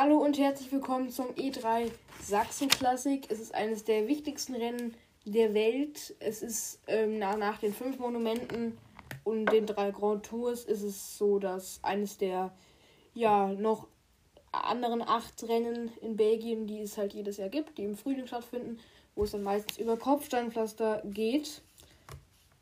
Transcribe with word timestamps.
Hallo 0.00 0.18
und 0.18 0.38
herzlich 0.38 0.70
willkommen 0.70 1.10
zum 1.10 1.26
E3 1.34 1.90
Sachsen 2.22 2.68
Klassik. 2.68 3.26
Es 3.32 3.40
ist 3.40 3.52
eines 3.52 3.82
der 3.82 4.06
wichtigsten 4.06 4.54
Rennen 4.54 4.94
der 5.24 5.54
Welt. 5.54 6.14
Es 6.20 6.40
ist 6.40 6.78
ähm, 6.86 7.18
nach, 7.18 7.36
nach 7.36 7.58
den 7.58 7.74
fünf 7.74 7.98
Monumenten 7.98 8.78
und 9.24 9.46
den 9.46 9.66
drei 9.66 9.90
Grand 9.90 10.24
Tours 10.24 10.64
ist 10.64 10.82
es 10.82 11.18
so, 11.18 11.40
dass 11.40 11.80
eines 11.82 12.16
der 12.16 12.52
ja 13.12 13.48
noch 13.48 13.88
anderen 14.52 15.02
acht 15.02 15.42
Rennen 15.48 15.90
in 16.00 16.16
Belgien, 16.16 16.68
die 16.68 16.78
es 16.78 16.96
halt 16.96 17.12
jedes 17.12 17.36
Jahr 17.38 17.48
gibt, 17.48 17.76
die 17.76 17.82
im 17.82 17.96
Frühling 17.96 18.28
stattfinden, 18.28 18.78
wo 19.16 19.24
es 19.24 19.32
dann 19.32 19.42
meistens 19.42 19.78
über 19.78 19.96
Kopfsteinpflaster 19.96 21.02
geht. 21.06 21.60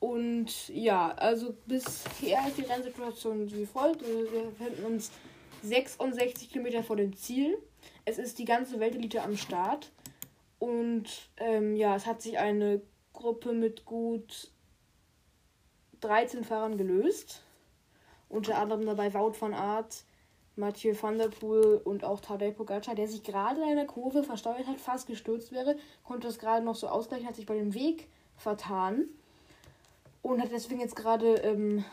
Und 0.00 0.70
ja, 0.70 1.12
also 1.16 1.54
bisher 1.66 2.48
ist 2.48 2.56
die 2.56 2.62
Rennsituation 2.62 3.52
wie 3.52 3.66
folgt. 3.66 4.00
Wir 4.00 4.24
befinden 4.24 4.86
uns 4.86 5.10
66 5.66 6.50
Kilometer 6.50 6.82
vor 6.82 6.96
dem 6.96 7.14
Ziel. 7.16 7.58
Es 8.04 8.18
ist 8.18 8.38
die 8.38 8.44
ganze 8.44 8.80
Weltelite 8.80 9.22
am 9.22 9.36
Start. 9.36 9.92
Und 10.58 11.30
ähm, 11.36 11.76
ja, 11.76 11.96
es 11.96 12.06
hat 12.06 12.22
sich 12.22 12.38
eine 12.38 12.80
Gruppe 13.12 13.52
mit 13.52 13.84
gut 13.84 14.50
13 16.00 16.44
Fahrern 16.44 16.78
gelöst. 16.78 17.42
Unter 18.28 18.58
anderem 18.58 18.86
dabei 18.86 19.12
Wout 19.14 19.34
van 19.38 19.54
Aert, 19.54 20.04
Mathieu 20.56 20.94
van 21.00 21.18
der 21.18 21.28
Poel 21.28 21.80
und 21.84 22.04
auch 22.04 22.20
Tadej 22.20 22.52
Pogacar, 22.52 22.94
der 22.94 23.08
sich 23.08 23.22
gerade 23.22 23.60
in 23.60 23.68
einer 23.68 23.84
Kurve 23.84 24.24
versteuert 24.24 24.66
hat, 24.66 24.80
fast 24.80 25.06
gestürzt 25.06 25.52
wäre, 25.52 25.76
konnte 26.02 26.26
das 26.26 26.38
gerade 26.38 26.64
noch 26.64 26.74
so 26.74 26.88
ausgleichen, 26.88 27.26
hat 27.26 27.36
sich 27.36 27.46
bei 27.46 27.54
dem 27.54 27.74
Weg 27.74 28.08
vertan 28.36 29.04
und 30.22 30.42
hat 30.42 30.50
deswegen 30.50 30.80
jetzt 30.80 30.96
gerade 30.96 31.34
ähm, 31.36 31.84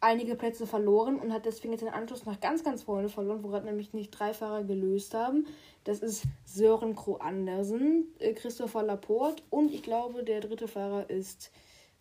einige 0.00 0.36
Plätze 0.36 0.66
verloren 0.66 1.18
und 1.18 1.32
hat 1.32 1.46
deswegen 1.46 1.72
jetzt 1.72 1.82
den 1.82 1.92
Anschluss 1.92 2.24
nach 2.24 2.40
ganz, 2.40 2.62
ganz 2.62 2.82
vorne 2.82 3.08
verloren, 3.08 3.42
wo 3.42 3.48
gerade 3.48 3.66
nämlich 3.66 3.92
nicht 3.92 4.10
drei 4.10 4.32
Fahrer 4.32 4.64
gelöst 4.64 5.14
haben. 5.14 5.46
Das 5.84 6.00
ist 6.00 6.24
Sören 6.44 6.94
Kroh 6.94 7.16
Andersen, 7.16 8.06
äh, 8.18 8.32
Christopher 8.32 8.82
Laporte 8.82 9.42
und 9.50 9.72
ich 9.72 9.82
glaube, 9.82 10.22
der 10.22 10.40
dritte 10.40 10.68
Fahrer 10.68 11.10
ist 11.10 11.50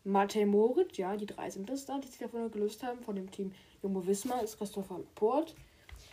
Matej 0.04 0.46
Moritz. 0.46 0.98
Ja, 0.98 1.18
die 1.18 1.26
drei 1.26 1.50
sind 1.50 1.70
das 1.70 1.86
da, 1.86 1.98
die 1.98 2.08
sich 2.08 2.20
davon 2.20 2.52
gelöst 2.52 2.84
haben. 2.84 3.02
Von 3.02 3.16
dem 3.16 3.32
Team 3.32 3.52
Jumbo 3.82 4.06
Visma 4.06 4.40
ist 4.40 4.58
Christopher 4.58 5.00
Laporte. 5.00 5.54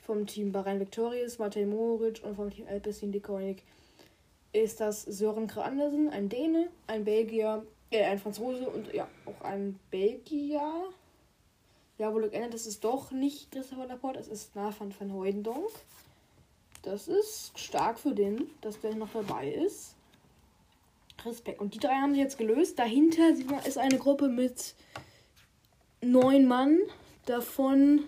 Vom 0.06 0.26
Team 0.26 0.52
Bahrain 0.52 0.80
Victorious 0.80 1.38
Matej 1.38 1.66
Moritz 1.66 2.20
und 2.20 2.36
vom 2.36 2.50
Team 2.50 2.66
Alpecin 2.68 3.12
de 3.12 3.20
Koenig 3.20 3.62
ist 4.52 4.80
das 4.80 5.02
Sören 5.02 5.48
Kroh 5.48 5.62
Andersen, 5.62 6.08
ein 6.10 6.28
Däne, 6.28 6.68
ein 6.86 7.04
Belgier, 7.04 7.66
äh, 7.90 8.04
ein 8.04 8.18
Franzose 8.18 8.68
und 8.68 8.92
ja, 8.94 9.08
auch 9.26 9.44
ein 9.44 9.78
Belgier 9.90 10.62
ja, 11.98 12.12
wohl 12.12 12.28
geändert, 12.28 12.54
das 12.54 12.66
ist 12.66 12.84
doch 12.84 13.10
nicht 13.10 13.50
Christopher 13.52 13.86
Laporte, 13.86 14.20
es 14.20 14.28
ist 14.28 14.56
Nathan 14.56 14.94
van 14.98 15.12
Heudendonk. 15.12 15.70
Das 16.82 17.08
ist 17.08 17.58
stark 17.58 17.98
für 17.98 18.14
den, 18.14 18.50
dass 18.60 18.80
der 18.80 18.94
noch 18.94 19.12
dabei 19.12 19.50
ist. 19.50 19.94
Respekt. 21.24 21.60
Und 21.60 21.74
die 21.74 21.78
drei 21.78 21.94
haben 21.94 22.12
sich 22.12 22.22
jetzt 22.22 22.36
gelöst. 22.36 22.78
Dahinter 22.78 23.30
ist 23.64 23.78
eine 23.78 23.98
Gruppe 23.98 24.28
mit 24.28 24.74
neun 26.02 26.46
Mann. 26.46 26.78
Davon 27.24 28.04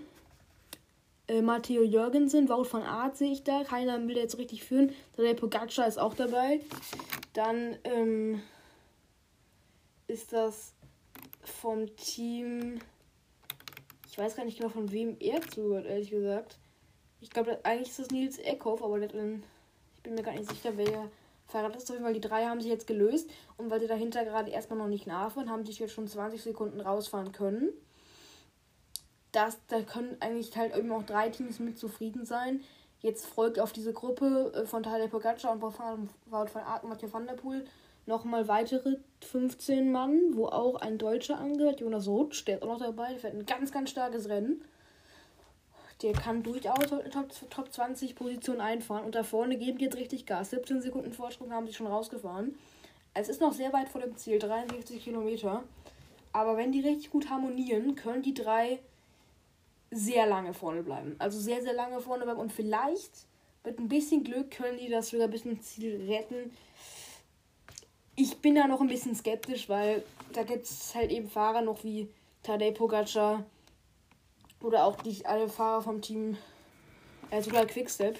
äh, 1.29 1.41
Matteo 1.41 1.83
Jürgensen, 1.83 2.49
Wout 2.51 2.71
van 2.71 2.83
Aert 2.83 3.17
sehe 3.17 3.33
ich 3.33 3.45
da. 3.45 3.65
Keiner 3.65 4.07
will 4.07 4.17
jetzt 4.17 4.37
richtig 4.37 4.65
führen. 4.65 4.93
Der 5.17 5.33
Pogacar 5.35 5.87
ist 5.87 5.99
auch 5.99 6.15
dabei. 6.15 6.61
Dann 7.33 7.79
ähm, 7.85 8.43
ist 10.07 10.33
das 10.33 10.75
vom 11.43 11.95
Team 11.97 12.81
ich 14.17 14.23
weiß 14.23 14.35
gar 14.35 14.47
nicht 14.47 14.57
genau, 14.57 14.71
von 14.71 14.91
wem 14.93 15.19
er 15.21 15.43
zuhört, 15.43 15.85
ehrlich 15.85 16.09
gesagt. 16.09 16.57
Ich 17.21 17.29
glaube, 17.29 17.59
eigentlich 17.65 17.91
ist 17.91 17.99
das 17.99 18.11
Nils 18.11 18.39
Eckhoff, 18.39 18.83
aber 18.83 18.99
ich 18.99 19.13
bin 19.13 19.43
mir 20.07 20.23
gar 20.23 20.33
nicht 20.33 20.49
sicher, 20.49 20.73
Fahrer 21.47 21.69
das 21.69 21.83
ist. 21.83 21.91
Auf 21.91 21.97
jeden 21.97 22.05
Fall, 22.05 22.15
die 22.15 22.23
drei 22.23 22.47
haben 22.47 22.63
sich 22.63 22.71
jetzt 22.71 22.87
gelöst. 22.87 23.29
Und 23.59 23.71
weil 23.71 23.79
sie 23.79 23.87
dahinter 23.87 24.25
gerade 24.25 24.51
erstmal 24.51 24.79
noch 24.79 24.89
nicht 24.89 25.07
nachfahren, 25.07 25.51
haben 25.51 25.67
sich 25.67 25.79
jetzt 25.81 25.93
schon 25.93 26.09
20 26.09 26.43
Sekunden 26.43 26.81
rausfahren 26.81 27.33
können. 27.33 27.69
Das, 29.33 29.59
da 29.69 29.83
können 29.83 30.17
eigentlich 30.21 30.57
halt 30.57 30.75
eben 30.75 30.91
auch 30.93 31.03
drei 31.03 31.29
Teams 31.29 31.59
mit 31.59 31.79
zufrieden 31.79 32.25
sein. 32.25 32.65
Jetzt 33.01 33.27
folgt 33.27 33.61
auf 33.61 33.75
diese 33.75 33.93
Gruppe 33.93 34.51
äh, 34.55 34.65
von 34.65 34.83
Tadej 34.83 35.09
Pogacar 35.09 35.53
und 35.53 35.61
Wout 35.61 35.75
van 35.75 36.63
Aert 36.65 36.85
und 36.85 36.89
Mathieu 36.89 37.13
van 37.13 37.27
der 37.27 37.35
Poel 37.35 37.67
nochmal 38.07 38.49
weitere 38.49 38.97
15 39.21 39.91
Mann, 39.91 40.37
wo 40.37 40.47
auch 40.47 40.77
ein 40.77 40.99
Deutscher 40.99 41.39
angehört, 41.39 41.81
Jonas 41.81 42.07
Rutsch, 42.07 42.47
der 42.47 42.57
ist 42.57 42.63
auch 42.63 42.69
noch 42.69 42.79
dabei, 42.79 43.11
der 43.11 43.19
fährt 43.19 43.35
ein 43.35 43.47
ganz, 43.47 43.73
ganz 43.73 43.91
starkes 43.91 44.29
Rennen. 44.29 44.63
Der 46.03 46.13
kann 46.13 46.43
durchaus 46.43 46.93
in 46.93 47.11
Top, 47.11 47.29
Top 47.51 47.73
20 47.73 48.15
Position 48.15 48.61
einfahren 48.61 49.05
und 49.05 49.15
da 49.15 49.23
vorne 49.23 49.57
geben 49.57 49.79
die 49.79 49.85
jetzt 49.85 49.97
richtig 49.97 50.27
Gas. 50.27 50.51
17 50.51 50.83
Sekunden 50.83 51.13
Vorsprung 51.13 51.53
haben 51.53 51.67
sie 51.67 51.73
schon 51.73 51.87
rausgefahren. 51.87 52.55
Es 53.15 53.31
ist 53.31 53.41
noch 53.41 53.55
sehr 53.55 53.73
weit 53.73 53.89
vor 53.89 54.03
dem 54.03 54.15
Ziel, 54.17 54.39
63 54.39 55.03
Kilometer. 55.03 55.63
Aber 56.33 56.59
wenn 56.59 56.71
die 56.71 56.81
richtig 56.81 57.11
gut 57.11 57.31
harmonieren, 57.31 57.95
können 57.95 58.23
die 58.23 58.35
drei 58.35 58.79
sehr 59.91 60.27
lange 60.27 60.53
vorne 60.53 60.83
bleiben. 60.83 61.17
Also 61.19 61.41
sehr, 61.41 61.63
sehr 61.63 61.73
lange 61.73 62.01
vorne 62.01 62.25
bleiben 62.25 62.41
und 62.41 62.53
vielleicht 62.53 63.11
mit 63.65 63.79
ein 63.79 63.89
bisschen 63.89 64.23
Glück 64.23 64.51
können 64.51 64.77
die 64.77 64.91
das 64.91 65.09
sogar 65.09 65.29
bis 65.29 65.47
ins 65.47 65.63
Ziel 65.63 66.05
retten 66.07 66.53
ich 68.17 68.39
bin 68.39 68.55
da 68.55 68.67
noch 68.67 68.81
ein 68.81 68.89
bisschen 68.89 69.15
skeptisch, 69.15 69.69
weil 69.69 70.03
da 70.33 70.43
gibt 70.43 70.65
es 70.65 70.95
halt 70.95 71.13
eben 71.13 71.29
Fahrer 71.29 71.61
noch 71.61 71.85
wie 71.85 72.09
Tadej 72.43 72.73
Pogacar 72.73 73.45
oder 74.63 74.85
auch 74.85 74.97
die 74.97 75.25
alle 75.27 75.49
Fahrer 75.49 75.83
vom 75.83 76.01
Team, 76.01 76.37
äh, 77.31 77.43
sogar 77.43 77.67
Quickstep, 77.67 78.19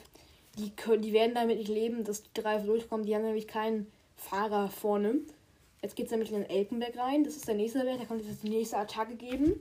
die, 0.59 0.71
können, 0.71 1.03
die 1.03 1.13
werden 1.13 1.35
damit 1.35 1.59
nicht 1.59 1.69
leben, 1.69 2.05
dass 2.05 2.23
die 2.23 2.31
drei 2.35 2.59
durchkommen. 2.59 3.07
Die 3.07 3.15
haben 3.15 3.25
nämlich 3.25 3.49
keinen 3.49 3.91
Fahrer 4.17 4.69
vorne. 4.69 5.17
Jetzt 5.83 5.97
geht 5.97 6.07
es 6.07 6.13
nämlich 6.13 6.33
in 6.33 6.41
den 6.41 6.51
Elkenberg 6.51 6.97
rein. 6.97 7.25
Das 7.25 7.37
ist 7.37 7.47
der 7.47 7.55
nächste 7.55 7.85
Wert. 7.85 8.01
Da 8.01 8.05
kommt 8.05 8.25
jetzt 8.25 8.43
die 8.43 8.49
nächste 8.49 8.79
Attacke 8.79 9.17
geben. 9.17 9.61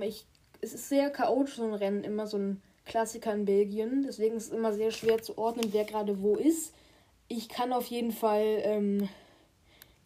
Ich, 0.00 0.24
es 0.60 0.72
ist 0.72 0.88
sehr 0.88 1.10
chaotisch, 1.10 1.56
so 1.56 1.64
ein 1.64 1.74
Rennen. 1.74 2.04
Immer 2.04 2.26
so 2.26 2.38
ein 2.38 2.62
Klassiker 2.86 3.32
in 3.34 3.44
Belgien. 3.44 4.02
Deswegen 4.02 4.36
ist 4.36 4.46
es 4.46 4.52
immer 4.52 4.72
sehr 4.72 4.90
schwer 4.90 5.22
zu 5.22 5.36
ordnen, 5.36 5.72
wer 5.72 5.84
gerade 5.84 6.22
wo 6.22 6.36
ist. 6.36 6.74
Ich 7.28 7.48
kann 7.48 7.72
auf 7.72 7.86
jeden 7.86 8.12
Fall 8.12 8.60
ähm, 8.62 9.08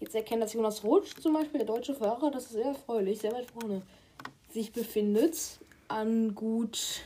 jetzt 0.05 0.15
erkennen, 0.15 0.41
dass 0.41 0.53
Jonas 0.53 0.85
Rutsch 0.85 1.15
zum 1.21 1.35
Beispiel, 1.35 1.59
der 1.59 1.67
deutsche 1.67 1.95
Fahrer, 1.95 2.31
das 2.31 2.45
ist 2.45 2.53
sehr 2.53 2.67
erfreulich, 2.67 3.21
sehr 3.21 3.33
weit 3.33 3.51
vorne, 3.51 3.83
sich 4.51 4.73
befindet 4.73 5.59
an 5.89 6.35
gut 6.35 7.03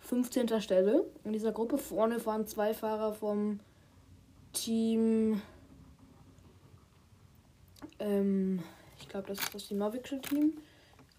15. 0.00 0.60
Stelle 0.60 1.04
in 1.24 1.32
dieser 1.32 1.52
Gruppe. 1.52 1.78
Vorne 1.78 2.20
fahren 2.20 2.46
zwei 2.46 2.74
Fahrer 2.74 3.14
vom 3.14 3.60
Team. 4.52 5.40
Ähm, 7.98 8.62
ich 9.00 9.08
glaube, 9.08 9.28
das 9.28 9.38
ist 9.38 9.54
das 9.54 9.68
die 9.68 9.74
Mavicsche 9.74 10.20
Team. 10.20 10.54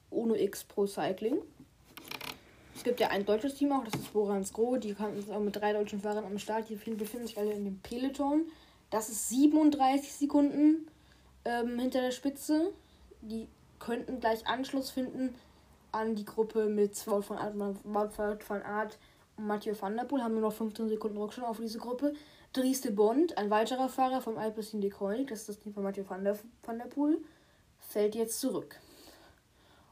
Uno 0.09 0.36
X 0.36 0.64
Pro 0.64 0.86
Cycling. 0.86 1.38
Es 2.76 2.84
gibt 2.84 3.00
ja 3.00 3.08
ein 3.08 3.26
deutsches 3.26 3.56
Team 3.56 3.72
auch, 3.72 3.84
das 3.84 3.96
ist 4.00 4.14
Borans 4.14 4.53
Gro. 4.53 4.78
Die 4.78 4.94
sind 4.94 5.32
auch 5.32 5.40
mit 5.40 5.56
drei 5.56 5.74
deutschen 5.74 6.02
Fahrern 6.02 6.26
am 6.26 6.38
Start. 6.38 6.70
Die 6.70 6.76
befinden 6.76 7.28
sich 7.28 7.38
alle 7.38 7.53
in 7.53 7.66
dem 7.66 7.80
Peloton. 7.80 8.46
Das 8.90 9.09
ist 9.09 9.29
37 9.29 10.13
Sekunden 10.13 10.88
ähm, 11.44 11.79
hinter 11.79 12.01
der 12.01 12.12
Spitze. 12.12 12.72
Die 13.22 13.47
könnten 13.79 14.19
gleich 14.19 14.47
Anschluss 14.47 14.91
finden 14.91 15.35
an 15.91 16.16
die 16.16 16.25
Gruppe 16.25 16.68
mit 16.68 17.07
Wout 17.07 17.22
von 17.22 17.38
Art, 17.38 17.56
Wout 17.56 18.44
von 18.44 18.62
Art 18.63 18.97
und 19.38 19.47
Mathieu 19.47 19.73
van 19.79 19.96
der 19.96 20.03
Poel. 20.03 20.23
Haben 20.23 20.34
nur 20.34 20.41
noch 20.41 20.53
15 20.53 20.90
Sekunden 20.90 21.18
Rückstand 21.18 21.47
auf 21.47 21.59
diese 21.59 21.79
Gruppe. 21.79 22.13
Drieste 22.53 22.91
Bond, 22.91 23.38
ein 23.38 23.50
weiterer 23.50 23.90
Fahrer 23.90 24.22
vom 24.22 24.38
Alpecin 24.38 24.79
de 24.79 24.90
Koenig, 24.90 25.28
das 25.28 25.41
ist 25.41 25.50
das 25.50 25.59
Team 25.59 25.73
von 25.73 25.84
Mathieu 25.84 26.06
van 26.07 26.23
der, 26.23 26.38
van 26.63 26.78
der 26.78 26.85
Poel, 26.85 27.22
fällt 27.79 28.16
jetzt 28.16 28.40
zurück. 28.40 28.79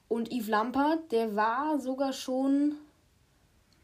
Und 0.07 0.31
Yves 0.31 0.47
Lampard, 0.47 1.11
der 1.11 1.35
war 1.35 1.79
sogar 1.79 2.13
schon. 2.13 2.75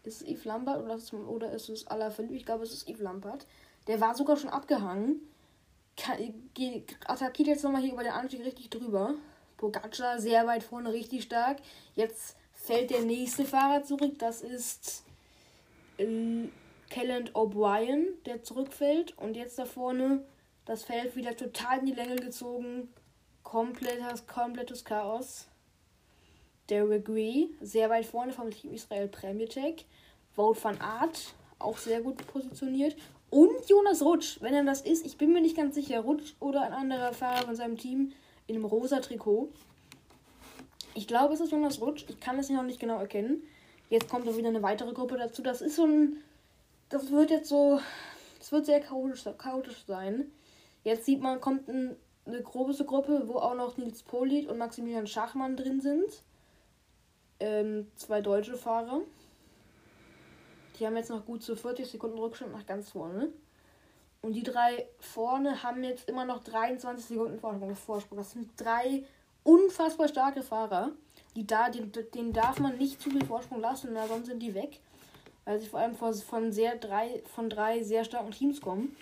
Ist 0.04 0.22
es 0.22 0.28
Yves 0.28 0.46
Lampard 0.46 0.84
oder 0.84 0.96
ist 0.96 1.12
es, 1.12 1.14
oder 1.14 1.52
ist 1.52 1.70
es 1.70 1.88
Alaphilippe? 1.88 2.36
Ich 2.36 2.46
glaube, 2.46 2.64
es 2.64 2.72
ist 2.72 2.88
Yves 2.88 3.02
Lampard. 3.02 3.46
Der 3.90 4.00
war 4.00 4.14
sogar 4.14 4.38
schon 4.38 4.52
abgehangen. 4.52 5.20
Attackiert 7.08 7.48
jetzt 7.48 7.64
nochmal 7.64 7.82
hier 7.82 7.94
über 7.94 8.04
den 8.04 8.12
Anstieg 8.12 8.46
richtig 8.46 8.70
drüber. 8.70 9.16
Pogacar 9.58 10.20
sehr 10.20 10.46
weit 10.46 10.62
vorne, 10.62 10.94
richtig 10.94 11.24
stark. 11.24 11.58
Jetzt 11.96 12.38
fällt 12.54 12.92
der 12.92 13.02
nächste 13.02 13.46
Fahrer 13.46 13.84
zurück. 13.84 14.20
Das 14.20 14.44
ist 14.44 15.04
äh, 15.98 16.48
Kelland 16.92 17.34
O'Brien, 17.34 18.06
der 18.28 18.44
zurückfällt. 18.44 19.18
Und 19.18 19.36
jetzt 19.36 19.58
da 19.58 19.66
vorne 19.66 20.24
das 20.66 20.84
Feld 20.84 21.16
wieder 21.16 21.36
total 21.36 21.80
in 21.80 21.88
die 21.88 21.94
Länge 21.94 22.18
gezogen. 22.18 22.94
Komplettes, 23.42 24.28
komplettes 24.28 24.86
Chaos. 24.86 25.48
Derek 26.70 27.06
Gree, 27.06 27.48
sehr 27.60 27.90
weit 27.90 28.06
vorne 28.06 28.34
vom 28.34 28.52
Team 28.52 28.72
Israel 28.72 29.08
Premier 29.08 29.50
Tech. 29.50 29.88
Wout 30.36 30.58
van 30.62 30.80
Aert, 30.80 31.34
auch 31.58 31.80
sehr 31.80 32.02
gut 32.02 32.28
positioniert. 32.28 32.96
Und 33.30 33.68
Jonas 33.68 34.02
Rutsch, 34.02 34.42
wenn 34.42 34.54
er 34.54 34.64
das 34.64 34.82
ist, 34.82 35.06
ich 35.06 35.18
bin 35.18 35.34
mir 35.34 35.42
nicht 35.42 35.56
ganz 35.56 35.76
sicher, 35.76 36.00
Rutsch 36.00 36.34
oder 36.40 36.62
ein 36.62 36.74
anderer 36.74 37.14
Fahrer 37.14 37.46
von 37.46 37.56
seinem 37.56 37.78
Team 37.78 38.14
in 38.48 38.56
einem 38.56 38.66
rosa 38.66 39.00
Trikot. 39.00 39.50
Ich 40.96 41.08
glaube, 41.08 41.34
es 41.34 41.40
ist 41.40 41.52
Jonas 41.52 41.80
Rutsch. 41.80 42.06
Ich 42.10 42.20
kann 42.20 42.40
es 42.40 42.50
noch 42.50 42.64
nicht 42.64 42.80
genau 42.80 42.98
erkennen. 42.98 43.44
Jetzt 43.90 44.10
kommt 44.10 44.28
auch 44.28 44.38
wieder 44.38 44.50
eine 44.50 44.64
weitere 44.64 44.94
Gruppe 44.94 45.18
dazu. 45.18 45.42
Das 45.42 45.62
ist 45.62 45.76
so 45.76 45.86
ein 45.86 46.18
das 46.90 47.12
wird 47.12 47.30
jetzt 47.30 47.50
so, 47.50 47.80
es 48.40 48.52
wird 48.52 48.66
sehr 48.66 48.82
chaotisch, 48.82 49.24
chaotisch 49.38 49.86
sein. 49.86 50.32
Jetzt 50.84 51.06
sieht 51.06 51.22
man, 51.22 51.40
kommt 51.40 51.68
ein, 51.70 51.96
eine 52.26 52.42
große 52.42 52.86
Gruppe, 52.86 53.28
wo 53.28 53.36
auch 53.36 53.56
noch 53.56 53.78
Nils 53.78 54.04
Polit 54.04 54.48
und 54.50 54.58
Maximilian 54.58 55.08
Schachmann 55.08 55.56
drin 55.56 55.82
sind. 55.82 56.24
Ähm, 57.40 57.88
zwei 57.96 58.22
deutsche 58.22 58.58
Fahrer. 58.58 59.02
Die 60.80 60.86
haben 60.86 60.96
jetzt 60.96 61.10
noch 61.10 61.26
gut 61.26 61.44
zu 61.44 61.56
40 61.56 61.88
Sekunden 61.88 62.18
Rückstand 62.18 62.54
nach 62.54 62.66
ganz 62.66 62.90
vorne. 62.92 63.30
Und 64.22 64.34
die 64.34 64.44
drei 64.44 64.88
vorne 65.00 65.64
haben 65.64 65.84
jetzt 65.84 66.10
immer 66.10 66.26
noch 66.26 66.44
23 66.44 67.06
Sekunden 67.06 67.40
Vorsprung. 67.76 68.18
Das 68.18 68.32
sind 68.32 68.50
drei 68.58 69.04
unfassbar 69.44 70.08
starke 70.08 70.42
Fahrer. 70.42 70.92
Die 71.36 71.46
da, 71.46 71.70
den, 71.70 71.92
denen 72.14 72.34
darf 72.34 72.60
man 72.60 72.78
nicht 72.78 73.02
zu 73.02 73.10
viel 73.10 73.26
Vorsprung 73.26 73.62
lassen, 73.62 73.90
na, 73.94 74.08
sonst 74.08 74.28
sind 74.28 74.42
die 74.42 74.56
weg. 74.56 74.80
Weil 75.46 75.60
sie 75.60 75.68
vor 75.68 75.80
allem 75.80 75.96
von, 75.96 76.52
sehr 76.52 76.76
drei, 76.76 77.22
von 77.34 77.50
drei 77.50 77.84
sehr 77.84 78.04
starken 78.04 78.32
Teams 78.32 78.62
kommen. 78.62 78.96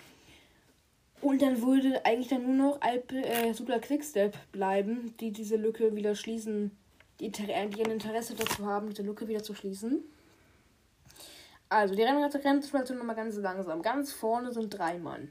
Und 1.20 1.42
dann 1.42 1.62
würde 1.62 2.04
eigentlich 2.04 2.28
dann 2.28 2.44
nur 2.44 2.70
noch 2.72 2.80
Alp, 2.80 3.12
äh, 3.12 3.52
Super 3.52 3.80
Quickstep 3.80 4.36
bleiben, 4.52 5.14
die 5.18 5.32
diese 5.32 5.56
Lücke 5.56 5.96
wieder 5.96 6.14
schließen, 6.14 6.70
die, 7.18 7.30
die 7.30 7.52
ein 7.52 7.72
Interesse 7.72 8.34
dazu 8.34 8.66
haben, 8.66 8.90
diese 8.90 9.02
Lücke 9.02 9.26
wieder 9.26 9.42
zu 9.42 9.54
schließen. 9.54 10.04
Also, 11.70 11.94
die 11.94 12.02
Rennsituation 12.02 12.98
nochmal 12.98 13.16
ganz 13.16 13.36
langsam. 13.36 13.82
Ganz 13.82 14.12
vorne 14.12 14.52
sind 14.52 14.70
drei 14.70 14.98
Mann. 14.98 15.28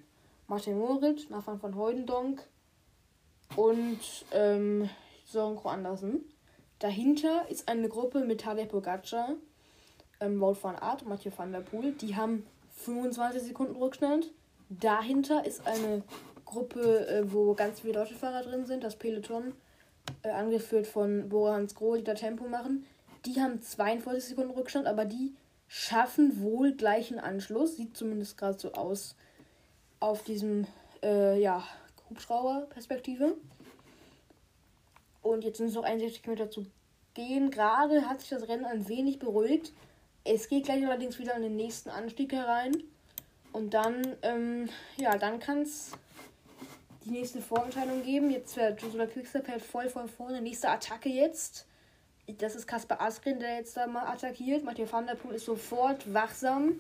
Martin 0.48 0.78
Moritz, 0.78 1.30
Nathan 1.30 1.62
van 1.62 1.76
Heudendonk 1.76 2.42
und 3.56 4.00
ähm, 4.32 4.90
Sören 5.26 5.58
Andersen. 5.66 6.24
Dahinter 6.80 7.50
ist 7.50 7.68
eine 7.68 7.90
Gruppe 7.90 8.20
mit 8.20 8.42
Tadej 8.42 8.68
Pogacar, 8.68 9.34
ähm, 10.20 10.40
Wout 10.40 10.58
van 10.62 10.76
Aert 10.76 11.02
und 11.02 11.10
Mathieu 11.10 11.32
van 11.36 11.52
der 11.52 11.62
Poel. 11.62 11.92
Die 11.94 12.16
haben 12.16 12.46
25 12.78 13.42
Sekunden 13.42 13.76
Rückstand. 13.76 14.32
Dahinter 14.70 15.44
ist 15.46 15.66
eine 15.66 16.04
Gruppe, 16.46 17.08
äh, 17.08 17.32
wo 17.32 17.54
ganz 17.56 17.82
viele 17.82 17.94
deutsche 17.94 18.16
Fahrer 18.16 18.44
drin 18.44 18.66
sind, 18.66 18.84
das 18.84 18.96
Peloton, 18.96 19.54
äh, 20.22 20.30
angeführt 20.30 20.88
von 20.88 21.30
Bora 21.30 21.56
Hans 21.56 21.76
Grohl, 21.76 21.98
die 21.98 22.04
da 22.04 22.14
Tempo 22.14 22.48
machen. 22.48 22.86
Die 23.26 23.42
haben 23.42 23.62
42 23.62 24.24
Sekunden 24.24 24.52
Rückstand, 24.52 24.88
aber 24.88 25.04
die 25.04 25.36
schaffen 25.68 26.42
wohl 26.42 26.74
gleichen 26.74 27.20
Anschluss. 27.20 27.78
Sieht 27.78 27.98
zumindest 27.98 28.38
gerade 28.38 28.60
so 28.60 28.74
aus 28.74 29.16
auf 30.00 30.24
diesem 30.24 30.68
äh, 31.04 31.40
ja, 31.40 31.64
Hubschrauber-Perspektive. 32.10 33.36
Und 35.22 35.44
jetzt 35.44 35.58
sind 35.58 35.68
es 35.68 35.74
noch 35.74 35.84
61 35.84 36.24
Kilometer 36.24 36.50
zu 36.50 36.66
gehen. 37.14 37.52
Gerade 37.52 38.08
hat 38.08 38.22
sich 38.22 38.30
das 38.30 38.48
Rennen 38.48 38.66
ein 38.66 38.88
wenig 38.88 39.20
beruhigt. 39.20 39.74
Es 40.24 40.48
geht 40.48 40.66
gleich 40.66 40.86
allerdings 40.86 41.20
wieder 41.20 41.36
an 41.36 41.42
den 41.42 41.56
nächsten 41.56 41.90
Anstieg 41.90 42.32
herein. 42.32 42.84
Und 43.52 43.74
dann, 43.74 44.16
ähm, 44.22 44.70
ja, 44.98 45.18
dann 45.18 45.40
kann 45.40 45.62
es 45.62 45.92
die 47.06 47.12
nächste 47.12 47.42
Vorentscheidung 47.42 48.04
geben. 48.04 48.30
Jetzt 48.30 48.56
wird 48.56 48.82
Joshua 48.82 49.06
Quickstep 49.06 49.48
halt 49.48 49.62
voll 49.62 49.90
von 49.90 50.08
vorne. 50.08 50.42
Nächste 50.42 50.70
Attacke 50.70 51.10
jetzt 51.10 51.66
das 52.36 52.56
ist 52.56 52.68
Kasper 52.68 53.02
Askren, 53.02 53.40
der 53.40 53.56
jetzt 53.56 53.78
da 53.78 53.88
mal 53.88 54.08
attackiert. 54.08 54.64
Mathieu 54.64 54.86
van 54.90 55.08
der 55.08 55.16
Poel 55.16 55.36
ist 55.36 55.46
sofort 55.46 56.14
wachsam. 56.14 56.80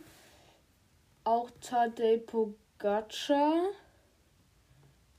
Auch 1.24 1.50
Tadej 1.62 2.20
Pogacar 2.20 3.70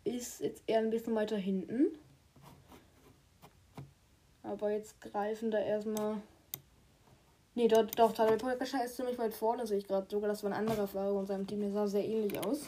ist 0.04 0.40
jetzt 0.40 0.62
eher 0.66 0.80
ein 0.80 0.90
bisschen 0.90 1.14
weiter 1.14 1.36
hinten. 1.36 1.98
Aber 4.42 4.70
jetzt 4.70 5.00
greifen 5.00 5.50
da 5.50 5.58
erstmal. 5.58 6.16
Nee, 7.54 7.69
dort, 7.69 7.98
doch, 7.98 8.12
Tadej 8.12 8.38
Pogacar 8.38 8.84
ist 8.84 8.96
ziemlich 8.96 9.19
weit 9.19 9.34
vorne, 9.34 9.66
sehe 9.66 9.78
ich 9.78 9.86
gerade. 9.86 10.06
Sogar 10.10 10.28
das 10.28 10.42
war 10.42 10.50
ein 10.50 10.58
anderer 10.58 10.86
Fahrer 10.86 11.14
und 11.14 11.26
seinem 11.26 11.46
Team, 11.46 11.60
der 11.60 11.72
sah 11.72 11.86
sehr 11.86 12.04
ähnlich 12.04 12.38
aus. 12.38 12.66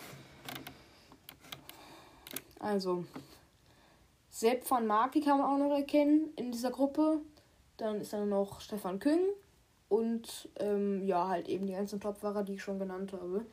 Also, 2.59 3.05
Sepp 4.29 4.71
van 4.71 4.87
Marki 4.87 5.21
kann 5.21 5.39
man 5.39 5.47
auch 5.47 5.59
noch 5.59 5.75
erkennen 5.75 6.33
in 6.37 6.53
dieser 6.53 6.71
Gruppe. 6.71 7.21
Dann 7.81 8.01
ist 8.01 8.13
da 8.13 8.25
noch 8.25 8.61
Stefan 8.61 8.99
Küng 8.99 9.21
und 9.89 10.49
ähm, 10.59 11.07
ja, 11.07 11.29
halt 11.29 11.49
eben 11.49 11.67
die 11.67 11.73
ganzen 11.73 12.01
Topfahrer, 12.01 12.43
die 12.43 12.55
ich 12.55 12.63
schon 12.63 12.79
genannt 12.79 13.13
habe. 13.13 13.45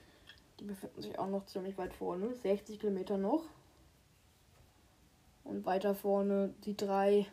Die 0.60 0.66
befinden 0.66 1.02
sich 1.02 1.18
auch 1.18 1.30
noch 1.30 1.46
ziemlich 1.46 1.78
weit 1.78 1.94
vorne. 1.94 2.34
60 2.44 2.80
Kilometer 2.80 3.18
noch. 3.18 3.44
Und 5.44 5.66
weiter 5.66 5.96
vorne 5.96 6.54
die 6.66 6.76
drei 6.76 7.26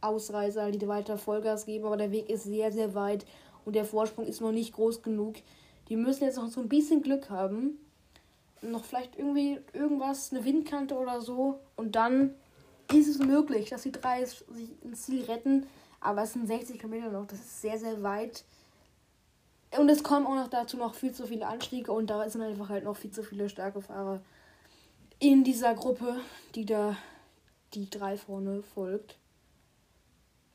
Ausreißer, 0.00 0.70
die 0.70 0.86
weiter 0.86 1.18
Vollgas 1.18 1.66
geben. 1.66 1.86
Aber 1.86 1.96
der 1.96 2.12
Weg 2.12 2.30
ist 2.30 2.44
sehr, 2.44 2.70
sehr 2.70 2.94
weit 2.94 3.26
und 3.64 3.74
der 3.74 3.84
Vorsprung 3.84 4.24
ist 4.24 4.40
noch 4.40 4.52
nicht 4.52 4.72
groß 4.72 5.02
genug. 5.02 5.36
Die 5.88 5.96
müssen 5.96 6.24
jetzt 6.24 6.36
noch 6.36 6.48
so 6.48 6.60
ein 6.60 6.68
bisschen 6.68 7.02
Glück 7.02 7.28
haben. 7.28 7.78
Noch 8.62 8.84
vielleicht 8.84 9.18
irgendwie 9.18 9.58
irgendwas, 9.72 10.32
eine 10.32 10.44
Windkante 10.44 10.96
oder 10.96 11.20
so. 11.20 11.58
Und 11.74 11.96
dann 11.96 12.34
ist 12.92 13.08
es 13.08 13.18
möglich, 13.18 13.70
dass 13.70 13.82
die 13.82 13.92
drei 13.92 14.24
sich 14.24 14.70
ins 14.82 15.02
Ziel 15.02 15.24
retten. 15.24 15.66
Aber 16.00 16.22
es 16.22 16.32
sind 16.32 16.46
60 16.46 16.78
Kilometer 16.78 17.10
noch, 17.10 17.26
das 17.26 17.38
ist 17.38 17.62
sehr, 17.62 17.78
sehr 17.78 18.02
weit. 18.02 18.44
Und 19.76 19.88
es 19.88 20.02
kommen 20.02 20.26
auch 20.26 20.34
noch 20.34 20.48
dazu 20.48 20.76
noch 20.76 20.94
viel 20.94 21.12
zu 21.12 21.26
viele 21.26 21.46
Anstiege 21.46 21.92
und 21.92 22.08
da 22.08 22.28
sind 22.28 22.42
einfach 22.42 22.68
halt 22.68 22.84
noch 22.84 22.96
viel 22.96 23.10
zu 23.10 23.22
viele 23.22 23.48
starke 23.48 23.82
Fahrer 23.82 24.20
in 25.18 25.44
dieser 25.44 25.74
Gruppe, 25.74 26.16
die 26.54 26.64
da 26.64 26.96
die 27.74 27.90
drei 27.90 28.16
vorne 28.16 28.62
folgt. 28.62 29.16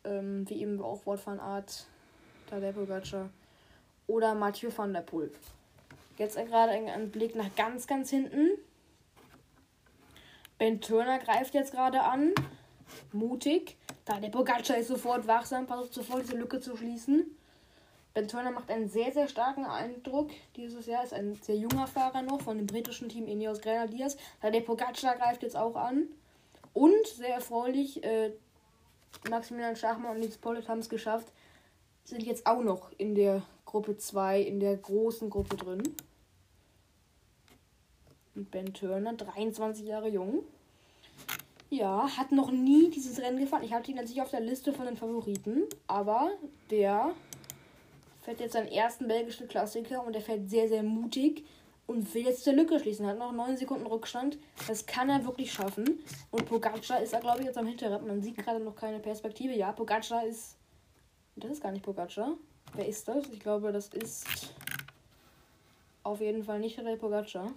Ähm, 0.04 0.50
wie 0.50 0.62
eben 0.62 0.82
auch 0.82 1.06
Wort 1.06 1.26
van 1.26 1.40
Art, 1.40 1.86
Tadej 2.50 2.74
Pogacar 2.74 3.30
oder 4.08 4.34
Mathieu 4.34 4.72
van 4.76 4.94
der 4.94 5.02
Poel. 5.02 5.32
Jetzt 6.18 6.36
gerade 6.36 6.72
ein 6.72 7.12
Blick 7.12 7.36
nach 7.36 7.54
ganz, 7.56 7.86
ganz 7.86 8.10
hinten. 8.10 8.50
Ben 10.58 10.82
Turner 10.82 11.20
greift 11.20 11.54
jetzt 11.54 11.72
gerade 11.72 12.02
an. 12.02 12.34
Mutig. 13.12 13.78
Da 14.06 14.20
der 14.20 14.30
Pogacar 14.30 14.78
ist 14.78 14.88
sofort 14.88 15.28
wachsam, 15.28 15.68
versucht 15.68 15.94
sofort 15.94 16.24
diese 16.24 16.38
Lücke 16.38 16.60
zu 16.60 16.76
schließen. 16.76 17.26
Ben 18.14 18.28
Turner 18.28 18.52
macht 18.52 18.70
einen 18.70 18.90
sehr, 18.90 19.12
sehr 19.14 19.28
starken 19.28 19.66
Eindruck 19.66 20.32
dieses 20.56 20.86
Jahr. 20.86 21.04
Ist 21.04 21.14
ein 21.14 21.36
sehr 21.36 21.56
junger 21.56 21.88
Fahrer 21.88 22.22
noch 22.22 22.42
von 22.42 22.58
dem 22.58 22.68
britischen 22.68 23.08
Team 23.08 23.28
Ineos 23.28 23.62
Grenadiers. 23.62 24.18
Da 24.42 24.50
der 24.50 24.62
Pogacar 24.62 25.16
greift 25.16 25.44
jetzt 25.44 25.56
auch 25.56 25.76
an. 25.76 26.08
Und 26.74 27.08
sehr 27.08 27.36
erfreulich, 27.36 28.04
äh, 28.04 28.32
Maximilian 29.30 29.76
Schachmann 29.76 30.12
und 30.12 30.20
Nils 30.20 30.38
Pollitt 30.38 30.68
haben 30.68 30.80
es 30.80 30.90
geschafft, 30.90 31.32
sind 32.04 32.24
jetzt 32.24 32.46
auch 32.48 32.64
noch 32.64 32.92
in 32.98 33.16
der 33.16 33.44
Gruppe 33.66 33.98
2, 33.98 34.42
in 34.42 34.60
der 34.60 34.76
großen 34.78 35.30
Gruppe 35.30 35.56
drin. 35.56 35.84
Und 38.36 38.52
Ben 38.52 38.74
Turner, 38.74 39.14
23 39.14 39.86
Jahre 39.86 40.10
jung. 40.10 40.44
Ja, 41.72 42.06
hat 42.18 42.34
noch 42.34 42.52
nie 42.52 42.90
dieses 42.90 43.18
Rennen 43.22 43.40
gefahren. 43.40 43.64
Ich 43.64 43.72
hatte 43.72 43.92
ihn 43.92 43.98
nicht 43.98 44.22
auf 44.22 44.30
der 44.30 44.42
Liste 44.42 44.74
von 44.74 44.86
den 44.86 44.98
Favoriten, 44.98 45.64
aber 45.88 46.32
der 46.70 47.16
fährt 48.24 48.42
jetzt 48.42 48.52
seinen 48.52 48.68
ersten 48.68 49.08
belgischen 49.08 49.48
Klassiker 49.48 50.06
und 50.06 50.14
er 50.14 50.22
fährt 50.22 50.50
sehr, 50.50 50.68
sehr 50.68 50.84
mutig 50.84 51.46
und 51.88 52.14
will 52.14 52.26
jetzt 52.26 52.46
der 52.46 52.56
Lücke 52.56 52.78
schließen. 52.78 53.08
Hat 53.08 53.18
noch 53.18 53.32
9 53.32 53.56
Sekunden 53.56 53.86
Rückstand. 53.86 54.38
Das 54.68 54.86
kann 54.86 55.10
er 55.10 55.24
wirklich 55.24 55.54
schaffen. 55.54 56.04
Und 56.30 56.46
Pogacar 56.46 57.02
ist 57.02 57.14
da, 57.14 57.22
glaube 57.22 57.40
ich, 57.40 57.46
jetzt 57.46 57.58
am 57.58 57.68
Hinterrad. 57.68 58.06
Man 58.06 58.22
sieht 58.22 58.36
gerade 58.36 58.60
noch 58.60 58.76
keine 58.76 59.00
Perspektive. 59.00 59.54
Ja, 59.54 59.72
Pogacar 59.72 60.26
ist. 60.26 60.58
Das 61.38 61.52
ist 61.52 61.64
gar 61.64 61.72
nicht 61.72 61.86
Pogacar. 61.86 62.34
Wer 62.74 62.86
ist 62.86 63.08
das? 63.08 63.30
Ich 63.30 63.40
glaube, 63.40 63.72
das 63.72 63.88
ist. 63.94 64.26
Auf 66.04 66.20
jeden 66.20 66.44
Fall 66.44 66.60
nicht 66.60 66.78
der 66.78 66.98
Pogacar. 66.98 67.50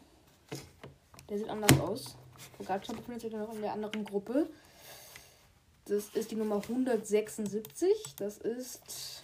Der 1.29 1.37
sieht 1.37 1.49
anders 1.49 1.81
aus. 1.81 2.17
Pogacar 2.57 2.95
befindet 2.95 3.23
sich 3.23 3.33
noch 3.33 3.53
in 3.53 3.63
der 3.63 3.73
anderen 3.73 4.05
Gruppe. 4.05 4.49
Das 5.87 6.09
ist 6.15 6.31
die 6.31 6.37
Nummer 6.37 6.57
176. 6.57 7.89
Das 8.17 8.39
ist. 8.39 9.23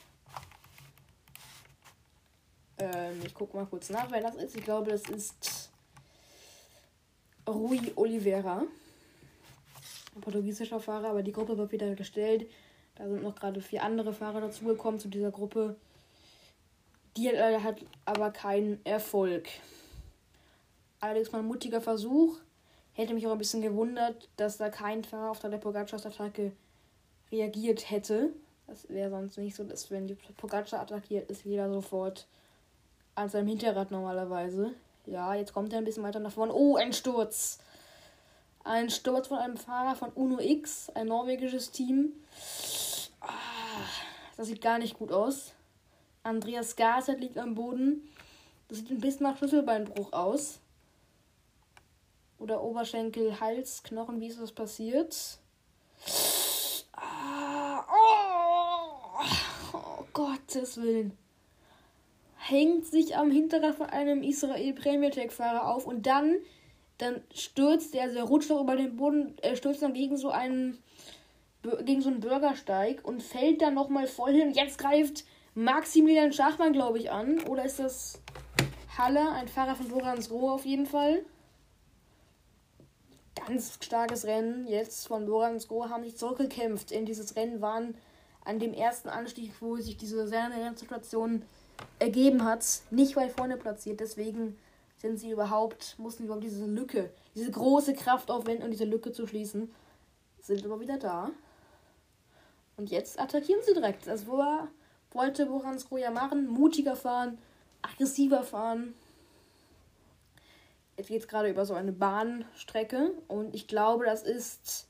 Ähm, 2.78 3.20
ich 3.24 3.34
gucke 3.34 3.56
mal 3.56 3.66
kurz 3.66 3.90
nach, 3.90 4.10
wer 4.10 4.20
das 4.20 4.36
ist. 4.36 4.56
Ich 4.56 4.64
glaube, 4.64 4.90
das 4.90 5.02
ist 5.08 5.70
Rui 7.48 7.92
Oliveira. 7.96 8.64
Ein 10.14 10.20
portugiesischer 10.20 10.80
Fahrer, 10.80 11.10
aber 11.10 11.22
die 11.22 11.32
Gruppe 11.32 11.56
wird 11.56 11.72
wieder 11.72 11.94
gestellt. 11.94 12.50
Da 12.96 13.08
sind 13.08 13.22
noch 13.22 13.34
gerade 13.34 13.60
vier 13.60 13.82
andere 13.82 14.12
Fahrer 14.12 14.40
dazugekommen 14.40 15.00
zu 15.00 15.08
dieser 15.08 15.30
Gruppe. 15.30 15.76
Die 17.16 17.30
hat 17.30 17.76
aber 18.04 18.30
keinen 18.30 18.84
Erfolg. 18.84 19.48
Allerdings 21.00 21.32
mal 21.32 21.38
ein 21.38 21.46
mutiger 21.46 21.80
Versuch. 21.80 22.38
Hätte 23.00 23.14
mich 23.14 23.26
auch 23.26 23.32
ein 23.32 23.38
bisschen 23.38 23.62
gewundert, 23.62 24.28
dass 24.36 24.58
da 24.58 24.68
kein 24.68 25.04
Fahrer 25.04 25.30
auf 25.30 25.38
der 25.38 25.48
Pogacars 25.56 26.04
Attacke 26.04 26.52
reagiert 27.32 27.90
hätte. 27.90 28.28
Das 28.66 28.90
wäre 28.90 29.08
sonst 29.08 29.38
nicht 29.38 29.56
so, 29.56 29.64
dass 29.64 29.90
wenn 29.90 30.06
die 30.06 30.18
Pogacar 30.36 30.82
attackiert, 30.82 31.30
ist 31.30 31.46
jeder 31.46 31.72
sofort 31.72 32.26
an 33.14 33.30
seinem 33.30 33.48
Hinterrad 33.48 33.90
normalerweise. 33.90 34.72
Ja, 35.06 35.34
jetzt 35.34 35.54
kommt 35.54 35.72
er 35.72 35.78
ein 35.78 35.86
bisschen 35.86 36.02
weiter 36.02 36.20
nach 36.20 36.32
vorne. 36.32 36.52
Oh, 36.52 36.76
ein 36.76 36.92
Sturz! 36.92 37.60
Ein 38.64 38.90
Sturz 38.90 39.28
von 39.28 39.38
einem 39.38 39.56
Fahrer 39.56 39.96
von 39.96 40.10
Uno 40.10 40.38
X, 40.38 40.90
ein 40.90 41.06
norwegisches 41.06 41.70
Team. 41.70 42.12
Ah, 43.22 43.30
das 44.36 44.48
sieht 44.48 44.60
gar 44.60 44.78
nicht 44.78 44.98
gut 44.98 45.10
aus. 45.10 45.54
Andreas 46.22 46.76
Gaset 46.76 47.18
liegt 47.18 47.38
am 47.38 47.54
Boden. 47.54 48.06
Das 48.68 48.76
sieht 48.76 48.90
ein 48.90 49.00
bisschen 49.00 49.22
nach 49.22 49.38
Schlüsselbeinbruch 49.38 50.12
aus. 50.12 50.60
Oder 52.40 52.62
Oberschenkel, 52.62 53.38
Hals, 53.38 53.82
Knochen, 53.82 54.18
wie 54.18 54.28
ist 54.28 54.40
das 54.40 54.50
passiert? 54.50 55.38
Ah, 56.94 57.84
oh, 57.92 59.24
oh 59.74 60.04
Gottes 60.14 60.80
Willen. 60.80 61.16
Hängt 62.38 62.86
sich 62.86 63.14
am 63.14 63.30
Hinterrad 63.30 63.74
von 63.74 63.90
einem 63.90 64.22
Israel 64.22 64.72
Premier 64.72 65.10
Tech 65.10 65.32
Fahrer 65.32 65.66
auf 65.68 65.86
und 65.86 66.06
dann, 66.06 66.36
dann 66.96 67.20
stürzt 67.34 67.94
er, 67.94 68.04
also 68.04 68.16
er 68.16 68.24
rutscht 68.24 68.48
doch 68.48 68.62
über 68.62 68.74
den 68.74 68.96
Boden, 68.96 69.36
er 69.42 69.54
stürzt 69.54 69.82
dann 69.82 69.92
gegen 69.92 70.16
so 70.16 70.30
einen, 70.30 70.78
gegen 71.84 72.00
so 72.00 72.08
einen 72.08 72.20
Bürgersteig 72.20 73.04
und 73.04 73.22
fällt 73.22 73.60
dann 73.60 73.74
nochmal 73.74 74.06
voll 74.06 74.32
hin. 74.32 74.52
Jetzt 74.52 74.78
greift 74.78 75.26
Maximilian 75.54 76.32
Schachmann, 76.32 76.72
glaube 76.72 76.96
ich, 76.96 77.10
an. 77.10 77.40
Oder 77.48 77.66
ist 77.66 77.78
das 77.78 78.22
Halle, 78.96 79.30
ein 79.32 79.46
Fahrer 79.46 79.74
von 79.74 79.88
Borans 79.88 80.30
Roh 80.30 80.48
auf 80.48 80.64
jeden 80.64 80.86
Fall? 80.86 81.26
Ganz 83.46 83.78
starkes 83.80 84.24
Rennen 84.24 84.66
jetzt 84.66 85.08
von 85.08 85.26
Borans 85.26 85.70
Roh 85.70 85.88
haben 85.88 86.04
sich 86.04 86.16
zurückgekämpft 86.16 86.92
in 86.92 87.06
dieses 87.06 87.36
Rennen, 87.36 87.60
waren 87.60 87.94
an 88.44 88.58
dem 88.58 88.72
ersten 88.72 89.08
Anstieg, 89.08 89.52
wo 89.60 89.76
sich 89.76 89.96
diese 89.96 90.26
sehr 90.28 90.50
Situation 90.76 91.42
ergeben 91.98 92.44
hat, 92.44 92.64
nicht 92.90 93.16
weit 93.16 93.32
vorne 93.32 93.56
platziert. 93.56 94.00
Deswegen 94.00 94.58
sind 94.96 95.18
sie 95.18 95.30
überhaupt, 95.30 95.96
mussten 95.98 96.24
überhaupt 96.24 96.44
diese 96.44 96.66
Lücke, 96.66 97.10
diese 97.34 97.50
große 97.50 97.94
Kraft 97.94 98.30
aufwenden, 98.30 98.64
um 98.64 98.70
diese 98.70 98.84
Lücke 98.84 99.12
zu 99.12 99.26
schließen. 99.26 99.70
Sind 100.40 100.64
aber 100.64 100.80
wieder 100.80 100.98
da. 100.98 101.30
Und 102.76 102.90
jetzt 102.90 103.18
attackieren 103.18 103.60
sie 103.64 103.74
direkt. 103.74 104.08
Also 104.08 104.26
wo 104.26 104.42
wollte 105.12 105.46
Boransko 105.46 105.98
ja 105.98 106.10
machen. 106.10 106.46
Mutiger 106.46 106.96
fahren, 106.96 107.38
aggressiver 107.82 108.42
fahren. 108.42 108.94
Jetzt 111.00 111.08
geht 111.08 111.22
es 111.22 111.28
gerade 111.28 111.48
über 111.48 111.64
so 111.64 111.72
eine 111.72 111.92
Bahnstrecke 111.92 113.12
und 113.26 113.54
ich 113.54 113.66
glaube, 113.66 114.04
das 114.04 114.22
ist 114.22 114.86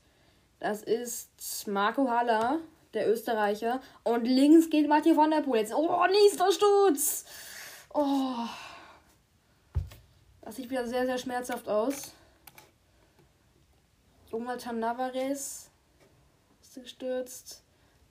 das 0.59 0.83
ist 0.83 1.67
Marco 1.67 2.09
Haller, 2.09 2.59
der 2.93 3.09
Österreicher. 3.09 3.79
Und 4.03 4.25
links 4.25 4.69
geht 4.69 4.89
Mathieu 4.89 5.15
van 5.15 5.31
der 5.31 5.39
Poel. 5.39 5.61
Jetzt, 5.61 5.73
oh, 5.73 6.05
nächster 6.05 6.51
Sturz. 6.51 7.23
Oh. 7.93 8.45
Das 10.41 10.57
sieht 10.57 10.69
wieder 10.69 10.85
sehr, 10.85 11.05
sehr 11.05 11.17
schmerzhaft 11.17 11.69
aus. 11.69 12.11
Jonathan 14.29 14.79
Navarez 14.79 15.69
ist 16.61 16.75
gestürzt. 16.75 17.63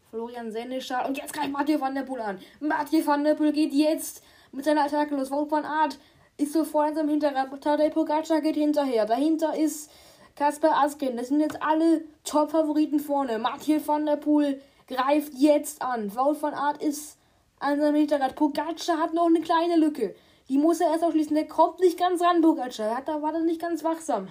Florian 0.09 0.51
Seneschal. 0.51 1.07
Und 1.07 1.19
jetzt 1.19 1.35
greift 1.35 1.53
Mathieu 1.53 1.79
van 1.79 1.95
der 1.95 2.03
Poel 2.03 2.23
an. 2.23 2.41
Mathieu 2.61 3.07
van 3.07 3.25
der 3.25 3.35
Poel 3.35 3.53
geht 3.53 3.75
jetzt 3.75 4.25
mit 4.53 4.65
seiner 4.65 4.87
Attacke 4.87 5.15
los. 5.15 5.31
Wout 5.31 5.51
van 5.51 5.67
Art 5.67 5.99
ist 6.41 6.53
sofort 6.53 6.91
in 6.91 6.95
seinem 6.95 7.09
Hinterrad. 7.11 7.61
Tadej 7.61 7.91
Pogacar 7.91 8.41
geht 8.41 8.57
hinterher. 8.57 9.07
Dahinter 9.07 9.57
ist 9.57 9.91
Kasper 10.37 10.77
Asken. 10.77 11.17
Das 11.17 11.29
sind 11.29 11.41
jetzt 11.41 11.63
alle 11.63 12.05
Top-Favoriten 12.25 12.99
vorne. 12.99 13.39
Mathieu 13.39 13.81
van 13.85 14.07
der 14.07 14.17
Poel 14.17 14.61
greift 14.89 15.35
jetzt 15.35 15.83
an. 15.83 16.15
Wout 16.15 16.41
van 16.41 16.55
Art 16.55 16.83
ist 16.83 17.19
an 17.59 17.81
seinem 17.81 17.97
Hinterrad. 17.97 18.35
Pogacar 18.37 18.99
hat 18.99 19.15
noch 19.15 19.27
eine 19.27 19.41
kleine 19.41 19.77
Lücke. 19.77 20.15
Die 20.49 20.59
muss 20.59 20.81
er 20.81 20.91
erst 20.91 21.05
aufschließen. 21.05 21.35
Der 21.35 21.47
kommt 21.47 21.81
nicht 21.81 21.99
ganz 21.99 22.23
ran, 22.23 22.41
Pogacar. 22.41 22.97
Hat, 22.97 23.09
da 23.09 23.23
war 23.23 23.35
er 23.35 23.41
nicht 23.41 23.61
ganz 23.61 23.85
wachsam. 23.85 24.29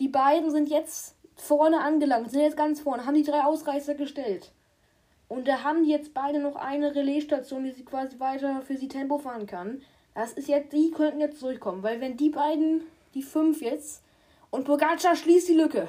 Die 0.00 0.08
beiden 0.08 0.50
sind 0.50 0.70
jetzt 0.70 1.14
vorne 1.36 1.80
angelangt, 1.80 2.30
sind 2.30 2.40
jetzt 2.40 2.56
ganz 2.56 2.80
vorne, 2.80 3.04
haben 3.04 3.14
die 3.14 3.22
drei 3.22 3.44
Ausreißer 3.44 3.94
gestellt. 3.94 4.50
Und 5.28 5.46
da 5.46 5.62
haben 5.62 5.84
die 5.84 5.90
jetzt 5.90 6.14
beide 6.14 6.40
noch 6.40 6.56
eine 6.56 6.94
Relaisstation, 6.94 7.64
die 7.64 7.70
sie 7.70 7.84
quasi 7.84 8.18
weiter 8.18 8.62
für 8.62 8.76
sie 8.76 8.88
Tempo 8.88 9.18
fahren 9.18 9.46
kann. 9.46 9.82
Das 10.14 10.32
ist 10.32 10.48
jetzt, 10.48 10.72
die 10.72 10.90
könnten 10.90 11.20
jetzt 11.20 11.42
durchkommen, 11.42 11.82
weil 11.82 12.00
wenn 12.00 12.16
die 12.16 12.30
beiden, 12.30 12.82
die 13.14 13.22
fünf 13.22 13.62
jetzt, 13.62 14.02
und 14.50 14.64
Pogacar 14.64 15.14
schließt 15.14 15.48
die 15.48 15.54
Lücke. 15.54 15.88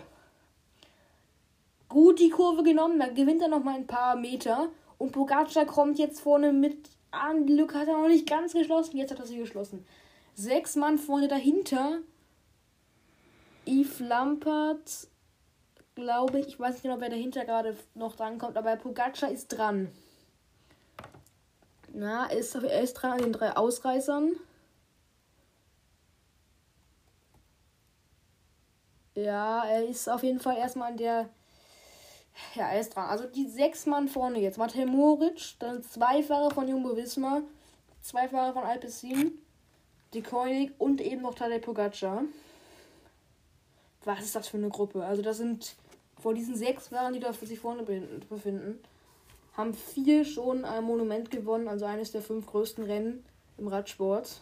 Gut 1.90 2.20
die 2.20 2.30
Kurve 2.30 2.64
genommen, 2.64 3.00
dann 3.00 3.16
gewinnt 3.16 3.42
er 3.42 3.48
noch 3.48 3.64
mal 3.64 3.76
ein 3.76 3.88
paar 3.88 4.16
Meter. 4.16 4.70
Und 4.98 5.12
Pogacar 5.12 5.66
kommt 5.66 5.98
jetzt 5.98 6.22
vorne 6.22 6.54
mit 6.54 6.90
an. 7.10 7.48
Die 7.48 7.54
Lücke 7.54 7.80
hat 7.80 7.88
er 7.88 7.98
noch 7.98 8.08
nicht 8.08 8.30
ganz 8.30 8.54
geschlossen. 8.54 8.98
Jetzt 8.98 9.12
hat 9.12 9.20
er 9.20 9.26
sie 9.26 9.38
geschlossen. 9.38 9.86
Sechs 10.36 10.76
Mann 10.76 10.98
vorne 10.98 11.28
dahinter. 11.28 11.98
Yves 13.66 14.00
Lampert, 14.00 15.08
glaube 15.96 16.40
ich. 16.40 16.48
Ich 16.48 16.60
weiß 16.60 16.76
nicht 16.76 16.84
genau, 16.84 17.00
wer 17.00 17.10
dahinter 17.10 17.46
gerade 17.46 17.76
noch 17.96 18.16
drankommt, 18.16 18.58
aber 18.58 18.76
Pogacar 18.76 19.32
ist 19.32 19.50
dran. 19.50 19.92
Na, 21.94 22.30
er 22.30 22.38
ist, 22.38 22.56
er 22.56 22.82
ist 22.82 22.94
dran 22.94 23.12
an 23.12 23.20
den 23.20 23.34
drei 23.34 23.56
Ausreißern. 23.56 24.36
Ja, 29.16 29.66
er 29.66 29.86
ist 29.88 30.08
auf 30.08 30.24
jeden 30.24 30.40
Fall 30.40 30.58
erstmal 30.58 30.92
an 30.92 30.98
der. 30.98 31.30
Ja, 32.56 32.70
er 32.70 32.80
ist 32.80 32.96
dran. 32.96 33.10
Also 33.10 33.26
die 33.28 33.48
sechs 33.48 33.86
Mann 33.86 34.08
vorne 34.08 34.40
jetzt. 34.40 34.58
Matej 34.58 34.86
Moritz, 34.86 35.58
dann 35.60 35.84
zwei 35.84 36.24
Fahrer 36.24 36.52
von 36.52 36.68
Jumbo 36.68 36.96
Visma, 36.96 37.42
zwei 38.02 38.30
Fahrer 38.30 38.54
von 38.54 38.64
Alpecin, 38.64 39.34
die 40.14 40.22
Koenig 40.22 40.72
und 40.78 41.02
eben 41.02 41.22
noch 41.22 41.36
Tadej 41.36 41.60
Pogacar. 41.60 42.24
Was 44.06 44.22
ist 44.22 44.36
das 44.36 44.48
für 44.48 44.58
eine 44.58 44.70
Gruppe? 44.70 45.06
Also 45.06 45.22
das 45.22 45.38
sind 45.38 45.76
vor 46.20 46.34
diesen 46.34 46.56
sechs 46.56 46.88
Fahrern, 46.88 47.14
die 47.14 47.20
da 47.20 47.34
sich 47.34 47.60
vorne 47.60 47.84
befinden, 47.84 48.80
haben 49.54 49.74
vier 49.74 50.26
schon 50.26 50.66
ein 50.66 50.84
Monument 50.84 51.30
gewonnen, 51.30 51.68
also 51.68 51.86
eines 51.86 52.12
der 52.12 52.22
fünf 52.22 52.48
größten 52.48 52.84
Rennen 52.84 53.24
im 53.58 53.68
Radsport. 53.68 54.40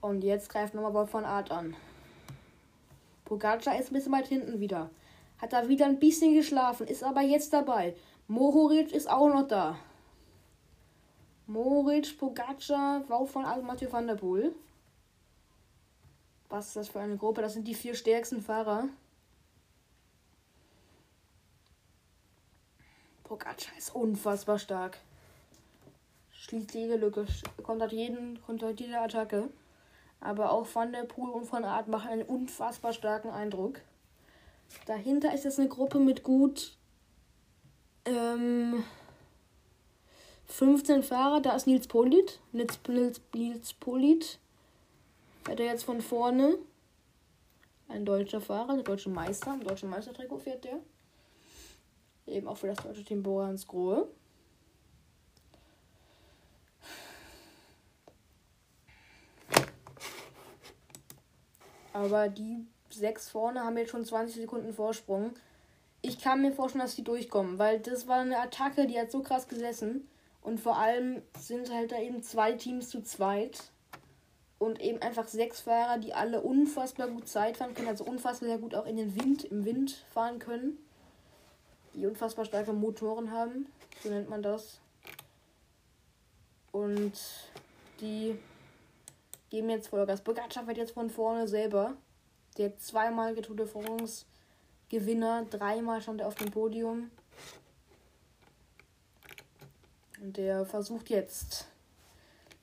Und 0.00 0.22
jetzt 0.22 0.48
greift 0.48 0.74
nochmal 0.74 0.94
Wolf 0.94 1.10
von 1.10 1.24
Art 1.24 1.50
an. 1.50 1.74
Pogacar 3.24 3.78
ist 3.78 3.90
ein 3.90 3.94
bisschen 3.94 4.12
weit 4.12 4.28
hinten 4.28 4.60
wieder. 4.60 4.88
Hat 5.38 5.52
da 5.52 5.68
wieder 5.68 5.86
ein 5.86 5.98
bisschen 5.98 6.34
geschlafen, 6.34 6.86
ist 6.86 7.02
aber 7.02 7.22
jetzt 7.22 7.52
dabei. 7.52 7.94
Mohoric 8.28 8.92
ist 8.92 9.10
auch 9.10 9.28
noch 9.28 9.48
da. 9.48 9.76
Mohoric, 11.46 12.18
Pogacar, 12.18 13.02
Wout 13.08 13.26
von 13.26 13.44
Art, 13.44 13.62
Mathieu 13.62 13.90
van 13.90 14.06
der 14.06 14.14
Poel. 14.14 14.54
Was 16.48 16.68
ist 16.68 16.76
das 16.76 16.88
für 16.88 17.00
eine 17.00 17.16
Gruppe? 17.16 17.42
Das 17.42 17.54
sind 17.54 17.66
die 17.66 17.74
vier 17.74 17.94
stärksten 17.94 18.40
Fahrer. 18.40 18.88
Pogacar 23.26 23.76
ist 23.76 23.94
unfassbar 23.94 24.58
stark. 24.58 24.98
Schließt 26.30 26.74
jede 26.74 26.96
Lücke, 26.96 27.26
kontert 27.64 27.90
jeden, 27.90 28.40
kontert 28.42 28.78
jede 28.78 29.00
Attacke. 29.00 29.48
Aber 30.20 30.52
auch 30.52 30.66
Van 30.72 30.92
der 30.92 31.02
Poel 31.02 31.30
und 31.30 31.44
von 31.44 31.64
Art 31.64 31.88
machen 31.88 32.08
einen 32.08 32.22
unfassbar 32.22 32.92
starken 32.92 33.30
Eindruck. 33.30 33.80
Dahinter 34.86 35.34
ist 35.34 35.44
jetzt 35.44 35.58
eine 35.58 35.68
Gruppe 35.68 35.98
mit 35.98 36.22
gut 36.22 36.76
ähm, 38.04 38.84
15 40.46 41.02
Fahrer. 41.02 41.40
Da 41.40 41.56
ist 41.56 41.66
Nils 41.66 41.88
Polit. 41.88 42.40
Nils, 42.52 42.78
Nils, 42.88 43.20
Nils 43.34 43.72
Polit. 43.74 44.38
Fährt 45.44 45.60
er 45.60 45.66
jetzt 45.66 45.84
von 45.84 46.00
vorne. 46.00 46.58
Ein 47.88 48.04
deutscher 48.04 48.40
Fahrer, 48.40 48.74
der 48.74 48.84
deutsche 48.84 49.10
Meister. 49.10 49.54
Im 49.54 49.64
deutschen 49.64 49.90
Meistertrikot 49.90 50.38
fährt 50.38 50.64
der. 50.64 50.78
Eben 52.26 52.48
auch 52.48 52.56
für 52.56 52.66
das 52.66 52.78
deutsche 52.78 53.04
Team 53.04 53.22
Borans 53.22 53.66
Grohe. 53.66 54.08
Aber 61.92 62.28
die 62.28 62.66
sechs 62.90 63.30
vorne 63.30 63.64
haben 63.64 63.78
jetzt 63.78 63.90
schon 63.90 64.04
20 64.04 64.36
Sekunden 64.36 64.74
Vorsprung. 64.74 65.32
Ich 66.02 66.20
kann 66.20 66.42
mir 66.42 66.52
vorstellen, 66.52 66.84
dass 66.84 66.96
die 66.96 67.04
durchkommen, 67.04 67.58
weil 67.58 67.80
das 67.80 68.06
war 68.06 68.20
eine 68.20 68.38
Attacke, 68.38 68.86
die 68.86 68.98
hat 68.98 69.10
so 69.10 69.22
krass 69.22 69.48
gesessen. 69.48 70.08
Und 70.42 70.60
vor 70.60 70.76
allem 70.76 71.22
sind 71.38 71.72
halt 71.72 71.92
da 71.92 71.98
eben 71.98 72.22
zwei 72.22 72.52
Teams 72.52 72.90
zu 72.90 73.02
zweit. 73.02 73.70
Und 74.58 74.80
eben 74.80 75.00
einfach 75.02 75.28
sechs 75.28 75.60
Fahrer, 75.60 75.98
die 75.98 76.14
alle 76.14 76.40
unfassbar 76.40 77.08
gut 77.08 77.28
Zeit 77.28 77.56
fahren 77.56 77.74
können, 77.74 77.88
also 77.88 78.04
unfassbar 78.04 78.58
gut 78.58 78.74
auch 78.74 78.86
in 78.86 78.96
den 78.96 79.14
Wind, 79.14 79.44
im 79.44 79.64
Wind 79.64 80.04
fahren 80.12 80.38
können 80.38 80.78
die 81.96 82.06
unfassbar 82.06 82.44
starke 82.44 82.72
Motoren 82.72 83.30
haben. 83.30 83.66
So 84.02 84.10
nennt 84.10 84.28
man 84.28 84.42
das. 84.42 84.80
Und 86.70 87.12
die 88.00 88.38
geben 89.48 89.70
jetzt 89.70 89.88
Vollgas. 89.88 90.20
Bogacar 90.20 90.66
wird 90.66 90.76
jetzt 90.76 90.92
von 90.92 91.08
vorne 91.08 91.48
selber. 91.48 91.94
Der 92.58 92.76
zweimal 92.78 93.34
Tour 93.36 93.56
de 93.56 93.66
Gewinner. 94.88 95.46
Dreimal 95.50 96.02
stand 96.02 96.20
er 96.20 96.28
auf 96.28 96.34
dem 96.34 96.50
Podium. 96.50 97.10
Und 100.20 100.36
der 100.36 100.66
versucht 100.66 101.08
jetzt 101.08 101.66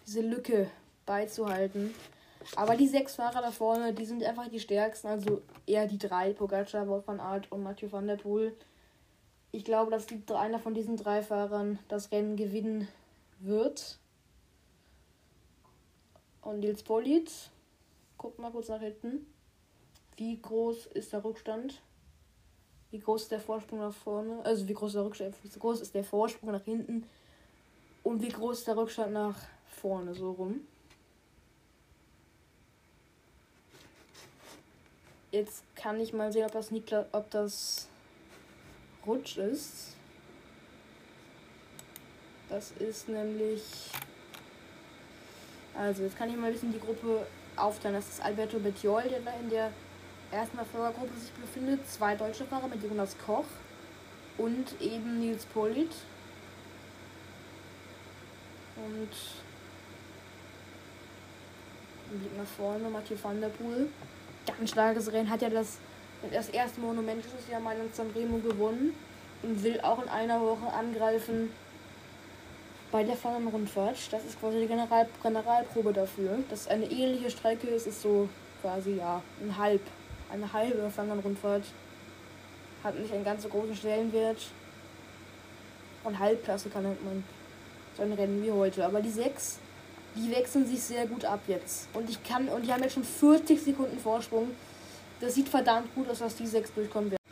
diese 0.06 0.22
Lücke 0.22 0.70
beizuhalten. 1.06 1.94
Aber 2.56 2.76
die 2.76 2.88
sechs 2.88 3.16
Fahrer 3.16 3.42
da 3.42 3.52
vorne, 3.52 3.94
die 3.94 4.06
sind 4.06 4.24
einfach 4.24 4.48
die 4.50 4.60
stärksten. 4.60 5.08
Also 5.08 5.42
eher 5.66 5.88
die 5.88 5.98
drei, 5.98 6.34
Pogacar, 6.34 6.88
Wolf 6.88 7.08
van 7.08 7.20
Aert 7.20 7.52
und 7.52 7.64
Mathieu 7.64 7.92
van 7.92 8.08
der 8.08 8.18
Poel 8.18 8.56
ich 9.54 9.64
glaube, 9.64 9.92
dass 9.92 10.08
einer 10.36 10.60
von 10.60 10.74
diesen 10.74 10.98
drei 10.98 11.22
Fahrern 11.22 11.78
das 11.88 12.12
Rennen 12.12 12.36
gewinnen 12.36 12.88
wird. 13.40 14.00
Und 16.42 16.60
Nils 16.60 16.82
Polit. 16.82 17.32
Guck 18.18 18.40
mal 18.40 18.52
kurz 18.52 18.70
nach 18.70 18.82
hinten. 18.82 19.28
Wie 20.18 20.42
groß 20.42 20.88
ist 20.88 21.14
der 21.14 21.24
Rückstand? 21.24 21.82
Wie 22.90 23.00
groß 23.00 23.24
ist 23.24 23.32
der 23.32 23.40
Vorsprung 23.40 23.80
nach 23.80 23.94
vorne? 23.94 24.44
Also 24.44 24.68
wie 24.68 24.74
groß 24.74 24.90
ist 24.90 24.96
der 24.96 25.06
Rückstand? 25.06 25.36
Wie 25.44 25.60
groß 25.60 25.82
ist 25.82 25.94
der 25.94 26.04
Vorsprung 26.04 26.52
nach 26.52 26.64
hinten? 26.64 27.08
Und 28.02 28.24
wie 28.24 28.30
groß 28.30 28.60
ist 28.60 28.68
der 28.68 28.76
Rückstand 28.76 29.14
nach 29.14 29.38
vorne? 29.68 30.16
So 30.16 30.32
rum. 30.32 30.62
Jetzt 35.32 35.64
kann 35.76 36.00
ich 36.00 36.12
mal 36.12 36.32
sehen, 36.32 36.46
ob 36.46 36.52
das 36.52 36.72
Niklas, 36.72 37.06
ob 37.12 37.30
das 37.30 37.88
Rutsch 39.06 39.38
ist. 39.38 39.96
Das 42.50 42.72
ist 42.80 43.10
nämlich. 43.10 43.62
Also, 45.76 46.04
jetzt 46.04 46.18
kann 46.18 46.30
ich 46.30 46.36
mal 46.36 46.48
ein 46.48 46.54
bisschen 46.54 46.72
die 46.72 46.80
Gruppe 46.80 47.26
aufteilen. 47.56 47.96
Das 47.96 48.08
ist 48.08 48.22
Alberto 48.24 48.60
Bettiol, 48.60 49.04
der 49.04 49.22
da 49.22 49.32
in 49.42 49.50
der 49.50 49.72
ersten 50.32 50.58
Verfolgergruppe 50.58 51.20
sich 51.20 51.32
befindet. 51.32 51.88
Zwei 51.90 52.16
deutsche 52.16 52.46
Fahrer 52.46 52.68
mit 52.68 52.84
Jonas 52.84 53.16
Koch 53.26 53.46
und 54.38 54.80
eben 54.82 55.20
Nils 55.20 55.46
Polit. 55.46 55.92
Und 58.76 59.10
Blick 62.20 62.38
nach 62.38 62.46
vorne, 62.46 62.90
Mathieu 62.90 63.16
van 63.22 63.40
der 63.40 63.50
Poel. 63.50 63.90
Ganz 64.46 64.70
starkes 64.70 65.12
Rennen, 65.12 65.30
hat 65.30 65.42
ja 65.42 65.50
das, 65.50 65.78
das 66.32 66.50
erste 66.50 66.80
Monument 66.80 67.24
dieses 67.24 67.50
Jahr 67.50 67.60
Mailand 67.60 67.96
Sanremo 67.96 68.38
gewonnen 68.38 68.96
und 69.42 69.64
will 69.64 69.80
auch 69.82 70.02
in 70.02 70.10
einer 70.10 70.40
Woche 70.42 70.72
angreifen 70.72 71.52
bei 72.92 73.04
der 73.04 73.16
Fahnen-Rundfahrt. 73.16 73.98
Das 74.12 74.24
ist 74.24 74.40
quasi 74.40 74.62
die 74.62 74.68
General 74.68 75.08
Generalprobe 75.22 75.92
dafür. 75.94 76.40
Das 76.50 76.62
ist 76.62 76.70
eine 76.70 76.86
ähnliche 76.86 77.32
Strecke, 77.32 77.68
es 77.70 77.88
ist 77.88 78.02
so 78.02 78.30
quasi 78.62 78.98
ja 78.98 79.22
ein 79.42 79.58
halb, 79.58 79.82
eine 80.32 80.52
halbe 80.54 80.90
Fahnen-Rundfahrt. 80.90 81.64
Hat 82.84 83.00
nicht 83.00 83.14
einen 83.14 83.26
ganz 83.26 83.44
so 83.44 83.50
großen 83.50 83.76
Stellenwert. 83.76 84.38
Und 86.04 86.20
Halbklassiker 86.20 86.82
nennt 86.82 87.04
man 87.04 87.24
so 87.98 88.04
ein 88.04 88.14
Rennen 88.14 88.44
wie 88.44 88.52
heute. 88.52 88.86
Aber 88.86 89.02
die 89.02 89.10
sechs, 89.10 89.60
die 90.16 90.30
wechseln 90.32 90.68
sich 90.68 90.82
sehr 90.82 91.08
gut 91.08 91.26
ab 91.26 91.40
jetzt. 91.48 91.88
Und 91.94 92.10
ich 92.10 92.22
kann, 92.24 92.48
und 92.50 92.66
die 92.66 92.72
haben 92.72 92.84
jetzt 92.84 92.94
schon 92.94 93.04
40 93.04 93.62
Sekunden 93.62 93.98
Vorsprung. 94.00 94.52
Das 95.24 95.36
sieht 95.36 95.48
verdammt 95.48 95.96
gut 95.96 96.10
aus, 96.10 96.20
dass 96.20 96.36
die 96.36 96.46
sechs 96.46 96.74
durchkommen 96.74 97.12
werden. 97.12 97.24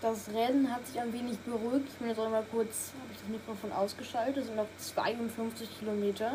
Das 0.00 0.28
Rennen 0.32 0.72
hat 0.72 0.86
sich 0.86 1.00
ein 1.00 1.12
wenig 1.12 1.36
beruhigt. 1.38 1.88
Ich 1.88 1.96
bin 1.96 2.06
jetzt 2.06 2.20
auch 2.20 2.30
mal 2.30 2.44
kurz, 2.52 2.92
habe 3.00 3.12
ich 3.12 3.18
das 3.18 3.28
Mikrofon 3.28 3.72
ausgeschaltet, 3.72 4.36
es 4.36 4.46
sind 4.46 4.54
noch 4.54 4.68
52 4.78 5.80
Kilometer. 5.80 6.34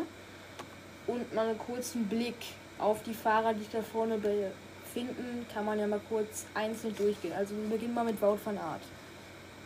Und 1.07 1.33
mal 1.33 1.47
einen 1.47 1.57
kurzen 1.57 2.09
Blick 2.09 2.35
auf 2.77 3.03
die 3.03 3.13
Fahrer, 3.13 3.53
die 3.53 3.59
sich 3.59 3.69
da 3.69 3.81
vorne 3.81 4.17
befinden, 4.17 5.45
kann 5.53 5.63
man 5.63 5.79
ja 5.79 5.87
mal 5.87 6.01
kurz 6.09 6.45
einzeln 6.53 6.93
durchgehen. 6.93 7.31
Also 7.31 7.55
wir 7.55 7.69
beginnen 7.69 7.93
mal 7.93 8.03
mit 8.03 8.21
Wout 8.21 8.39
van 8.43 8.57
Aert. 8.57 8.81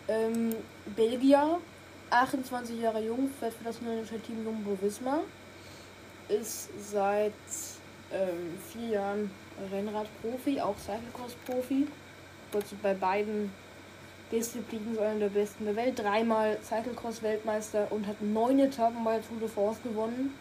Ähm, 0.07 0.55
Belgier, 0.95 1.57
28 2.11 2.79
Jahre 2.79 3.03
jung, 3.03 3.31
fährt 3.39 3.55
für 3.55 3.63
das 3.63 3.81
niederländische 3.81 4.19
Team 4.19 4.45
Jumbo 4.45 4.77
Visma. 4.79 5.21
Ist 6.29 6.69
seit 6.91 7.33
ähm, 8.13 8.59
vier 8.71 8.89
Jahren 8.89 9.31
Rennradprofi, 9.71 10.61
auch 10.61 10.77
Cyclocross-Profi. 10.77 11.87
Kurz 12.51 12.67
bei 12.81 12.93
beiden 12.93 13.51
Disziplinen 14.31 14.97
einer 14.99 15.19
der 15.19 15.29
besten 15.29 15.65
der 15.65 15.75
Welt. 15.75 15.99
Dreimal 15.99 16.57
Cyclocross-Weltmeister 16.63 17.91
und 17.91 18.07
hat 18.07 18.21
neun 18.21 18.59
Etappen 18.59 19.03
bei 19.03 19.19
Tour 19.19 19.39
de 19.39 19.49
France 19.49 19.81
gewonnen. 19.83 20.33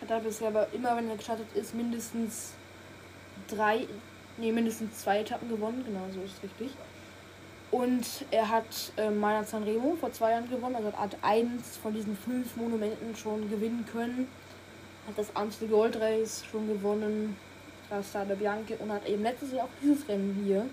Hat 0.00 0.10
da 0.10 0.18
bisher 0.18 0.48
aber 0.48 0.68
immer, 0.72 0.96
wenn 0.96 1.08
er 1.08 1.16
gestartet 1.16 1.46
ist, 1.54 1.74
mindestens 1.74 2.52
drei, 3.48 3.86
nee, 4.36 4.52
mindestens 4.52 5.00
zwei 5.00 5.20
Etappen 5.20 5.48
gewonnen. 5.48 5.82
Genau, 5.86 6.00
so 6.12 6.20
ist 6.20 6.34
es 6.36 6.42
richtig. 6.42 6.70
Und 7.70 8.06
er 8.30 8.48
hat 8.50 8.92
äh, 8.96 9.10
Mailand 9.10 9.48
Sanremo 9.48 9.96
vor 9.98 10.12
zwei 10.12 10.30
Jahren 10.30 10.48
gewonnen, 10.48 10.76
also 10.76 10.92
hat 10.92 11.16
eins 11.22 11.76
von 11.78 11.92
diesen 11.92 12.16
fünf 12.16 12.54
Monumenten 12.56 13.16
schon 13.16 13.50
gewinnen 13.50 13.84
können. 13.90 14.28
Hat 15.08 15.18
das 15.18 15.34
Amstel 15.34 15.68
Gold 15.68 15.96
Race 16.00 16.44
schon 16.50 16.68
gewonnen, 16.68 17.36
Strade 18.02 18.36
Bianche 18.36 18.76
und 18.76 18.92
hat 18.92 19.06
eben 19.06 19.22
letztes 19.22 19.52
Jahr 19.52 19.64
auch 19.64 19.80
dieses 19.82 20.08
Rennen 20.08 20.42
hier 20.44 20.66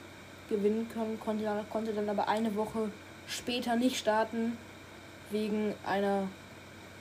gewinnen 0.49 0.87
können, 0.93 1.19
konnte 1.19 1.43
dann, 1.43 1.69
konnte 1.69 1.93
dann 1.93 2.09
aber 2.09 2.27
eine 2.27 2.55
Woche 2.55 2.91
später 3.27 3.75
nicht 3.75 3.97
starten 3.97 4.57
wegen 5.29 5.73
einer 5.85 6.27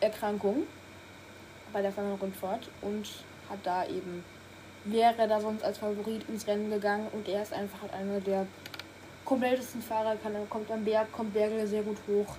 Erkrankung 0.01 0.65
bei 1.73 1.83
der 1.83 1.93
Rundfahrt 2.21 2.69
und 2.81 3.07
hat 3.49 3.59
da 3.65 3.87
eben 3.87 4.25
wäre 4.85 5.29
da 5.29 5.41
sonst 5.41 5.63
als 5.63 5.79
Favorit 5.79 6.29
ins 6.29 6.47
Rennen 6.47 6.71
gegangen 6.71 7.09
und 7.13 7.29
er 7.29 7.43
ist 7.43 7.53
einfach 7.53 7.83
halt 7.83 7.93
einer 7.93 8.21
der 8.21 8.47
komplettesten 9.25 9.83
Fahrer, 9.83 10.17
kann, 10.17 10.35
kommt 10.49 10.71
am 10.71 10.85
Berg, 10.85 11.13
kommt 11.13 11.35
Berge 11.35 11.67
sehr 11.67 11.83
gut 11.83 11.99
hoch, 12.09 12.37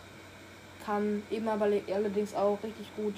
kann 0.84 1.24
eben 1.30 1.48
aber 1.48 1.70
allerdings 1.94 2.34
auch 2.34 2.58
richtig 2.64 2.88
gut 2.96 3.16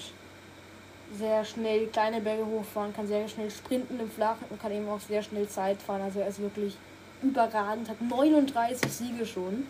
sehr 1.14 1.44
schnell 1.44 1.86
kleine 1.88 2.20
Berge 2.20 2.44
hochfahren, 2.46 2.92
kann 2.92 3.06
sehr 3.06 3.26
schnell 3.28 3.50
sprinten 3.50 3.98
im 4.00 4.10
Flachen 4.10 4.44
und 4.50 4.60
kann 4.60 4.72
eben 4.72 4.88
auch 4.88 5.00
sehr 5.00 5.22
schnell 5.22 5.48
Zeit 5.48 5.80
fahren. 5.80 6.02
Also 6.02 6.20
er 6.20 6.28
ist 6.28 6.40
wirklich 6.40 6.76
überragend, 7.22 7.88
hat 7.88 8.00
39 8.00 8.90
Siege 8.90 9.26
schon 9.26 9.66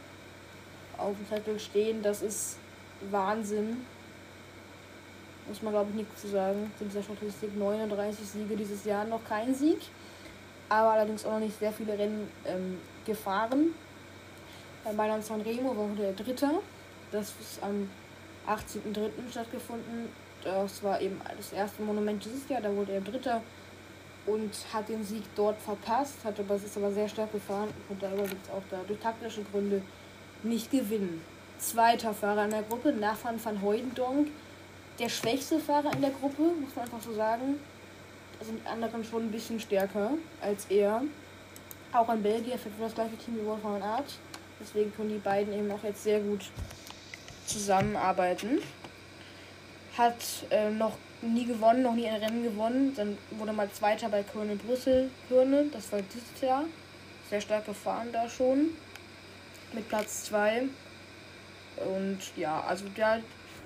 auf 0.97 1.17
dem 1.17 1.29
Zettel 1.29 1.59
stehen. 1.59 2.03
Das 2.03 2.23
ist 2.23 2.59
Wahnsinn. 3.11 3.85
Muss 5.49 5.63
man 5.63 5.73
glaube 5.73 5.91
ich 5.91 5.97
nichts 5.97 6.23
zu 6.23 6.29
sagen. 6.29 6.73
Zu 6.79 6.85
dieser 6.85 7.03
Statistik 7.03 7.57
39 7.57 8.27
Siege 8.27 8.57
dieses 8.57 8.85
Jahr 8.85 9.05
noch 9.05 9.25
kein 9.29 9.55
Sieg. 9.55 9.79
Aber 10.69 10.93
allerdings 10.93 11.25
auch 11.27 11.33
noch 11.33 11.41
nicht 11.41 11.59
sehr 11.59 11.73
viele 11.73 11.99
Rennen 11.99 12.31
ähm, 12.47 12.79
gefahren. 13.05 13.75
Bei 14.83 14.93
Mailand 14.93 15.25
Sanremo 15.25 15.77
wurde 15.77 16.07
er 16.07 16.13
Dritter. 16.13 16.61
Das 17.13 17.33
ist 17.41 17.63
am 17.63 17.89
18.03. 18.47 19.31
stattgefunden. 19.31 20.09
Das 20.45 20.83
war 20.83 21.01
eben 21.01 21.21
das 21.37 21.53
erste 21.53 21.83
Monument 21.83 22.23
dieses 22.23 22.47
Jahr. 22.49 22.61
Da 22.61 22.75
wurde 22.75 22.93
er 22.93 23.01
Dritter 23.01 23.43
und 24.27 24.53
hat 24.73 24.89
den 24.89 25.03
Sieg 25.03 25.23
dort 25.35 25.59
verpasst. 25.59 26.17
Hat 26.23 26.39
aber, 26.39 26.55
ist 26.57 26.77
aber 26.77 26.93
sehr 26.93 27.09
stark 27.09 27.33
gefahren 27.33 27.71
und 27.89 28.03
darüber 28.03 28.29
wird 28.29 28.43
es 28.45 28.51
auch 28.51 28.63
da 28.71 28.81
durch 28.87 29.01
taktische 29.01 29.43
Gründe 29.45 29.83
nicht 30.43 30.71
gewinnen. 30.71 31.23
Zweiter 31.59 32.13
Fahrer 32.13 32.45
in 32.45 32.51
der 32.51 32.63
Gruppe, 32.63 32.93
Nathan 32.93 33.43
van 33.43 33.63
Heudendonk. 33.63 34.29
Der 34.99 35.09
schwächste 35.09 35.59
Fahrer 35.59 35.93
in 35.95 36.03
der 36.03 36.11
Gruppe, 36.11 36.43
muss 36.43 36.77
man 36.77 36.85
einfach 36.85 37.01
so 37.01 37.15
sagen. 37.15 37.59
Da 38.39 38.45
sind 38.45 38.61
die 38.63 38.69
anderen 38.69 39.03
schon 39.03 39.25
ein 39.25 39.31
bisschen 39.31 39.59
stärker 39.59 40.11
als 40.43 40.67
er. 40.69 41.03
Auch 41.93 42.09
ein 42.09 42.23
Belgier 42.23 42.59
für 42.59 42.69
das 42.79 42.95
gleiche 42.95 43.17
Team 43.17 43.37
wie 43.41 43.47
Wolf 43.47 43.63
van 43.63 43.83
Art. 43.83 44.13
Deswegen 44.61 44.95
können 44.95 45.11
die 45.11 45.19
beiden 45.19 45.55
eben 45.55 45.71
auch 45.71 45.83
jetzt 45.83 46.03
sehr 46.03 46.21
gut 46.21 46.51
zusammenarbeiten. 47.47 48.61
Hat 49.97 50.17
äh, 50.51 50.71
noch 50.71 50.97
nie 51.23 51.47
gewonnen, 51.47 51.83
noch 51.83 51.95
nie 51.95 52.09
ein 52.09 52.23
Rennen 52.23 52.43
gewonnen. 52.43 52.95
Dann 52.97 53.17
wurde 53.33 53.53
mal 53.53 53.71
Zweiter 53.71 54.09
bei 54.09 54.23
Köln 54.23 54.59
Brüssel. 54.59 55.11
Köln, 55.29 55.71
das 55.73 55.91
war 55.93 56.01
dieses 56.03 56.41
Jahr. 56.41 56.65
Sehr 57.31 57.41
stark 57.41 57.67
gefahren 57.67 58.09
da 58.13 58.29
schon. 58.29 58.71
Mit 59.73 59.89
Platz 59.89 60.25
2. 60.25 60.65
Und 61.77 62.19
ja, 62.37 62.63
also 62.69 62.87
der 62.97 63.13
hat 63.13 63.23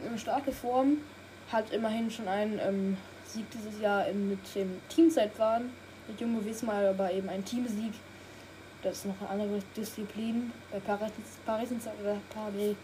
eine 0.07 0.19
starke 0.19 0.53
Form. 0.53 0.99
Hat 1.51 1.71
immerhin 1.73 2.11
schon 2.11 2.29
einen 2.29 2.59
ähm, 2.59 2.97
Sieg 3.27 3.47
dieses 3.51 3.81
Jahr 3.81 4.07
in, 4.07 4.29
mit 4.29 4.55
dem 4.55 4.81
Teamzeitfahren. 4.88 5.71
Mit 6.07 6.21
Junge 6.21 6.45
Wismar, 6.45 6.88
aber 6.88 7.12
eben 7.12 7.29
ein 7.29 7.45
Teamsieg 7.45 7.93
das 8.83 8.99
ist 8.99 9.07
noch 9.07 9.21
eine 9.23 9.43
andere 9.43 9.61
Disziplin. 9.77 10.53
Bei 10.71 10.79
Paris, 10.79 11.11
Paris 11.45 11.71
Paris, 12.33 12.77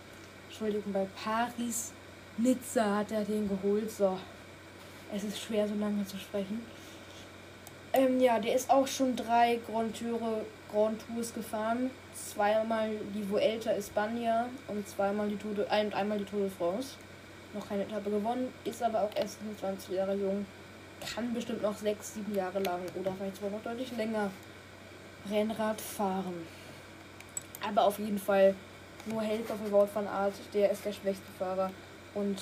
Entschuldigung, 0.48 0.92
bei 0.92 1.06
Paris 1.22 1.92
Nizza 2.36 2.96
hat 2.96 3.12
er 3.12 3.24
den 3.24 3.48
geholt. 3.48 3.90
So, 3.90 4.18
es 5.14 5.22
ist 5.22 5.40
schwer, 5.40 5.68
so 5.68 5.74
lange 5.74 6.04
zu 6.04 6.18
sprechen. 6.18 6.64
Ähm, 7.92 8.18
ja, 8.20 8.40
der 8.40 8.56
ist 8.56 8.70
auch 8.70 8.88
schon 8.88 9.14
drei 9.14 9.60
Grand, 9.66 9.96
Tour, 9.96 10.44
Grand 10.72 11.00
Tours 11.06 11.32
gefahren. 11.32 11.90
Zweimal 12.12 12.90
die 13.14 13.28
Vuelta 13.30 13.70
España 13.70 14.46
und 14.66 14.88
zweimal 14.88 15.28
die 15.28 15.36
Tour 15.36 15.54
de, 15.54 15.68
ein, 15.68 15.94
einmal 15.94 16.18
die 16.18 16.24
Tour 16.24 16.40
de 16.40 16.50
France. 16.50 16.96
Noch 17.52 17.68
keine 17.68 17.84
Etappe 17.84 18.10
gewonnen, 18.10 18.52
ist 18.64 18.82
aber 18.82 19.02
auch 19.02 19.14
erst 19.14 19.38
25 19.38 19.94
Jahre 19.94 20.14
jung. 20.14 20.44
Kann 21.14 21.32
bestimmt 21.32 21.62
noch 21.62 21.76
sechs, 21.76 22.14
sieben 22.14 22.34
Jahre 22.34 22.58
lang 22.58 22.80
oder 22.98 23.12
vielleicht 23.16 23.36
sogar 23.36 23.50
noch 23.50 23.62
deutlich 23.62 23.96
länger 23.96 24.30
Rennrad 25.30 25.80
fahren. 25.80 26.46
Aber 27.64 27.84
auf 27.84 28.00
jeden 28.00 28.18
Fall 28.18 28.56
nur 29.06 29.22
Helfer 29.22 29.54
für 29.54 29.70
Wort 29.70 29.90
von 29.90 30.08
Art, 30.08 30.34
der 30.52 30.72
ist 30.72 30.84
der 30.84 30.92
schwächste 30.92 31.30
Fahrer 31.38 31.70
und 32.14 32.38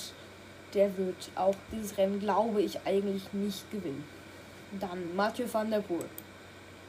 der 0.74 0.96
wird 0.96 1.30
auch 1.34 1.54
dieses 1.70 1.96
Rennen, 1.98 2.18
glaube 2.18 2.62
ich, 2.62 2.78
eigentlich 2.86 3.32
nicht 3.32 3.70
gewinnen. 3.70 4.04
Dann 4.80 5.14
Mathieu 5.14 5.46
van 5.50 5.70
der 5.70 5.80
Poel. 5.80 6.04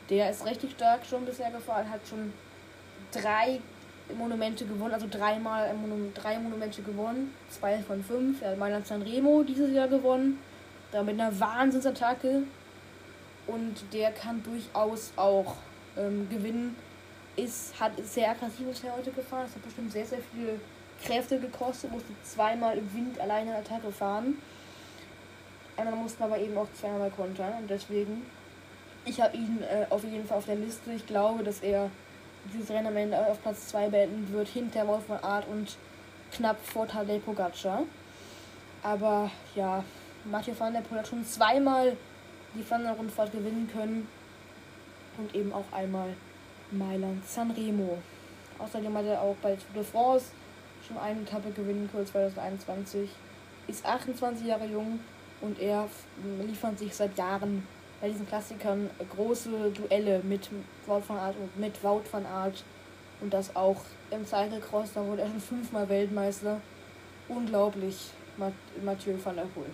Der 0.10 0.30
ist 0.30 0.46
richtig 0.46 0.72
stark 0.72 1.06
schon 1.06 1.26
bisher 1.26 1.52
gefahren, 1.52 1.90
hat 1.90 2.02
schon 2.08 2.32
drei 3.12 3.60
Monumente 4.18 4.66
gewonnen, 4.66 4.94
also 4.94 5.08
dreimal 5.10 5.74
drei 6.14 6.38
Monumente 6.38 6.82
gewonnen, 6.82 7.34
zwei 7.50 7.78
von 7.80 8.04
fünf. 8.04 8.42
Er 8.42 8.52
hat 8.52 8.58
Mailand 8.58 8.86
Sanremo 8.86 9.44
dieses 9.44 9.72
Jahr 9.72 9.88
gewonnen 9.88 10.40
Da 10.92 11.04
mit 11.04 11.20
einer 11.20 11.38
Wahnsinnsattacke. 11.40 12.44
Und 13.48 13.76
der 13.92 14.12
kann 14.12 14.42
durchaus 14.44 15.12
auch 15.16 15.56
ähm, 15.98 16.30
gewinnen. 16.30 16.76
Ist, 17.36 17.78
hat 17.80 17.92
sehr 18.06 18.30
aggressiv 18.32 18.68
bisher 18.68 18.96
heute 18.96 19.12
gefahren. 19.12 19.44
Das 19.46 19.56
hat 19.56 19.64
bestimmt 19.64 19.92
sehr, 19.92 20.06
sehr 20.06 20.20
viele 20.34 20.60
Kräfte 21.06 21.40
gekostet. 21.40 21.92
Musste 21.92 22.14
zweimal 22.24 22.78
im 22.78 22.94
Wind 22.94 23.20
alleine 23.20 23.52
eine 23.52 23.60
Attacke 23.60 23.92
fahren. 23.92 24.38
Einmal 25.76 25.96
mussten 25.96 26.24
aber 26.24 26.38
eben 26.38 26.58
auch 26.58 26.68
zweimal 26.80 27.10
kontern. 27.12 27.54
Und 27.60 27.70
deswegen, 27.70 28.26
ich 29.06 29.20
habe 29.22 29.36
ihn 29.36 29.62
äh, 29.64 29.86
auf 29.90 30.04
jeden 30.04 30.26
Fall 30.26 30.38
auf 30.38 30.46
der 30.46 30.56
Liste. 30.56 30.92
Ich 30.92 31.06
glaube, 31.06 31.44
dass 31.44 31.62
er 31.62 31.90
dieses 32.54 32.70
Rennen 32.70 32.88
am 32.88 32.98
Ende 32.98 33.18
auf 33.28 33.42
Platz 33.42 33.68
2 33.70 33.90
beenden 33.90 34.32
wird, 34.34 34.48
hinter 34.48 34.88
Wolf 34.88 35.10
Art 35.10 35.48
und 35.48 35.78
knapp 36.32 36.58
vor 36.66 36.88
Tadej 36.88 37.20
Pogacar. 37.20 37.84
Aber 38.82 39.32
ja, 39.56 39.84
Mathieu 40.26 40.54
van 40.58 40.74
der 40.74 40.82
Poel 40.82 41.00
hat 41.00 41.08
schon 41.08 41.26
zweimal 41.26 41.96
die 42.54 42.64
Flandern-Rundfahrt 42.64 43.32
gewinnen 43.32 43.70
können 43.72 44.08
und 45.18 45.34
eben 45.34 45.54
auch 45.54 45.66
einmal 45.72 46.16
Mailand 46.72 47.28
Sanremo. 47.28 47.98
Außerdem 48.60 48.98
hat 48.98 49.06
er 49.06 49.22
auch 49.22 49.36
bei 49.42 49.56
Tour 49.56 49.74
de 49.76 49.84
France 49.84 50.28
schon 50.94 51.02
eine 51.02 51.22
Etappe 51.22 51.52
gewinnen 51.52 51.90
können, 51.92 52.06
2021. 52.06 53.10
Ist 53.68 53.86
28 53.86 54.48
Jahre 54.48 54.66
jung 54.66 55.00
und 55.42 55.60
er 55.60 55.88
liefert 56.46 56.80
sich 56.80 56.94
seit 56.96 57.18
Jahren 57.18 57.66
bei 58.02 58.10
diesen 58.10 58.28
Klassikern 58.28 58.90
große 59.16 59.50
Duelle 59.72 60.22
mit 60.24 60.50
Wout 60.86 61.04
van 61.08 61.18
Aert 61.18 61.36
und 61.38 61.58
mit 61.58 61.82
Wout 61.84 62.04
van 62.12 62.26
Aert. 62.26 62.64
Und 63.22 63.34
das 63.34 63.56
auch 63.56 63.82
im 64.12 64.26
Cyclecross, 64.26 64.94
da 64.94 65.06
wurde 65.06 65.22
er 65.22 65.30
schon 65.30 65.40
fünfmal 65.40 65.88
Weltmeister. 65.88 66.60
Unglaublich, 67.30 68.10
Mathieu 68.84 69.14
van 69.24 69.36
der 69.38 69.44
Poel. 69.44 69.68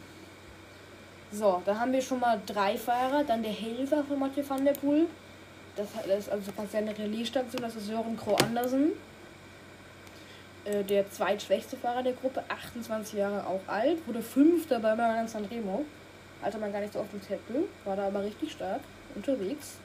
So, 1.31 1.61
da 1.65 1.79
haben 1.79 1.91
wir 1.91 2.01
schon 2.01 2.19
mal 2.19 2.39
drei 2.45 2.77
Fahrer. 2.77 3.23
Dann 3.23 3.41
der 3.41 3.51
Helfer 3.51 4.03
von 4.03 4.19
Mathieu 4.19 4.43
van 4.47 4.63
der 4.63 4.73
Poel. 4.73 5.07
Das, 5.75 5.87
ist 6.05 6.29
also 6.29 6.51
seine 6.71 6.95
Relaisstation, 6.95 7.61
das 7.61 7.75
ist 7.75 7.87
Sören 7.87 8.17
Kroh 8.17 8.35
Andersen. 8.35 8.91
Äh, 10.69 10.83
der 10.83 11.09
zweitschwächste 11.09 11.77
Fahrer 11.77 12.03
der 12.03 12.13
Gruppe, 12.13 12.43
28 12.47 13.17
Jahre 13.17 13.47
auch 13.47 13.61
alt, 13.67 14.05
wurde 14.07 14.21
Fünfter 14.21 14.79
bei 14.79 14.91
Milan 14.91 15.27
Sanremo. 15.27 15.85
Hatte 16.41 16.57
man 16.57 16.71
gar 16.71 16.79
nicht 16.79 16.93
so 16.93 16.99
auf 16.99 17.09
dem 17.11 17.21
Zettel, 17.21 17.67
war 17.85 17.95
da 17.95 18.07
aber 18.07 18.23
richtig 18.23 18.51
stark 18.51 18.81
unterwegs. 19.15 19.77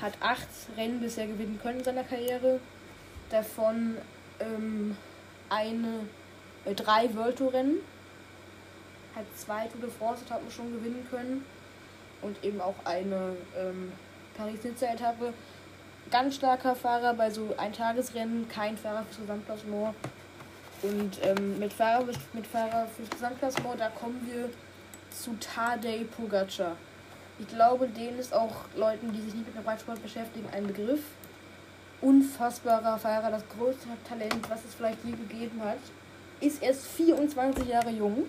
Hat 0.00 0.14
acht 0.20 0.48
Rennen 0.76 1.00
bisher 1.00 1.26
gewinnen 1.26 1.58
können 1.62 1.78
in 1.78 1.84
seiner 1.84 2.04
Karriere. 2.04 2.60
Davon 3.30 3.96
ähm, 4.40 4.96
eine, 5.50 6.06
äh, 6.64 6.74
drei 6.74 7.14
World 7.14 7.36
Tour 7.36 7.52
Rennen. 7.52 7.76
Hat 9.14 9.26
zwei 9.36 9.66
Tour 9.66 9.82
de 9.82 9.90
France 9.90 10.24
Etappen 10.24 10.50
schon 10.50 10.72
gewinnen 10.72 11.06
können. 11.10 11.44
Und 12.22 12.42
eben 12.44 12.60
auch 12.60 12.76
eine 12.84 13.36
ähm, 13.58 13.92
Paris-Nizza-Etappe. 14.36 15.34
Ganz 16.12 16.34
starker 16.34 16.76
Fahrer 16.76 17.14
bei 17.14 17.30
so 17.30 17.54
Eintagesrennen, 17.56 18.46
kein 18.46 18.76
Fahrer 18.76 19.02
fürs 19.04 19.20
Gesamtklassement. 19.22 19.94
Und 20.82 21.18
ähm, 21.22 21.58
mit 21.58 21.72
Fahrer, 21.72 22.04
mit 22.34 22.46
Fahrer 22.46 22.86
fürs 22.94 23.08
Gesamtklassement, 23.08 23.80
da 23.80 23.88
kommen 23.88 24.20
wir 24.30 24.50
zu 25.08 25.34
Tadej 25.40 26.04
Pogacar. 26.04 26.76
Ich 27.38 27.48
glaube, 27.48 27.88
den 27.88 28.18
ist 28.18 28.34
auch 28.34 28.66
Leuten, 28.76 29.10
die 29.10 29.22
sich 29.22 29.32
nicht 29.32 29.46
mit 29.46 29.56
dem 29.56 29.66
Reitsport 29.66 30.02
beschäftigen, 30.02 30.46
ein 30.52 30.66
Begriff. 30.66 31.00
Unfassbarer 32.02 32.98
Fahrer, 32.98 33.30
das 33.30 33.48
größte 33.48 33.88
Talent, 34.06 34.50
was 34.50 34.66
es 34.66 34.74
vielleicht 34.74 35.02
je 35.04 35.12
gegeben 35.12 35.62
hat. 35.64 35.78
Ist 36.40 36.62
erst 36.62 36.88
24 36.88 37.66
Jahre 37.66 37.90
jung 37.90 38.26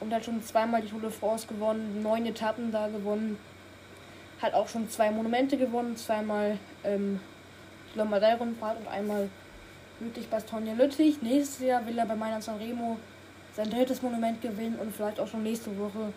und 0.00 0.12
hat 0.12 0.26
schon 0.26 0.42
zweimal 0.42 0.82
die 0.82 0.88
Tour 0.88 1.00
de 1.00 1.10
France 1.10 1.46
gewonnen, 1.46 2.02
neun 2.02 2.26
Etappen 2.26 2.70
da 2.70 2.88
gewonnen. 2.88 3.38
Hat 4.40 4.54
auch 4.54 4.68
schon 4.68 4.88
zwei 4.90 5.10
Monumente 5.10 5.56
gewonnen, 5.56 5.96
zweimal 5.96 6.58
ähm, 6.84 7.20
Lombardei-Rundfahrt 7.94 8.80
und 8.80 8.88
einmal 8.88 9.30
Lüttich-Bastogne-Lüttich. 10.00 11.22
Nächstes 11.22 11.66
Jahr 11.66 11.86
will 11.86 11.98
er 11.98 12.06
bei 12.06 12.14
Mailand 12.16 12.44
Sanremo 12.44 12.98
sein 13.54 13.70
drittes 13.70 14.02
Monument 14.02 14.42
gewinnen 14.42 14.78
und 14.78 14.94
vielleicht 14.94 15.18
auch 15.18 15.26
schon 15.26 15.42
nächste 15.42 15.76
Woche 15.78 16.12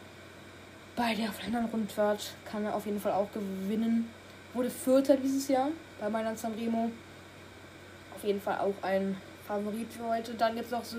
bei 0.99 1.15
der 1.15 1.31
Flandern-Rundfahrt 1.31 2.33
kann 2.43 2.65
er 2.65 2.75
auf 2.75 2.85
jeden 2.85 2.99
Fall 2.99 3.13
auch 3.13 3.31
gewinnen. 3.31 4.09
Wurde 4.53 4.69
Vierter 4.69 5.15
dieses 5.15 5.47
Jahr 5.47 5.69
bei 5.97 6.09
Mailand 6.09 6.37
Sanremo. 6.37 6.91
Auf 8.13 8.23
jeden 8.25 8.41
Fall 8.41 8.59
auch 8.59 8.73
ein 8.81 9.15
Favorit 9.47 9.93
für 9.93 10.09
heute. 10.09 10.33
Dann 10.33 10.55
gibt 10.55 10.65
es 10.65 10.71
noch, 10.71 10.83
so, 10.83 10.97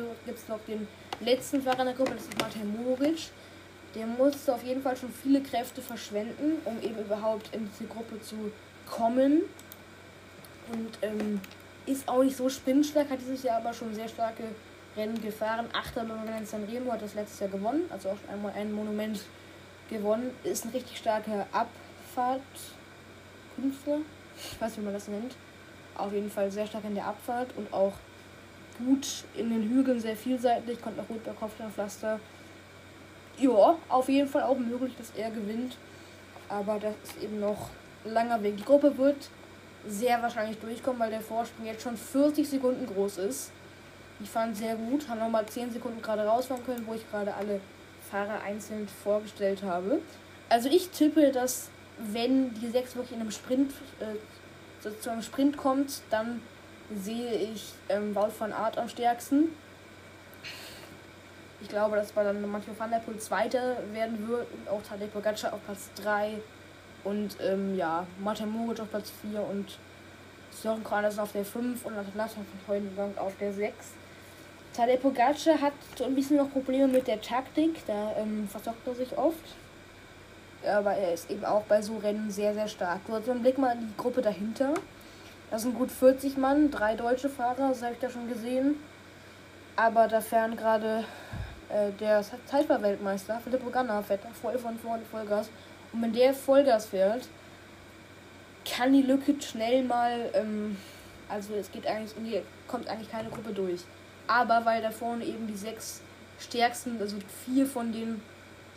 noch 0.48 0.60
den 0.66 0.88
letzten 1.20 1.60
Fahrer 1.60 1.80
in 1.80 1.86
der 1.88 1.94
Gruppe, 1.94 2.12
das 2.14 2.22
ist 2.22 2.40
Martin 2.40 2.82
Moric. 2.82 3.28
Der 3.94 4.06
musste 4.06 4.54
auf 4.54 4.62
jeden 4.62 4.82
Fall 4.82 4.96
schon 4.96 5.12
viele 5.12 5.40
Kräfte 5.40 5.82
verschwenden, 5.82 6.58
um 6.64 6.80
eben 6.80 6.98
überhaupt 6.98 7.54
in 7.54 7.68
diese 7.72 7.88
Gruppe 7.88 8.20
zu 8.20 8.52
kommen. 8.88 9.42
Und 10.72 10.98
ähm, 11.02 11.40
ist 11.86 12.08
auch 12.08 12.22
nicht 12.22 12.36
so 12.36 12.48
spinnstark, 12.48 13.10
hat 13.10 13.20
dieses 13.20 13.42
Jahr 13.42 13.56
aber 13.56 13.72
schon 13.72 13.92
sehr 13.94 14.08
starke 14.08 14.44
Rennen 14.96 15.20
gefahren. 15.20 15.66
Achter 15.72 16.04
Monument 16.04 16.46
Sanremo 16.46 16.92
hat 16.92 17.02
das 17.02 17.14
letztes 17.14 17.40
Jahr 17.40 17.50
gewonnen, 17.50 17.82
also 17.90 18.10
auch 18.10 18.32
einmal 18.32 18.52
ein 18.52 18.72
Monument 18.72 19.20
gewonnen. 19.88 20.30
Ist 20.44 20.64
ein 20.64 20.70
richtig 20.70 20.98
starker 20.98 21.48
Abfahrtkünstler. 21.52 23.98
Ich 24.36 24.60
weiß 24.60 24.70
nicht, 24.70 24.80
wie 24.80 24.84
man 24.84 24.94
das 24.94 25.08
nennt. 25.08 25.34
Auf 25.96 26.12
jeden 26.12 26.30
Fall 26.30 26.52
sehr 26.52 26.66
stark 26.66 26.84
in 26.84 26.94
der 26.94 27.06
Abfahrt 27.06 27.48
und 27.56 27.72
auch 27.72 27.94
gut 28.78 29.24
in 29.36 29.50
den 29.50 29.68
Hügeln, 29.68 30.00
sehr 30.00 30.16
vielseitig, 30.16 30.80
kommt 30.80 30.98
auch 30.98 31.08
gut 31.08 31.22
bei 31.24 31.32
Kopfsteinpflaster. 31.32 32.18
Ja, 33.40 33.78
auf 33.88 34.08
jeden 34.08 34.28
Fall 34.28 34.42
auch 34.42 34.58
möglich, 34.58 34.94
dass 34.98 35.12
er 35.16 35.30
gewinnt. 35.30 35.76
Aber 36.48 36.78
das 36.78 36.94
ist 37.04 37.22
eben 37.22 37.40
noch 37.40 37.70
ein 38.04 38.12
langer 38.12 38.42
Weg. 38.42 38.56
Die 38.56 38.64
Gruppe 38.64 38.96
wird 38.98 39.30
sehr 39.86 40.20
wahrscheinlich 40.20 40.58
durchkommen, 40.58 41.00
weil 41.00 41.10
der 41.10 41.20
Vorsprung 41.20 41.64
jetzt 41.64 41.82
schon 41.82 41.96
40 41.96 42.48
Sekunden 42.48 42.86
groß 42.86 43.18
ist. 43.18 43.50
Ich 44.22 44.28
fand 44.28 44.56
sehr 44.56 44.74
gut, 44.74 45.08
haben 45.08 45.20
nochmal 45.20 45.46
10 45.46 45.72
Sekunden 45.72 46.02
gerade 46.02 46.26
rausfahren 46.26 46.64
können, 46.66 46.86
wo 46.86 46.92
ich 46.92 47.10
gerade 47.10 47.34
alle 47.34 47.60
Fahrer 48.10 48.42
einzeln 48.42 48.86
vorgestellt 49.02 49.62
habe. 49.62 50.00
Also 50.50 50.68
ich 50.68 50.90
tippe, 50.90 51.32
dass 51.32 51.70
wenn 51.98 52.52
die 52.54 52.68
6 52.68 52.96
wirklich 52.96 53.12
in 53.12 53.20
einem 53.20 53.30
Sprint 53.30 53.72
äh, 54.00 54.90
zu 55.00 55.10
einem 55.10 55.22
Sprint 55.22 55.56
kommt, 55.56 56.02
dann 56.10 56.42
sehe 56.94 57.32
ich 57.32 57.72
ähm, 57.88 58.14
Wout 58.14 58.30
von 58.30 58.52
Art 58.52 58.76
am 58.76 58.88
stärksten. 58.88 59.50
Ich 61.60 61.68
glaube, 61.68 61.96
dass 61.96 62.12
bei 62.12 62.24
dann 62.24 62.40
Mathieu 62.50 62.72
van 62.76 62.90
der 62.90 62.98
Poel 62.98 63.18
Zweiter 63.18 63.76
werden 63.92 64.26
wird 64.26 64.46
und 64.52 64.68
auch 64.68 64.82
Tadej 64.82 65.08
Pogacar 65.08 65.52
auf 65.52 65.60
Platz 65.64 65.90
3 66.02 66.38
und 67.04 67.36
ähm, 67.40 67.76
ja, 67.76 68.06
Martin 68.18 68.50
Moritz 68.50 68.80
auf 68.80 68.90
Platz 68.90 69.12
4 69.22 69.40
und 69.40 69.78
Sören 70.50 70.82
Kronos 70.82 71.18
auf 71.18 71.32
der 71.32 71.44
5 71.44 71.84
und 71.84 71.94
Nathan 72.16 72.28
von 72.28 72.46
Heudengang 72.66 73.16
auf 73.18 73.36
der 73.38 73.52
6. 73.52 73.74
Tadej 74.74 74.98
Pogacar 74.98 75.60
hat 75.60 75.72
so 75.96 76.04
ein 76.04 76.14
bisschen 76.14 76.38
noch 76.38 76.50
Probleme 76.50 76.88
mit 76.88 77.06
der 77.06 77.20
Taktik, 77.20 77.84
da 77.86 78.14
ähm, 78.16 78.48
versockt 78.48 78.86
er 78.86 78.94
sich 78.94 79.16
oft. 79.18 79.56
Aber 80.66 80.92
er 80.92 81.14
ist 81.14 81.30
eben 81.30 81.44
auch 81.44 81.62
bei 81.62 81.80
so 81.80 81.96
Rennen 81.98 82.30
sehr, 82.30 82.52
sehr 82.54 82.68
stark. 82.68 83.00
Du 83.06 83.14
hast 83.14 83.28
einen 83.28 83.42
Blick 83.42 83.58
mal 83.58 83.72
in 83.72 83.88
die 83.88 83.96
Gruppe 83.96 84.20
dahinter. 84.20 84.74
Das 85.50 85.62
sind 85.62 85.74
gut 85.74 85.90
40 85.90 86.36
Mann, 86.36 86.70
drei 86.70 86.94
deutsche 86.94 87.28
Fahrer, 87.28 87.68
das 87.68 87.82
habe 87.82 87.94
ich 87.94 87.98
da 87.98 88.08
schon 88.08 88.28
gesehen. 88.28 88.76
Aber 89.74 90.06
da 90.06 90.20
fähren 90.20 90.56
gerade 90.56 91.04
äh, 91.72 91.92
der 91.92 92.24
Zeitfahrweltmeister 92.46 93.40
Filippo 93.40 93.70
Ganna 93.70 94.02
fährt 94.02 94.20
voll 94.40 94.58
von 94.58 94.78
vorne 94.78 95.04
Vollgas. 95.04 95.50
Und 95.92 96.02
wenn 96.02 96.12
der 96.12 96.34
Vollgas 96.34 96.86
fährt, 96.86 97.28
kann 98.64 98.92
die 98.92 99.02
Lücke 99.02 99.34
schnell 99.40 99.84
mal, 99.84 100.30
ähm, 100.34 100.76
also 101.28 101.54
es 101.54 101.70
geht 101.70 101.86
eigentlich, 101.86 102.14
die 102.14 102.42
kommt 102.68 102.88
eigentlich 102.88 103.10
keine 103.10 103.30
Gruppe 103.30 103.52
durch. 103.52 103.80
Aber 104.26 104.64
weil 104.64 104.82
da 104.82 104.90
vorne 104.90 105.24
eben 105.24 105.46
die 105.46 105.56
sechs 105.56 106.02
stärksten, 106.38 107.00
also 107.00 107.16
vier 107.44 107.66
von 107.66 107.92
den 107.92 108.22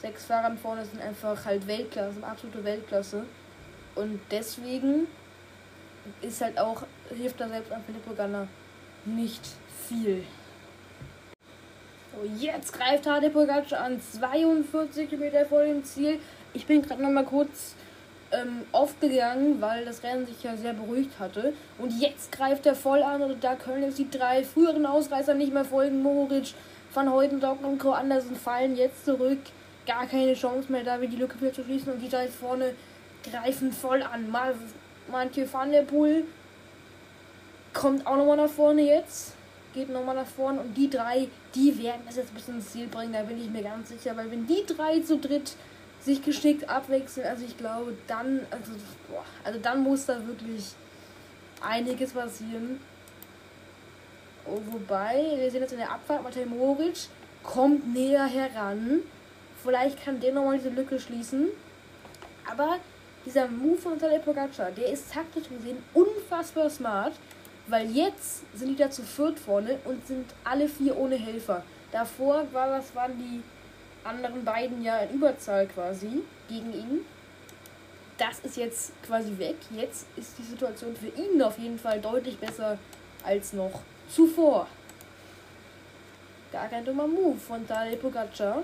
sechs 0.01 0.25
Fahrern 0.25 0.58
vorne 0.58 0.86
sind 0.86 1.01
einfach 1.01 1.45
halt 1.45 1.65
Weltklasse, 1.67 2.23
absolute 2.23 2.63
Weltklasse. 2.63 3.23
Und 3.95 4.19
deswegen 4.32 5.08
ist 6.21 6.41
halt 6.41 6.58
auch, 6.58 6.84
hilft 7.10 7.39
da 7.39 7.47
selbst 7.47 7.71
an 7.71 7.84
Filippo 7.84 8.13
Ganna 8.13 8.47
nicht 9.06 9.41
viel. 9.88 10.23
Jetzt 12.39 12.73
greift 12.73 13.08
Hade 13.08 13.30
Pogacar 13.30 13.82
an, 13.82 13.99
42 13.99 15.12
Meter 15.13 15.45
vor 15.45 15.63
dem 15.63 15.84
Ziel. 15.84 16.19
Ich 16.54 16.65
bin 16.65 16.82
gerade 16.82 17.02
noch 17.02 17.10
mal 17.10 17.26
kurz 17.26 17.76
ähm, 18.32 18.62
aufgegangen, 18.71 19.60
weil 19.62 19.86
das 19.86 20.04
Rennen 20.04 20.26
sich 20.26 20.43
ja 20.43 20.56
sehr 20.56 20.73
beruhigt 20.73 21.19
hatte. 21.19 21.54
Und 21.78 21.91
jetzt 21.99 22.32
greift 22.32 22.65
er 22.65 22.76
voll 22.76 23.04
an 23.04 23.21
und 23.21 23.43
da 23.43 23.56
können 23.56 23.84
jetzt 23.84 23.97
die 23.97 24.10
drei 24.10 24.43
früheren 24.43 24.86
Ausreißer 24.86 25.34
nicht 25.34 25.54
mehr 25.54 25.65
folgen. 25.65 26.02
Moritz, 26.02 26.54
Van 26.93 27.12
Hoytendorf 27.12 27.63
und 27.63 27.80
Gro 27.80 27.91
Andersen 27.91 28.36
fallen 28.36 28.76
jetzt 28.76 29.06
zurück. 29.06 29.39
Gar 29.86 30.08
keine 30.08 30.34
Chance 30.34 30.71
mehr, 30.71 30.84
da 30.84 31.02
wir 31.02 31.10
die 31.10 31.17
Lücke 31.17 31.39
wieder 31.41 31.54
zu 31.54 31.63
schließen. 31.63 31.93
Und 31.93 31.99
die 31.99 32.10
drei 32.10 32.28
vorne 32.28 32.73
greifen 33.30 33.71
voll 33.71 34.04
an. 34.04 34.30
Mal 34.30 34.56
Mathieu 35.12 35.45
van 35.52 35.71
der 35.71 35.82
Poel 35.82 36.26
kommt 37.73 38.06
auch 38.06 38.15
nochmal 38.15 38.38
nach 38.38 38.49
vorne 38.49 38.82
jetzt. 38.84 39.34
geht 39.73 39.89
nochmal 39.89 40.15
nach 40.15 40.28
vorne 40.28 40.62
und 40.62 40.76
die 40.76 40.89
drei, 40.89 41.28
die 41.56 41.82
werden 41.82 42.02
das 42.06 42.16
jetzt 42.16 42.34
bis 42.34 42.48
ins 42.48 42.72
Ziel 42.72 42.88
bringen, 42.88 43.13
da 43.13 43.24
bin 43.24 43.39
ich 43.39 43.50
mir 43.50 43.63
ganz 43.63 43.89
sicher, 43.89 44.16
weil 44.18 44.32
wenn 44.32 44.48
die 44.48 44.66
drei 44.66 45.00
zu 45.00 45.18
dritt 45.18 45.56
sich 46.02 46.22
geschickt 46.22 46.70
abwechseln, 46.70 47.28
also 47.28 47.46
ich 47.46 47.58
glaube, 47.58 47.96
dann, 48.08 48.42
also, 48.52 48.72
boah, 49.08 49.24
also 49.44 49.60
dann 49.60 49.84
muss 49.84 50.06
da 50.06 50.26
wirklich 50.28 50.74
einiges 51.62 52.12
passieren. 52.12 52.80
Oh, 54.46 54.60
wobei, 54.72 55.24
wir 55.38 55.50
sehen 55.50 55.62
jetzt 55.62 55.72
in 55.72 55.80
der 55.80 55.92
Abfahrt, 55.92 56.24
Matej 56.24 56.46
Moritz 56.46 57.10
kommt 57.44 57.94
näher 57.94 58.26
heran. 58.26 59.00
Vielleicht 59.63 60.04
kann 60.04 60.20
der 60.20 60.34
nochmal 60.34 60.58
diese 60.58 60.70
Lücke 60.70 61.00
schließen. 61.00 61.48
Aber 62.50 62.78
dieser 63.26 63.48
Move 63.48 63.78
von 63.78 63.98
Tadej 63.98 64.20
Pogacar, 64.20 64.72
der 64.72 64.92
ist 64.92 65.13
taktisch 65.13 65.48
gesehen 65.48 65.78
unfassbar 65.94 66.70
smart. 66.70 67.13
Weil 67.67 67.89
jetzt 67.91 68.43
sind 68.58 68.69
die 68.69 68.76
da 68.76 68.89
zu 68.89 69.04
viert 69.04 69.39
vorne 69.39 69.80
und 69.86 70.06
sind 70.06 70.26
alle 70.43 70.67
vier 70.67 70.97
ohne 70.97 71.15
Helfer. 71.15 71.63
Davor 71.91 72.45
war 72.52 72.67
das, 72.67 72.93
waren 72.95 73.17
die 73.17 73.41
anderen 74.04 74.43
beiden 74.43 74.84
ja 74.84 74.99
in 74.99 75.15
Überzahl 75.15 75.67
quasi 75.67 76.23
gegen 76.49 76.73
ihn. 76.73 77.06
Das 78.17 78.39
ist 78.39 78.58
jetzt 78.58 78.91
quasi 79.04 79.38
weg. 79.38 79.56
Jetzt 79.76 80.08
ist 80.17 80.38
die 80.38 80.43
Situation 80.43 80.95
für 80.95 81.08
ihn 81.08 81.41
auf 81.41 81.58
jeden 81.58 81.80
Fall 81.80 81.99
deutlich 82.02 82.38
besser 82.38 82.78
als 83.23 83.54
noch 83.54 83.82
zuvor. 84.10 84.67
Gar 86.52 86.67
kein 86.67 86.86
dummer 86.86 87.08
Move 87.08 87.39
von 87.39 87.67
Tadej 87.67 87.95
Pogacar. 87.95 88.63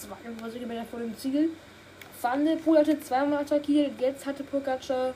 22 0.00 0.60
Kilometer 0.60 0.84
vor 0.84 1.00
dem 1.00 1.16
Ziel. 1.18 1.50
Van 2.20 2.44
der 2.44 2.56
Poel 2.56 2.78
hatte 2.78 3.00
zweimal 3.00 3.42
attackiert. 3.42 4.00
Jetzt 4.00 4.24
hatte 4.24 4.44
Pogacar 4.44 5.12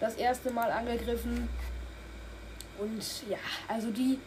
das 0.00 0.16
erste 0.16 0.50
Mal 0.50 0.70
angegriffen. 0.70 1.48
Und 2.78 3.02
ja, 3.28 3.38
also 3.68 3.90
die, 3.90 4.18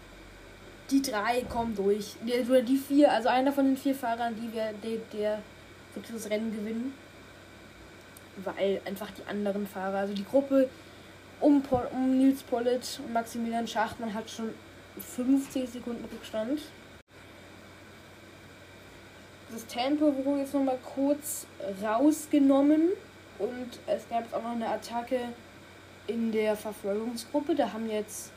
die 0.90 1.02
drei 1.02 1.42
kommen 1.42 1.76
durch. 1.76 2.16
Oder 2.24 2.62
die 2.62 2.78
vier, 2.78 3.12
also 3.12 3.30
einer 3.30 3.52
von 3.52 3.66
den 3.66 3.78
vier 3.78 3.96
Fahrern, 3.96 4.36
die 4.36 4.54
wir, 4.54 4.74
der, 4.84 5.00
der 5.14 5.42
wird 5.94 6.06
das 6.14 6.30
Rennen 6.30 6.52
gewinnen. 6.56 6.94
Weil 8.44 8.82
einfach 8.86 9.12
die 9.12 9.28
anderen 9.30 9.66
Fahrer, 9.66 10.00
also 10.00 10.14
die 10.14 10.26
Gruppe 10.26 10.70
um, 11.40 11.64
um 11.92 12.18
Nils 12.18 12.44
Pollitt 12.44 13.00
und 13.06 13.14
Maximilian 13.14 13.68
Schachtmann 13.68 14.14
hat 14.14 14.30
schon 14.30 14.54
50 15.00 15.70
Sekunden 15.70 16.06
Rückstand. 16.06 16.62
Das 19.52 19.66
Tempo 19.68 20.14
wurde 20.26 20.42
jetzt 20.42 20.54
nochmal 20.54 20.80
kurz 20.84 21.46
rausgenommen 21.84 22.90
und 23.40 23.80
es 23.88 24.08
gab 24.10 24.34
auch 24.34 24.42
noch 24.42 24.52
eine 24.52 24.68
Attacke 24.68 25.20
in 26.08 26.32
der 26.32 26.56
Verfolgungsgruppe. 26.56 27.56
Da 27.56 27.72
haben 27.72 27.90
jetzt 27.90 28.32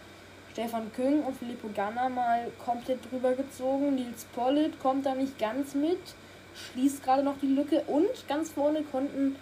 Stefan 0.58 0.92
Küng 0.92 1.22
und 1.22 1.36
Filippo 1.36 1.68
Ganna 1.72 2.08
mal 2.08 2.50
komplett 2.64 2.98
drüber 3.08 3.32
gezogen. 3.32 3.94
Nils 3.94 4.24
Pollitt 4.34 4.80
kommt 4.80 5.06
da 5.06 5.14
nicht 5.14 5.38
ganz 5.38 5.76
mit, 5.76 6.00
schließt 6.52 7.04
gerade 7.04 7.22
noch 7.22 7.38
die 7.40 7.46
Lücke 7.46 7.82
und 7.86 8.26
ganz 8.26 8.50
vorne 8.50 8.82
konnten, 8.82 9.36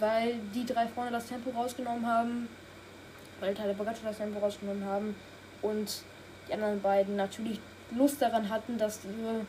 weil 0.00 0.40
die 0.52 0.66
drei 0.66 0.88
vorne 0.88 1.12
das 1.12 1.28
Tempo 1.28 1.50
rausgenommen 1.50 2.04
haben, 2.04 2.48
weil 3.38 3.54
Teile 3.54 3.74
Bogaccia 3.74 4.08
das 4.08 4.18
Tempo 4.18 4.40
rausgenommen 4.40 4.84
haben 4.84 5.14
und 5.62 6.02
die 6.48 6.54
anderen 6.54 6.82
beiden 6.82 7.14
natürlich 7.14 7.60
Lust 7.92 8.20
daran 8.20 8.48
hatten, 8.50 8.76
dass 8.76 8.98
ihre 9.04 9.46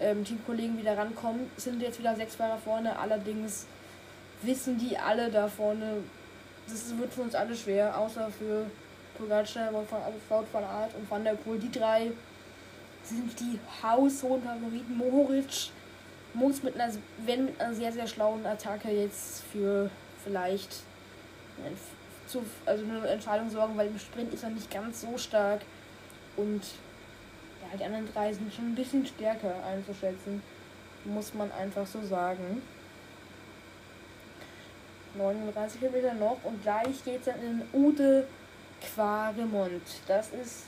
ähm, 0.00 0.24
Teamkollegen 0.24 0.78
wieder 0.78 0.96
rankommen, 0.96 1.50
sind 1.58 1.82
jetzt 1.82 1.98
wieder 1.98 2.16
sechs 2.16 2.36
Fahrer 2.36 2.56
vorne. 2.56 2.98
Allerdings 2.98 3.66
wissen 4.40 4.78
die 4.78 4.96
alle 4.96 5.30
da 5.30 5.48
vorne, 5.48 5.98
das 6.66 6.96
wird 6.96 7.12
für 7.12 7.20
uns 7.20 7.34
alle 7.34 7.54
schwer, 7.54 7.98
außer 7.98 8.30
für 8.30 8.64
Pogacar, 9.20 9.72
Wout 9.72 10.46
von 10.50 10.64
Art 10.64 10.94
und 10.94 11.10
Van 11.10 11.22
der 11.22 11.34
Poel. 11.34 11.58
Die 11.58 11.70
drei 11.70 12.10
sind 13.04 13.38
die 13.38 13.58
haushohen 13.82 14.42
Favoriten. 14.42 14.96
Mohoric 14.96 15.70
muss 16.34 16.62
mit 16.62 16.74
einer, 16.74 16.92
wenn 17.24 17.46
mit 17.46 17.60
einer 17.60 17.74
sehr, 17.74 17.92
sehr 17.92 18.06
schlauen 18.06 18.44
Attacke 18.46 18.90
jetzt 18.90 19.42
für 19.52 19.90
vielleicht 20.24 20.82
zu, 22.26 22.44
also 22.64 22.84
eine 22.84 23.06
Entscheidung 23.08 23.50
sorgen, 23.50 23.76
weil 23.76 23.88
im 23.88 23.98
Sprint 23.98 24.32
ist 24.32 24.44
er 24.44 24.50
nicht 24.50 24.70
ganz 24.70 25.02
so 25.02 25.18
stark. 25.18 25.60
Und 26.36 26.62
ja, 27.60 27.76
die 27.76 27.84
anderen 27.84 28.12
drei 28.12 28.32
sind 28.32 28.52
schon 28.54 28.72
ein 28.72 28.74
bisschen 28.74 29.04
stärker 29.04 29.54
einzuschätzen. 29.64 30.42
Muss 31.04 31.34
man 31.34 31.50
einfach 31.52 31.86
so 31.86 32.02
sagen. 32.02 32.62
39 35.16 35.80
Kilometer 35.80 36.14
noch 36.14 36.36
und 36.44 36.62
gleich 36.62 37.04
geht 37.04 37.18
es 37.18 37.24
dann 37.24 37.42
in 37.42 37.62
Ude 37.72 38.28
Quaremont. 38.80 39.82
Das 40.06 40.30
ist, 40.30 40.64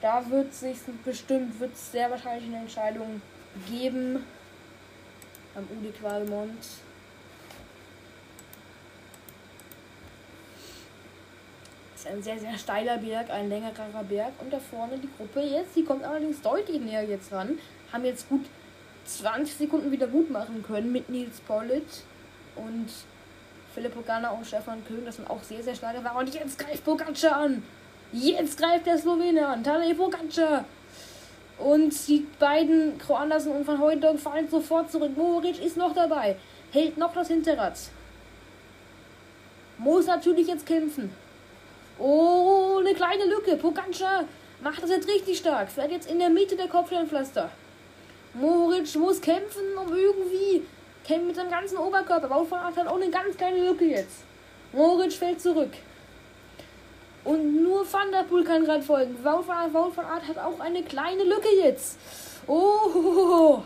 da 0.00 0.28
wird 0.30 0.52
sich 0.54 0.78
bestimmt, 1.04 1.58
wird 1.60 1.74
es 1.74 1.92
sehr 1.92 2.10
wahrscheinlich 2.10 2.46
eine 2.46 2.58
Entscheidung 2.58 3.20
geben 3.68 4.24
am 5.54 5.66
Ude 5.78 5.92
Quaremont. 5.92 6.58
ist 12.02 12.12
ein 12.12 12.22
sehr, 12.22 12.38
sehr 12.38 12.58
steiler 12.58 12.98
Berg, 12.98 13.30
ein 13.30 13.48
längerer 13.48 14.04
Berg. 14.08 14.32
Und 14.40 14.52
da 14.52 14.58
vorne 14.58 14.98
die 14.98 15.08
Gruppe 15.16 15.40
jetzt, 15.40 15.76
die 15.76 15.84
kommt 15.84 16.04
allerdings 16.04 16.40
deutlich 16.40 16.80
näher 16.80 17.04
jetzt 17.04 17.32
ran. 17.32 17.58
Haben 17.92 18.04
jetzt 18.04 18.28
gut 18.28 18.44
20 19.04 19.54
Sekunden 19.54 19.90
wieder 19.90 20.06
gut 20.06 20.30
machen 20.30 20.62
können 20.62 20.92
mit 20.92 21.08
Nils 21.08 21.40
Pollitt 21.40 22.02
und 22.56 22.88
Philipp 23.74 23.94
Pogana 23.94 24.30
und 24.30 24.46
Stefan 24.46 24.84
Köhn. 24.86 25.04
Das 25.04 25.16
sind 25.16 25.28
auch 25.28 25.42
sehr, 25.42 25.62
sehr 25.62 25.74
starke 25.74 26.00
Fahrer. 26.00 26.18
Und 26.18 26.34
jetzt 26.34 26.58
greift 26.58 26.84
Pogacar 26.84 27.36
an. 27.36 27.62
Jetzt 28.12 28.58
greift 28.58 28.86
der 28.86 28.98
Slowene 28.98 29.46
an. 29.46 29.64
Tadej 29.64 29.94
Pogacar. 29.94 30.64
Und 31.58 32.08
die 32.08 32.26
beiden 32.38 32.98
Kroandersen 32.98 33.52
und 33.52 33.66
Van 33.66 33.80
Hooydonk 33.80 34.20
fallen 34.20 34.48
sofort 34.48 34.90
zurück. 34.90 35.16
Moritz 35.16 35.58
ist 35.58 35.76
noch 35.76 35.94
dabei. 35.94 36.36
Hält 36.72 36.98
noch 36.98 37.12
das 37.14 37.28
Hinterrad. 37.28 37.78
Muss 39.78 40.06
natürlich 40.06 40.48
jetzt 40.48 40.66
kämpfen. 40.66 41.12
Oh, 41.98 42.78
eine 42.80 42.94
kleine 42.94 43.24
Lücke. 43.26 43.56
Pogacar 43.56 44.24
macht 44.62 44.82
das 44.82 44.90
jetzt 44.90 45.08
richtig 45.08 45.38
stark. 45.38 45.70
Fährt 45.70 45.90
jetzt 45.90 46.10
in 46.10 46.18
der 46.18 46.30
Mitte 46.30 46.56
der 46.56 46.68
Kopfsteinpflaster. 46.68 47.50
Moritz 48.34 48.94
muss 48.94 49.20
kämpfen, 49.20 49.76
um 49.76 49.94
irgendwie 49.94 50.62
kämpft 51.06 51.26
mit 51.26 51.36
seinem 51.36 51.50
ganzen 51.50 51.78
Oberkörper. 51.78 52.28
Von 52.44 52.58
Art 52.58 52.76
hat 52.76 52.86
auch 52.86 52.96
eine 52.96 53.10
ganz 53.10 53.36
kleine 53.36 53.66
Lücke 53.68 53.84
jetzt. 53.84 54.24
Moritz 54.72 55.14
fällt 55.14 55.40
zurück. 55.40 55.72
Und 57.24 57.62
nur 57.62 57.90
Van 57.90 58.10
der 58.10 58.24
Poel 58.24 58.44
kann 58.44 58.64
gerade 58.64 58.82
folgen. 58.82 59.16
Wout 59.22 59.42
von, 59.42 59.54
Art, 59.54 59.72
Wout 59.72 59.90
von 59.92 60.04
Art 60.04 60.26
hat 60.26 60.38
auch 60.38 60.58
eine 60.58 60.82
kleine 60.82 61.24
Lücke 61.24 61.48
jetzt. 61.62 61.98
Oh. 62.46 63.62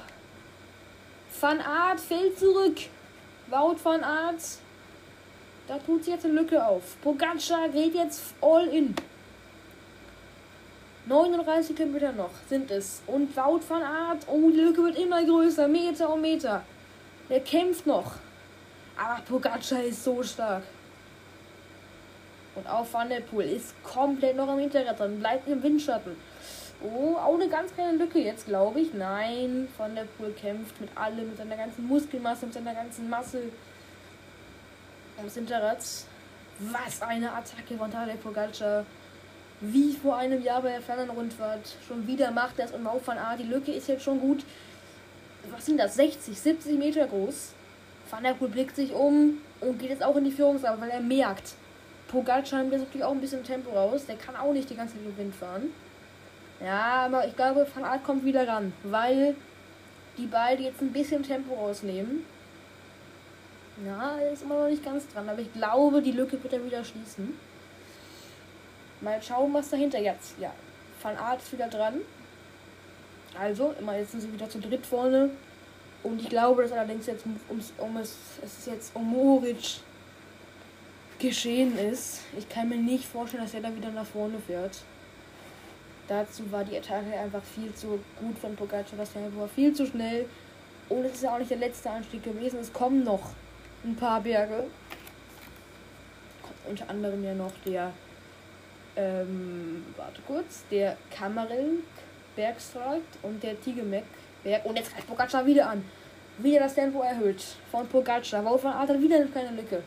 Van 1.40 1.60
Art 1.60 2.00
fällt 2.00 2.38
zurück. 2.38 2.76
Wout 3.48 3.76
van 3.82 4.02
Art 4.02 4.40
da 5.68 5.78
tut 5.78 6.04
sich 6.04 6.14
jetzt 6.14 6.24
eine 6.24 6.34
Lücke 6.34 6.64
auf. 6.64 7.00
Pogacar 7.02 7.68
geht 7.68 7.94
jetzt 7.94 8.22
all 8.40 8.68
in. 8.68 8.94
39 11.06 11.76
Kilometer 11.76 12.12
noch 12.12 12.30
sind 12.48 12.70
es. 12.70 13.02
Und 13.06 13.36
Wout 13.36 13.60
van 13.68 13.82
Art, 13.82 14.18
oh, 14.28 14.50
die 14.50 14.60
Lücke 14.60 14.84
wird 14.84 14.98
immer 14.98 15.24
größer. 15.24 15.66
Meter 15.66 16.12
um 16.12 16.20
Meter. 16.20 16.62
Der 17.28 17.40
kämpft 17.40 17.86
noch. 17.86 18.12
Aber 18.96 19.20
Pogacar 19.22 19.82
ist 19.82 20.04
so 20.04 20.22
stark. 20.22 20.62
Und 22.54 22.66
auch 22.66 22.86
Van 22.90 23.08
der 23.08 23.20
Poel 23.20 23.50
ist 23.50 23.74
komplett 23.82 24.36
noch 24.36 24.48
am 24.48 24.58
Hinterrad 24.58 24.98
dran. 24.98 25.18
Bleibt 25.18 25.46
im 25.48 25.62
Windschatten. 25.62 26.16
Oh, 26.82 27.16
auch 27.16 27.34
eine 27.34 27.48
ganz 27.48 27.74
kleine 27.74 27.98
Lücke 27.98 28.18
jetzt, 28.18 28.46
glaube 28.46 28.80
ich. 28.80 28.94
Nein, 28.94 29.68
Van 29.76 29.94
der 29.94 30.04
Poel 30.04 30.32
kämpft 30.32 30.80
mit 30.80 30.90
allem, 30.96 31.28
mit 31.28 31.36
seiner 31.36 31.56
ganzen 31.56 31.86
Muskelmasse, 31.86 32.46
mit 32.46 32.54
seiner 32.54 32.74
ganzen 32.74 33.08
Masse 33.10 33.42
ums 35.18 35.34
Hinterrad. 35.34 35.78
Was 36.58 37.02
eine 37.02 37.32
Attacke 37.32 37.76
von 37.76 37.90
Tadej 37.90 38.16
Pogacar. 38.16 38.86
Wie 39.60 39.92
vor 39.92 40.16
einem 40.16 40.42
Jahr 40.42 40.62
bei 40.62 40.70
der 40.70 40.82
Flandern-Rundfahrt. 40.82 41.76
Schon 41.86 42.06
wieder 42.06 42.30
macht 42.30 42.58
er 42.58 42.66
es 42.66 42.72
und 42.72 42.82
Mau 42.82 43.00
van 43.04 43.18
A. 43.18 43.36
Die 43.36 43.44
Lücke 43.44 43.72
ist 43.72 43.88
jetzt 43.88 44.04
schon 44.04 44.20
gut. 44.20 44.44
Was 45.50 45.66
sind 45.66 45.78
das? 45.78 45.94
60, 45.94 46.38
70 46.38 46.78
Meter 46.78 47.06
groß. 47.06 47.52
Van 48.10 48.22
der 48.22 48.34
Poel 48.34 48.48
blickt 48.48 48.76
sich 48.76 48.92
um 48.92 49.38
und 49.60 49.78
geht 49.78 49.90
jetzt 49.90 50.02
auch 50.02 50.16
in 50.16 50.24
die 50.24 50.30
Führungsarbeit, 50.30 50.80
weil 50.80 50.90
er 50.90 51.00
merkt, 51.00 51.54
Pogacar 52.08 52.60
nimmt 52.60 52.72
jetzt 52.72 52.82
natürlich 52.82 53.04
auch 53.04 53.12
ein 53.12 53.20
bisschen 53.20 53.42
Tempo 53.42 53.70
raus. 53.70 54.06
Der 54.06 54.16
kann 54.16 54.36
auch 54.36 54.52
nicht 54.52 54.70
die 54.70 54.76
ganze 54.76 54.94
Zeit 54.94 55.04
im 55.04 55.16
Wind 55.16 55.34
fahren. 55.34 55.72
Ja, 56.64 57.06
aber 57.06 57.26
ich 57.26 57.36
glaube, 57.36 57.66
Van 57.74 57.84
Aert 57.84 58.04
kommt 58.04 58.24
wieder 58.24 58.46
ran, 58.46 58.72
weil 58.84 59.34
die 60.16 60.26
beiden 60.26 60.64
jetzt 60.64 60.80
ein 60.80 60.92
bisschen 60.92 61.22
Tempo 61.22 61.54
rausnehmen. 61.54 62.24
Ja, 63.84 64.16
er 64.18 64.32
ist 64.32 64.42
immer 64.42 64.60
noch 64.60 64.68
nicht 64.68 64.84
ganz 64.84 65.06
dran, 65.08 65.28
aber 65.28 65.40
ich 65.40 65.52
glaube, 65.52 66.00
die 66.00 66.12
Lücke 66.12 66.42
wird 66.42 66.52
er 66.52 66.64
wieder 66.64 66.82
schließen. 66.82 67.38
Mal 69.02 69.20
schauen, 69.22 69.52
was 69.52 69.68
dahinter 69.68 69.98
jetzt. 69.98 70.38
Ja, 70.40 70.52
Van 71.02 71.16
Art 71.18 71.42
ist 71.42 71.52
wieder 71.52 71.68
dran. 71.68 72.00
Also, 73.38 73.74
immer 73.78 73.96
jetzt 73.96 74.12
sind 74.12 74.20
sie 74.20 74.32
wieder 74.32 74.48
zu 74.48 74.60
dritt 74.60 74.86
vorne. 74.86 75.30
Und 76.02 76.20
ich 76.20 76.28
glaube, 76.28 76.62
dass 76.62 76.72
allerdings 76.72 77.06
jetzt 77.06 77.24
ums, 77.48 77.72
um 77.78 77.96
es, 77.96 78.16
es 78.44 78.58
ist 78.58 78.66
jetzt 78.66 78.90
um 78.94 79.10
Moritz 79.10 79.80
geschehen 81.18 81.76
ist. 81.78 82.20
Ich 82.38 82.48
kann 82.48 82.68
mir 82.68 82.76
nicht 82.76 83.04
vorstellen, 83.04 83.42
dass 83.42 83.54
er 83.54 83.60
da 83.60 83.74
wieder 83.74 83.90
nach 83.90 84.06
vorne 84.06 84.38
fährt. 84.38 84.82
Dazu 86.08 86.50
war 86.52 86.62
die 86.62 86.76
Attacke 86.76 87.18
einfach 87.18 87.42
viel 87.42 87.74
zu 87.74 87.98
gut 88.20 88.38
von 88.38 88.54
Pogacar. 88.54 88.96
Das 88.96 89.10
war 89.14 89.48
viel 89.48 89.72
zu 89.72 89.86
schnell. 89.86 90.26
Und 90.88 91.04
es 91.04 91.14
ist 91.14 91.22
ja 91.24 91.34
auch 91.34 91.38
nicht 91.38 91.50
der 91.50 91.58
letzte 91.58 91.90
Anstieg 91.90 92.22
gewesen. 92.22 92.60
Es 92.60 92.72
kommen 92.72 93.02
noch 93.02 93.30
ein 93.84 93.96
paar 93.96 94.20
Berge. 94.20 94.64
Unter 96.68 96.88
anderem 96.88 97.24
ja 97.24 97.34
noch 97.34 97.52
der, 97.64 97.92
ähm, 98.94 99.84
warte 99.96 100.20
kurz, 100.26 100.62
der 100.70 100.96
Bergstreit 102.36 103.02
und 103.22 103.42
der 103.42 103.60
Tigemek 103.60 104.04
Berg. 104.44 104.64
Und 104.64 104.76
jetzt 104.76 104.92
greift 104.92 105.08
Pogacar 105.08 105.44
wieder 105.44 105.68
an. 105.70 105.84
Wieder 106.38 106.60
das 106.60 106.74
Tempo 106.74 107.00
erhöht 107.00 107.42
von 107.70 107.88
Pogacar. 107.88 108.44
Van 108.44 108.72
Aert 108.72 108.90
hat 108.90 109.00
wieder 109.00 109.16
eine 109.16 109.26
kleine 109.26 109.56
Lücke. 109.56 109.82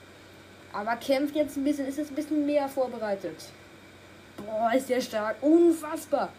Aber 0.73 0.95
kämpft 0.97 1.35
jetzt 1.35 1.57
ein 1.57 1.63
bisschen, 1.63 1.87
ist 1.87 1.97
jetzt 1.97 2.11
ein 2.11 2.15
bisschen 2.15 2.45
mehr 2.45 2.67
vorbereitet. 2.67 3.37
Boah, 4.37 4.71
ist 4.75 4.89
der 4.89 5.01
stark. 5.01 5.37
Unfassbar. 5.41 6.29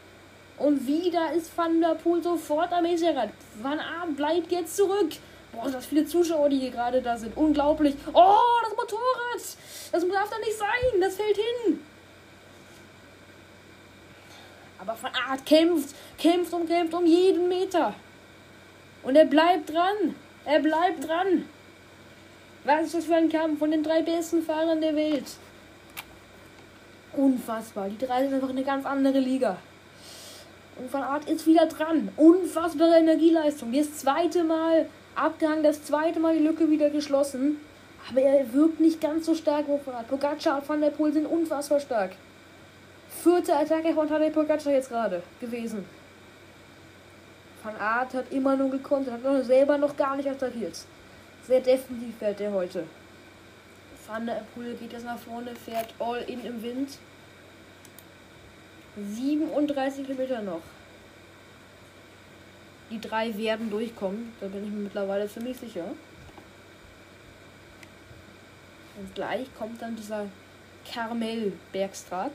Und 0.59 0.87
wieder 0.87 1.33
ist 1.33 1.57
Van 1.57 1.81
der 1.81 1.94
Poel 1.94 2.23
sofort 2.23 2.73
am 2.73 2.85
Eserad. 2.85 3.31
Van 3.62 3.81
Aert 3.81 4.16
bleibt 4.16 4.53
jetzt 4.53 4.77
zurück. 4.77 5.11
Boah, 5.53 5.70
das 5.70 5.87
viele 5.87 6.05
Zuschauer, 6.05 6.49
die 6.49 6.59
hier 6.59 6.70
gerade 6.70 7.01
da 7.01 7.16
sind. 7.16 7.37
Unglaublich. 7.37 7.94
Oh, 8.12 8.37
das 8.62 8.77
Motorrad. 8.77 9.57
Das 9.92 10.09
darf 10.09 10.31
doch 10.31 10.38
nicht 10.38 10.59
sein. 10.59 11.01
Das 11.01 11.16
fällt 11.16 11.37
hin. 11.37 11.81
Aber 14.81 14.97
Van 15.01 15.12
Aert 15.14 15.45
kämpft, 15.45 15.95
kämpft 16.19 16.53
und 16.53 16.66
kämpft 16.66 16.95
um 16.95 17.05
jeden 17.05 17.49
Meter. 17.49 17.95
Und 19.03 19.14
er 19.16 19.27
bleibt 19.27 19.71
dran. 19.71 20.14
Er 20.45 20.61
bleibt 20.61 21.07
dran. 21.07 21.45
Was 22.64 22.87
ist 22.87 22.95
das 22.95 23.05
für 23.05 23.14
ein 23.14 23.29
Kampf 23.29 23.59
von 23.59 23.71
den 23.71 23.83
drei 23.83 24.03
besten 24.03 24.43
Fahrern 24.43 24.81
der 24.81 24.97
Welt? 24.97 25.25
Unfassbar. 27.12 27.88
Die 27.88 27.99
drei 27.99 28.25
sind 28.25 28.35
einfach 28.35 28.51
eine 28.51 28.62
ganz 28.62 28.87
andere 28.87 29.19
Liga. 29.19 29.59
Und 30.79 30.93
Van 30.93 31.03
Art 31.03 31.29
ist 31.29 31.47
wieder 31.47 31.66
dran. 31.66 32.09
Unfassbare 32.16 32.99
Energieleistung. 32.99 33.73
Das 33.73 33.99
zweite 33.99 34.45
Mal 34.45 34.87
abgehangen, 35.14 35.62
das 35.62 35.85
zweite 35.85 36.21
Mal 36.21 36.38
die 36.38 36.45
Lücke 36.45 36.71
wieder 36.71 36.88
geschlossen. 36.88 37.59
Aber 38.09 38.23
er 38.23 38.53
wirkt 38.55 38.81
nicht 38.81 39.01
ganz 39.01 39.27
so 39.27 39.35
stark 39.35 39.66
wie 39.69 39.79
Van 39.85 39.95
Art. 39.95 40.09
Pogacar 40.09 40.59
und 40.59 40.69
Van 40.69 40.81
der 40.81 40.90
Poel 40.90 41.12
sind 41.12 41.27
unfassbar 41.27 41.81
stark. 41.81 42.12
Vierte 43.22 43.54
Attacke 43.54 43.92
von 43.92 44.09
Tadej 44.09 44.30
Pogacar 44.30 44.72
jetzt 44.72 44.88
gerade 44.88 45.22
gewesen. 45.40 45.85
Van 47.62 47.76
Art 47.76 48.14
hat 48.14 48.33
immer 48.33 48.56
nur 48.56 48.70
gekonnt, 48.70 49.11
hat 49.11 49.22
noch 49.22 49.42
selber 49.42 49.76
noch 49.76 49.94
gar 49.94 50.16
nicht 50.16 50.26
attackiert. 50.26 50.87
Sehr 51.46 51.61
defensiv 51.61 52.16
fährt 52.18 52.40
er 52.40 52.50
heute. 52.52 52.87
Van 54.06 54.24
der 54.24 54.42
Poel 54.54 54.74
geht 54.74 54.94
jetzt 54.94 55.04
nach 55.04 55.18
vorne, 55.18 55.54
fährt 55.54 55.92
all 55.98 56.22
in 56.22 56.42
im 56.46 56.62
Wind. 56.62 56.96
37 58.96 60.06
Kilometer 60.06 60.40
noch. 60.40 60.62
Die 62.90 63.00
drei 63.02 63.37
werden 63.37 63.70
durchkommen, 63.70 64.33
da 64.40 64.46
bin 64.46 64.64
ich 64.64 64.70
mir 64.70 64.85
mittlerweile 64.85 65.28
ziemlich 65.28 65.59
sicher. 65.59 65.85
Und 68.96 69.14
gleich 69.14 69.46
kommt 69.59 69.83
dann 69.83 69.94
dieser 69.94 70.24
Carmel 70.90 71.52
Bergstrat. 71.70 72.33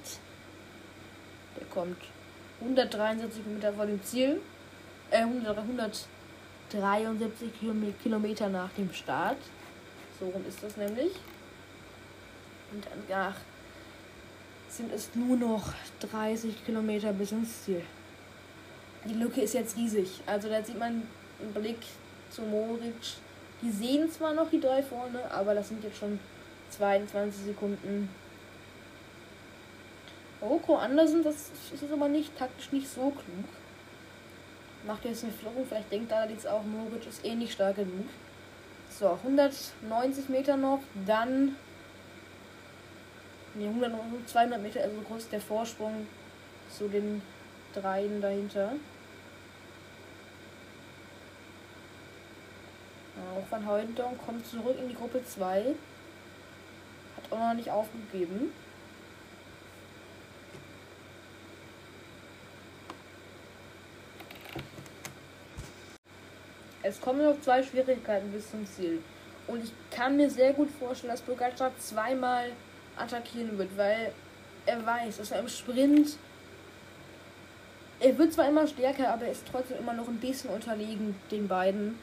Der 1.57 1.65
kommt 1.67 1.97
173 2.61 3.43
Kilometer 3.43 3.73
vor 3.73 3.85
dem 3.85 4.01
Ziel. 4.03 4.41
Äh, 5.11 5.21
173 5.21 7.49
Kilometer 8.01 8.49
nach 8.49 8.71
dem 8.71 8.91
Start. 8.93 9.37
So 10.19 10.29
rum 10.29 10.43
ist 10.47 10.63
das 10.63 10.77
nämlich. 10.77 11.11
Und 12.71 12.87
danach 13.07 13.35
sind 14.69 14.91
es 14.91 15.13
nur 15.15 15.37
noch 15.37 15.73
30 16.11 16.65
Kilometer 16.65 17.13
bis 17.13 17.31
ins 17.31 17.63
Ziel. 17.63 17.83
Die 19.05 19.13
Lücke 19.13 19.41
ist 19.41 19.53
jetzt 19.53 19.77
riesig. 19.77 20.21
Also 20.25 20.49
da 20.49 20.63
sieht 20.63 20.79
man 20.79 21.03
einen 21.39 21.53
Blick 21.53 21.77
zu 22.31 22.41
Moritz. 22.41 23.17
Die 23.61 23.71
sehen 23.71 24.11
zwar 24.11 24.33
noch 24.33 24.49
die 24.49 24.59
drei 24.59 24.83
vorne, 24.83 25.31
aber 25.31 25.53
das 25.53 25.69
sind 25.69 25.81
jetzt 25.83 25.97
schon 25.97 26.19
22 26.71 27.45
Sekunden. 27.45 28.09
Roko 30.41 30.77
Andersen, 30.77 31.23
das 31.23 31.51
ist 31.73 31.91
aber 31.91 32.07
nicht 32.07 32.37
taktisch 32.37 32.71
nicht 32.71 32.89
so 32.89 33.09
klug. 33.09 33.45
Macht 34.85 35.05
jetzt 35.05 35.23
eine 35.23 35.33
Führung, 35.33 35.65
vielleicht 35.67 35.91
denkt 35.91 36.13
allerdings 36.13 36.45
auch, 36.45 36.63
Moritz 36.63 37.07
ist 37.07 37.25
eh 37.25 37.35
nicht 37.35 37.53
stark 37.53 37.77
genug. 37.77 38.05
So, 38.89 39.17
190 39.23 40.29
Meter 40.29 40.57
noch, 40.57 40.79
dann 41.07 41.55
Ne, 43.55 43.69
100, 43.69 43.93
200 44.27 44.61
Meter, 44.61 44.81
also 44.81 44.99
groß 44.99 45.29
der 45.29 45.39
Vorsprung 45.39 46.07
zu 46.69 46.89
den 46.89 47.21
dreien 47.73 48.19
dahinter. 48.19 48.73
Auch 53.33 53.49
Van 53.49 53.65
Heudong 53.65 54.17
kommt 54.17 54.45
zurück 54.45 54.77
in 54.77 54.89
die 54.89 54.95
Gruppe 54.95 55.23
2. 55.23 55.73
Hat 57.15 57.31
auch 57.31 57.39
noch 57.39 57.53
nicht 57.53 57.71
aufgegeben. 57.71 58.51
Es 66.87 67.01
kommen 67.01 67.23
noch 67.23 67.41
zwei 67.41 67.63
Schwierigkeiten 67.63 68.31
bis 68.31 68.51
zum 68.51 68.63
Ziel. 68.67 69.01
Und 69.47 69.63
ich 69.63 69.71
kann 69.89 70.17
mir 70.17 70.29
sehr 70.29 70.53
gut 70.53 70.69
vorstellen, 70.69 71.11
dass 71.11 71.21
Pogacar 71.21 71.71
zweimal 71.79 72.51
attackieren 72.95 73.57
wird, 73.57 73.75
weil 73.75 74.11
er 74.67 74.85
weiß, 74.85 75.17
dass 75.17 75.31
er 75.31 75.39
im 75.39 75.47
Sprint. 75.47 76.17
Er 77.99 78.15
wird 78.17 78.33
zwar 78.33 78.47
immer 78.47 78.67
stärker, 78.67 79.11
aber 79.11 79.25
er 79.25 79.31
ist 79.31 79.45
trotzdem 79.51 79.79
immer 79.79 79.93
noch 79.93 80.07
ein 80.07 80.19
bisschen 80.19 80.51
unterlegen 80.51 81.15
den 81.31 81.47
beiden, 81.47 81.97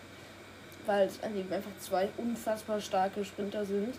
weil 0.84 1.06
es 1.06 1.22
einfach 1.22 1.70
zwei 1.78 2.08
unfassbar 2.16 2.80
starke 2.80 3.24
Sprinter 3.24 3.64
sind. 3.64 3.94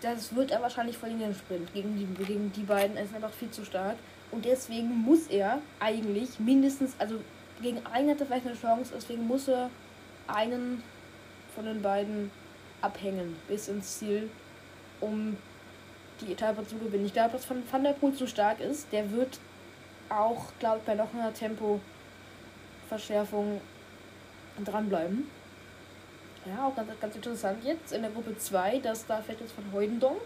Das 0.00 0.32
wird 0.32 0.52
er 0.52 0.62
wahrscheinlich 0.62 0.96
verlieren 0.96 1.30
im 1.30 1.34
Sprint 1.34 1.74
gegen 1.74 1.96
die, 1.96 2.24
gegen 2.24 2.52
die 2.52 2.62
beiden. 2.62 2.96
Er 2.96 3.02
ist 3.02 3.14
einfach 3.16 3.32
viel 3.32 3.50
zu 3.50 3.64
stark. 3.64 3.96
Und 4.30 4.44
deswegen 4.44 4.96
muss 4.96 5.26
er 5.26 5.60
eigentlich 5.80 6.38
mindestens, 6.38 6.92
also 7.00 7.16
gegen 7.60 7.84
einen 7.86 8.10
hat 8.10 8.20
er 8.20 8.26
vielleicht 8.26 8.46
eine 8.46 8.54
Chance, 8.54 8.92
deswegen 8.94 9.26
muss 9.26 9.48
er 9.48 9.70
einen 10.28 10.82
von 11.54 11.64
den 11.64 11.82
beiden 11.82 12.30
abhängen 12.80 13.36
bis 13.48 13.66
ins 13.68 13.98
Ziel, 13.98 14.30
um 15.00 15.36
die 16.20 16.32
Etappe 16.32 16.66
zu 16.66 16.78
gewinnen. 16.78 17.06
Ich 17.06 17.12
glaube, 17.12 17.32
dass 17.32 17.44
von 17.44 17.62
Van 17.70 17.84
der 17.84 17.92
Poel 17.92 18.14
zu 18.14 18.26
stark 18.26 18.58
ist. 18.60 18.90
Der 18.92 19.10
wird 19.10 19.38
auch, 20.08 20.46
glaube 20.58 20.78
ich, 20.78 20.84
bei 20.84 20.94
noch 20.94 21.12
einer 21.14 21.34
Tempo-Verschärfung 21.34 23.60
dranbleiben. 24.64 25.30
Ja, 26.46 26.66
auch 26.66 26.74
ganz, 26.74 26.88
ganz 27.00 27.14
interessant 27.16 27.62
jetzt 27.64 27.92
in 27.92 28.02
der 28.02 28.10
Gruppe 28.10 28.36
2, 28.36 28.78
dass 28.78 29.06
da 29.06 29.20
fährt 29.20 29.40
jetzt 29.40 29.52
von 29.52 29.64
Heudendonk. 29.72 30.22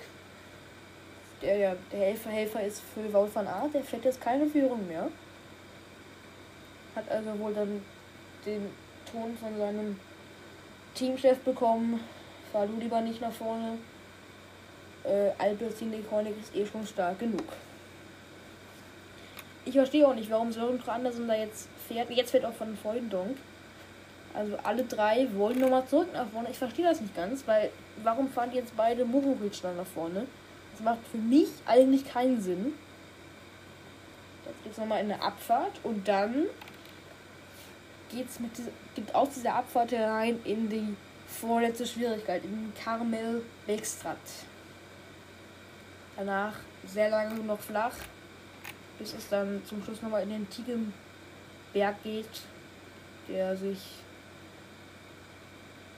Der 1.41 1.57
ja 1.57 1.75
der 1.91 1.99
Helfer, 1.99 2.31
Helfer 2.31 2.63
ist 2.63 2.83
für 2.95 3.13
Wout 3.13 3.35
van 3.35 3.49
Aert, 3.49 3.75
der 3.75 3.83
fährt 3.83 4.05
jetzt 4.05 4.21
keine 4.21 4.47
Führung 4.47 4.87
mehr. 4.87 5.09
Hat 6.95 7.11
also 7.11 7.37
wohl 7.39 7.53
dann 7.53 7.83
den 8.47 8.71
Ton 9.13 9.37
von 9.37 9.57
seinem 9.59 10.01
Teamchef 10.95 11.39
bekommen. 11.41 12.01
Fahr 12.51 12.67
du 12.67 12.79
lieber 12.79 13.01
nicht 13.01 13.21
nach 13.21 13.33
vorne 13.33 13.79
äh, 15.05 15.31
Albertine 15.39 16.03
Chronik 16.03 16.35
ist 16.41 16.55
eh 16.55 16.67
schon 16.67 16.87
stark 16.87 17.19
genug. 17.19 17.45
Ich 19.65 19.75
verstehe 19.75 20.07
auch 20.07 20.15
nicht, 20.15 20.31
warum 20.31 20.53
Sören 20.53 20.81
Andersen 20.87 21.29
da 21.29 21.35
jetzt 21.35 21.69
fährt. 21.87 22.11
Jetzt 22.11 22.31
fährt 22.31 22.45
auch 22.45 22.55
von 22.55 22.77
Freundonk. 22.77 23.37
Also 24.35 24.57
alle 24.63 24.85
drei 24.85 25.29
wollen 25.35 25.61
nochmal 25.61 25.87
zurück 25.87 26.09
nach 26.13 26.27
vorne. 26.29 26.49
Ich 26.51 26.59
verstehe 26.59 26.85
das 26.85 27.01
nicht 27.01 27.15
ganz, 27.15 27.47
weil 27.47 27.71
warum 28.03 28.29
fahren 28.29 28.51
jetzt 28.53 28.77
beide 28.77 29.05
Mohoric 29.05 29.61
dann 29.61 29.77
nach 29.77 29.87
vorne? 29.87 30.27
Das 30.73 30.83
macht 30.83 31.07
für 31.11 31.19
mich 31.19 31.49
eigentlich 31.67 32.09
keinen 32.09 32.41
Sinn. 32.41 32.73
Jetzt 34.47 34.63
geht 34.65 34.73
es 34.73 34.79
nochmal 34.79 35.05
in 35.05 35.13
eine 35.13 35.23
Abfahrt 35.23 35.73
und 35.83 36.09
dann 36.09 36.47
geht's 38.11 38.41
mit 38.41 38.57
dieser, 38.57 38.71
geht 38.95 39.15
aus 39.15 39.31
dieser 39.31 39.55
Abfahrt 39.55 39.93
herein 39.93 40.41
in 40.45 40.69
die 40.69 40.97
vorletzte 41.27 41.87
Schwierigkeit, 41.87 42.45
in 42.45 42.73
Carmel 42.83 43.43
Beckstrat. 43.67 44.17
Danach 46.17 46.55
sehr 46.87 47.11
lange 47.11 47.35
noch 47.41 47.61
flach, 47.61 47.95
bis 48.99 49.15
es 49.15 49.29
dann 49.29 49.63
zum 49.65 49.83
Schluss 49.83 50.03
nochmal 50.03 50.23
in 50.25 50.31
den 50.31 50.51
Tiegenberg 50.51 52.03
geht, 52.03 52.43
der 53.29 53.57
sich 53.57 53.81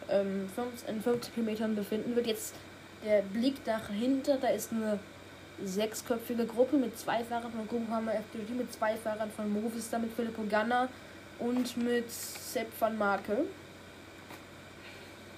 ähm, 0.09 0.49
in 0.87 1.03
50 1.03 1.35
Kilometern 1.35 1.75
befinden 1.75 2.15
wird. 2.15 2.27
Jetzt 2.27 2.55
der 3.05 3.23
Blick 3.23 3.65
dahinter, 3.65 4.39
da 4.39 4.49
ist 4.49 4.73
eine 4.73 4.99
sechsköpfige 5.63 6.47
Gruppe 6.47 6.77
mit 6.77 6.99
zwei 6.99 7.23
Fahrern 7.25 7.53
von 7.53 7.69
Groupama 7.69 8.13
FDG, 8.13 8.53
mit 8.55 8.73
zwei 8.73 8.97
Fahrern 8.97 9.31
von 9.31 9.53
Movistar, 9.53 10.01
mit 10.01 10.13
Filippo 10.13 10.43
Ganna 10.49 10.89
und 11.45 11.77
mit 11.77 12.11
Sepp 12.11 12.69
van 12.81 12.97
Marke. 12.97 13.45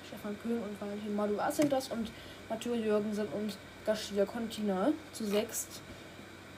Stefan 0.06 0.36
Köhn 0.40 0.62
und 0.62 0.80
Valentin 0.80 1.16
Madouas 1.16 1.56
sind 1.56 1.72
das 1.72 1.88
und 1.88 2.12
Mathieu 2.48 2.74
Jürgensen 2.74 3.26
und 3.28 3.56
Gashia 3.84 4.24
Contina 4.24 4.92
zu 5.12 5.24
sechst. 5.24 5.80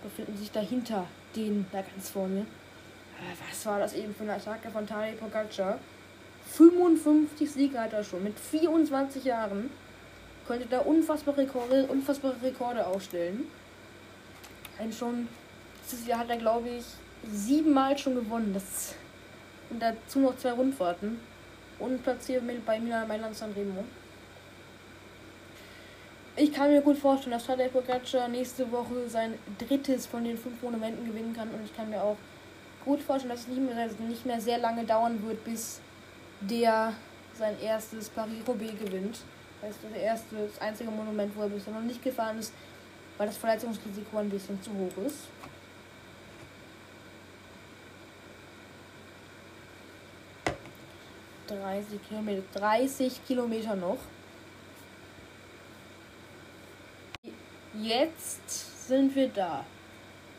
befinden 0.02 0.36
sich 0.36 0.50
dahinter 0.50 1.06
den 1.34 1.66
da 1.72 1.80
ganz 1.80 2.10
vorne. 2.10 2.46
Aber 3.18 3.48
was 3.50 3.66
war 3.66 3.78
das 3.80 3.94
eben 3.94 4.14
für 4.14 4.22
eine 4.22 4.34
Attacke 4.34 4.70
von 4.70 4.86
Tadej 4.86 5.14
Pogacar? 5.14 5.78
55 6.52 7.50
Siege 7.50 7.80
hat 7.80 7.92
er 7.92 8.04
schon. 8.04 8.22
Mit 8.22 8.38
24 8.38 9.24
Jahren 9.24 9.70
könnte 10.46 10.66
da 10.66 10.80
unfassbare 10.80 11.38
Rekorde, 11.38 11.86
unfassbare 11.86 12.36
Rekorde 12.42 12.86
aufstellen. 12.86 13.46
Ein 14.78 14.92
schon, 14.92 15.26
dieses 15.90 16.06
Jahr 16.06 16.20
hat 16.20 16.30
er, 16.30 16.36
glaube 16.36 16.68
ich, 16.68 16.84
siebenmal 17.32 17.98
schon 17.98 18.14
gewonnen. 18.14 18.52
Das, 18.54 18.94
und 19.70 19.80
dazu 19.80 20.20
noch 20.20 20.36
zwei 20.36 20.52
Rundfahrten. 20.52 21.18
Und 21.78 22.02
platziert 22.02 22.42
bei 22.66 22.80
Milan 22.80 23.06
Mailand 23.06 23.36
Sanremo. 23.36 23.84
Ich 26.34 26.52
kann 26.52 26.70
mir 26.70 26.82
gut 26.82 26.98
vorstellen, 26.98 27.32
dass 27.32 27.46
Tadej 27.46 27.68
Pogacar 27.68 28.28
nächste 28.28 28.70
Woche 28.70 29.08
sein 29.08 29.34
drittes 29.58 30.06
von 30.06 30.24
den 30.24 30.36
fünf 30.36 30.60
Monumenten 30.62 31.04
gewinnen 31.04 31.34
kann. 31.34 31.48
Und 31.50 31.64
ich 31.64 31.76
kann 31.76 31.90
mir 31.90 32.02
auch 32.02 32.16
gut 32.84 33.00
vorstellen, 33.00 33.30
dass 33.30 33.42
es 33.42 33.48
nicht 33.48 33.60
mehr, 33.60 33.88
nicht 34.08 34.26
mehr 34.26 34.40
sehr 34.40 34.58
lange 34.58 34.84
dauern 34.84 35.22
wird, 35.24 35.44
bis 35.44 35.80
der 36.40 36.92
sein 37.34 37.60
erstes 37.60 38.08
Paris-Roubaix 38.08 38.72
gewinnt. 38.78 39.18
Das 39.60 39.70
ist 39.70 39.80
das 39.82 40.00
erste, 40.00 40.36
das 40.36 40.60
einzige 40.60 40.90
Monument, 40.90 41.34
wo 41.36 41.42
er 41.42 41.48
bisher 41.48 41.72
noch 41.72 41.82
nicht 41.82 42.02
gefahren 42.02 42.38
ist, 42.38 42.52
weil 43.16 43.26
das 43.26 43.36
Verletzungsrisiko 43.36 44.18
ein 44.18 44.30
bisschen 44.30 44.62
zu 44.62 44.70
hoch 44.70 45.06
ist. 45.06 45.18
Dreißig 51.48 52.00
Kilometer, 52.06 52.42
30 52.54 53.26
Kilometer 53.26 53.74
noch. 53.74 53.98
Jetzt 57.74 58.86
sind 58.86 59.14
wir 59.16 59.28
da. 59.28 59.64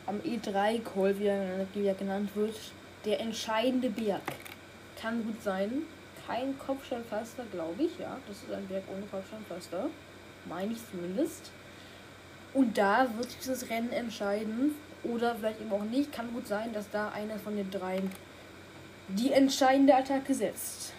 Am 0.06 0.20
E3-Call, 0.20 1.18
wie 1.18 1.26
er 1.26 1.94
genannt 1.94 2.30
wird. 2.34 2.54
Der 3.04 3.20
entscheidende 3.20 3.90
Berg. 3.90 4.22
Kann 5.00 5.24
gut 5.24 5.42
sein. 5.42 5.82
Kein 6.26 6.58
Kopfsteinpflaster, 6.58 7.44
glaube 7.50 7.82
ich. 7.82 7.98
Ja, 7.98 8.16
das 8.28 8.36
ist 8.36 8.52
ein 8.52 8.66
Berg 8.68 8.84
ohne 8.94 9.06
Kopfsteinpflaster. 9.06 9.90
Meine 10.46 10.72
ich 10.72 10.78
zumindest. 10.90 11.50
Und 12.54 12.78
da 12.78 13.08
wird 13.16 13.30
sich 13.30 13.38
dieses 13.38 13.68
Rennen 13.68 13.92
entscheiden. 13.92 14.74
Oder 15.02 15.34
vielleicht 15.34 15.60
eben 15.60 15.72
auch 15.72 15.84
nicht. 15.84 16.12
Kann 16.12 16.32
gut 16.32 16.46
sein, 16.46 16.72
dass 16.72 16.90
da 16.90 17.08
einer 17.10 17.38
von 17.38 17.56
den 17.56 17.70
dreien 17.70 18.10
die 19.08 19.32
entscheidende 19.32 19.94
Attacke 19.94 20.34
setzt. 20.34 20.92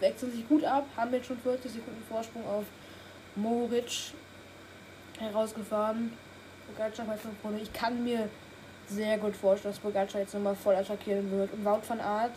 Wechseln 0.00 0.32
sich 0.32 0.48
gut 0.48 0.64
ab, 0.64 0.84
haben 0.96 1.12
jetzt 1.12 1.26
schon 1.26 1.38
40 1.38 1.72
Sekunden 1.72 2.02
Vorsprung 2.08 2.46
auf 2.46 2.64
Moritz 3.36 4.12
herausgefahren. 5.18 6.12
Pogacar 6.68 7.06
bei 7.06 7.16
5 7.16 7.34
vorne. 7.40 7.60
Ich 7.60 7.72
kann 7.72 8.04
mir 8.04 8.28
sehr 8.88 9.18
gut 9.18 9.36
vorstellen, 9.36 9.74
dass 9.74 9.80
Pogacar 9.80 10.20
jetzt 10.20 10.34
nochmal 10.34 10.54
voll 10.54 10.74
attackieren 10.74 11.30
wird. 11.30 11.52
Und 11.52 11.64
Wout 11.64 11.82
van 11.86 12.00
Aert 12.00 12.32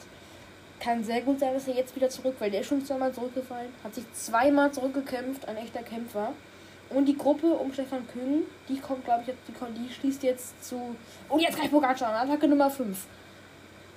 kann 0.80 1.03
sehr 1.03 1.22
gut 1.22 1.39
sein, 1.39 1.53
dass 1.53 1.68
er 1.68 1.76
jetzt 1.76 1.95
wieder 1.95 2.09
zurück, 2.09 2.36
weil 2.39 2.49
der 2.49 2.62
ist 2.62 2.68
schon 2.68 2.84
zweimal 2.84 3.14
zurückgefallen, 3.14 3.72
hat 3.84 3.93
sich 3.93 4.03
zweimal 4.14 4.72
zurückgekämpft, 4.72 5.47
ein 5.47 5.57
echter 5.57 5.84
Kämpfer. 5.84 6.34
Und 6.89 7.05
die 7.05 7.18
Gruppe 7.18 7.47
um 7.47 7.72
Stefan 7.72 8.05
Kühn, 8.07 8.43
die 8.68 8.80
kommt, 8.80 9.05
glaube 9.05 9.22
ich, 9.22 9.28
jetzt, 9.28 9.39
die, 9.47 9.53
die 9.80 9.93
schließt 9.93 10.24
jetzt 10.24 10.64
zu. 10.64 10.95
Oh, 11.30 11.38
jetzt 11.38 11.57
gleich 11.57 11.72
Pogacar 11.72 12.09
an, 12.09 12.28
Attacke 12.28 12.47
Nummer 12.47 12.70
5. 12.70 12.97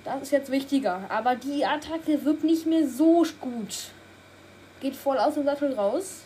Das 0.05 0.21
ist 0.21 0.31
jetzt 0.31 0.51
wichtiger. 0.51 1.01
Aber 1.09 1.35
die 1.35 1.65
Attacke 1.65 2.23
wirkt 2.23 2.43
nicht 2.43 2.67
mehr 2.67 2.87
so 2.87 3.25
gut. 3.41 3.89
Geht 4.79 4.95
voll 4.95 5.17
aus 5.17 5.33
dem 5.33 5.45
Sattel 5.45 5.73
raus. 5.73 6.21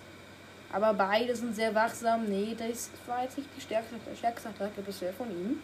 Aber 0.72 0.94
beide 0.94 1.34
sind 1.34 1.56
sehr 1.56 1.74
wachsam. 1.74 2.26
Nee, 2.26 2.56
das 2.58 2.92
war 3.08 3.24
jetzt 3.24 3.38
nicht 3.38 3.50
die 3.56 3.62
stärkste, 3.62 3.96
stärkste 4.16 4.50
Attacke 4.50 4.82
bisher 4.82 5.14
von 5.14 5.32
ihm. 5.32 5.62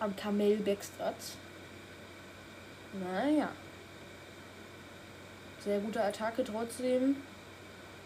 Am 0.00 0.16
Kamel 0.16 0.56
Backstrat. 0.56 1.14
Naja. 2.94 3.50
Sehr 5.62 5.80
gute 5.80 6.02
Attacke 6.02 6.42
trotzdem. 6.42 7.16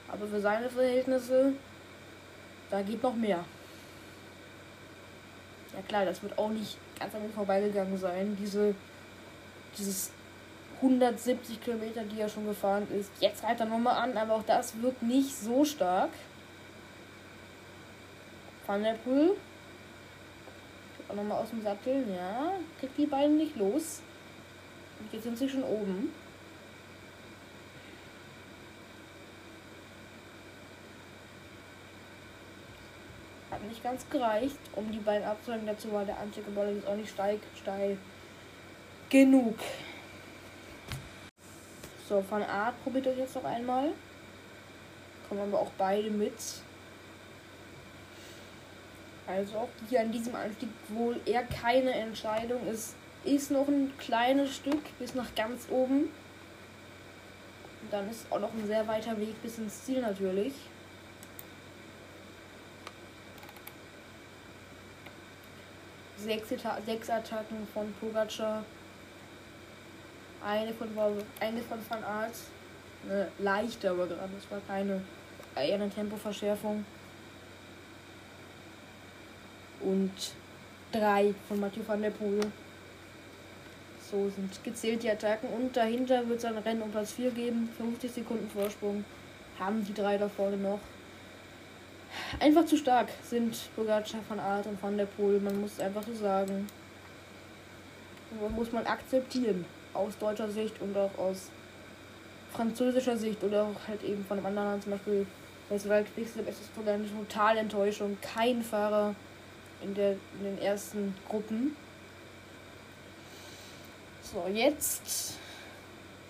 Aber 0.08 0.26
für 0.26 0.40
seine 0.40 0.68
Verhältnisse, 0.68 1.52
da 2.70 2.82
geht 2.82 3.02
noch 3.02 3.14
mehr. 3.14 3.44
Ja 5.72 5.82
klar, 5.86 6.04
das 6.04 6.22
wird 6.22 6.36
auch 6.36 6.50
nicht 6.50 6.76
ganz 6.98 7.14
an 7.14 7.22
mir 7.22 7.28
vorbeigegangen 7.28 7.96
sein. 7.98 8.36
Diese, 8.40 8.74
dieses 9.78 10.10
170 10.76 11.62
Kilometer, 11.62 12.02
die 12.02 12.20
er 12.20 12.28
schon 12.28 12.46
gefahren 12.46 12.86
ist. 12.90 13.10
Jetzt 13.20 13.42
reitet 13.42 13.60
er 13.60 13.66
nochmal 13.66 13.96
an, 13.96 14.16
aber 14.16 14.34
auch 14.34 14.42
das 14.42 14.80
wirkt 14.82 15.02
nicht 15.02 15.34
so 15.34 15.64
stark. 15.64 16.10
Van 18.66 18.82
der 18.82 18.94
Poel. 18.94 19.36
Auch 21.08 21.14
nochmal 21.14 21.42
aus 21.42 21.50
dem 21.50 21.62
Sattel. 21.62 22.04
Ja, 22.14 22.52
kriegt 22.80 22.96
die 22.98 23.06
beiden 23.06 23.36
nicht 23.36 23.56
los. 23.56 24.00
Und 25.00 25.12
jetzt 25.12 25.24
sind 25.24 25.38
sie 25.38 25.48
schon 25.48 25.64
oben. 25.64 26.12
Hat 33.54 33.62
nicht 33.62 33.84
ganz 33.84 34.04
gereicht, 34.10 34.58
um 34.74 34.90
die 34.90 34.98
beiden 34.98 35.24
abzuhalten. 35.24 35.64
Dazu 35.64 35.92
war 35.92 36.04
der 36.04 36.18
Anstieg 36.18 36.42
jetzt 36.48 36.88
auch 36.88 36.96
nicht 36.96 37.10
steil, 37.10 37.38
steil 37.62 37.96
genug. 39.08 39.56
So, 42.08 42.20
von 42.20 42.42
Art 42.42 42.82
probiert 42.82 43.06
das 43.06 43.16
jetzt 43.16 43.36
noch 43.36 43.44
einmal. 43.44 43.92
Kommen 45.28 45.42
aber 45.42 45.60
auch 45.60 45.70
beide 45.78 46.10
mit. 46.10 46.32
Also 49.28 49.56
auch 49.56 49.68
hier 49.88 50.00
an 50.00 50.10
diesem 50.10 50.34
Anstieg 50.34 50.70
wohl 50.88 51.20
eher 51.24 51.44
keine 51.44 51.92
Entscheidung. 51.92 52.66
Es 52.66 52.96
ist 53.22 53.52
noch 53.52 53.68
ein 53.68 53.96
kleines 53.98 54.56
Stück 54.56 54.82
bis 54.98 55.14
nach 55.14 55.32
ganz 55.36 55.68
oben. 55.70 56.10
Und 57.82 57.92
dann 57.92 58.10
ist 58.10 58.26
auch 58.30 58.40
noch 58.40 58.52
ein 58.52 58.66
sehr 58.66 58.88
weiter 58.88 59.16
Weg 59.16 59.40
bis 59.42 59.58
ins 59.58 59.84
Ziel 59.84 60.00
natürlich. 60.00 60.54
Sechs, 66.16 66.48
sechs 66.86 67.10
Attacken 67.10 67.66
von 67.72 67.92
Pogacar 68.00 68.64
eine 70.44 70.74
von, 70.74 70.88
eine 71.40 71.62
von 71.62 71.78
Van 71.88 72.04
Art. 72.04 72.34
Eine 73.08 73.28
leichte, 73.38 73.90
aber 73.90 74.06
gerade. 74.06 74.30
Das 74.34 74.50
war 74.50 74.60
keine. 74.66 75.00
Eher 75.56 75.74
eine 75.76 75.88
Tempoverschärfung. 75.88 76.84
Und 79.80 80.12
drei 80.92 81.34
von 81.48 81.60
Mathieu 81.60 81.82
van 81.86 82.02
der 82.02 82.10
Poel. 82.10 82.40
So 84.10 84.28
sind 84.30 84.62
gezählt 84.62 85.02
die 85.02 85.10
Attacken. 85.10 85.48
Und 85.50 85.76
dahinter 85.76 86.28
wird 86.28 86.38
es 86.38 86.44
ein 86.44 86.58
Rennen 86.58 86.82
um 86.82 86.90
Platz 86.90 87.12
4 87.12 87.30
geben. 87.30 87.68
50 87.78 88.12
Sekunden 88.12 88.50
Vorsprung. 88.50 89.04
Haben 89.58 89.84
die 89.84 89.94
drei 89.94 90.18
da 90.18 90.28
vorne 90.28 90.56
noch. 90.56 90.80
Einfach 92.40 92.64
zu 92.66 92.76
stark 92.76 93.08
sind 93.22 93.56
Bogacar, 93.76 94.20
Van 94.28 94.40
Art 94.40 94.66
und 94.66 94.82
Van 94.82 94.96
der 94.96 95.06
Poel. 95.06 95.40
Man 95.40 95.60
muss 95.60 95.72
es 95.72 95.80
einfach 95.80 96.02
so 96.02 96.14
sagen. 96.14 96.66
muss 98.54 98.72
man 98.72 98.86
akzeptieren 98.86 99.64
aus 99.92 100.18
deutscher 100.18 100.50
Sicht 100.50 100.80
und 100.80 100.96
auch 100.96 101.16
aus 101.18 101.50
französischer 102.52 103.16
Sicht 103.16 103.42
oder 103.42 103.64
auch 103.64 103.88
halt 103.88 104.02
eben 104.02 104.24
von 104.24 104.38
einem 104.38 104.46
anderen 104.46 104.68
Land, 104.68 104.82
zum 104.84 104.92
Beispiel 104.92 105.26
das 105.68 105.84
es 105.84 105.86
ist 105.86 106.70
eine 106.86 107.08
total 107.08 107.56
Enttäuschung. 107.56 108.18
Kein 108.20 108.62
Fahrer 108.62 109.14
in, 109.82 109.94
der, 109.94 110.12
in 110.12 110.44
den 110.44 110.58
ersten 110.58 111.14
Gruppen. 111.28 111.74
So, 114.22 114.44
jetzt 114.52 115.38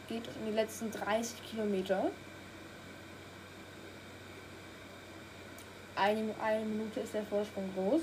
geht 0.09 0.26
es 0.26 0.37
in 0.37 0.47
die 0.47 0.57
letzten 0.57 0.91
30 0.91 1.43
Kilometer. 1.51 2.11
Eine, 5.97 6.35
eine 6.43 6.65
Minute 6.65 7.01
ist 7.01 7.15
der 7.15 7.25
Vorsprung 7.25 7.71
groß. 7.75 8.03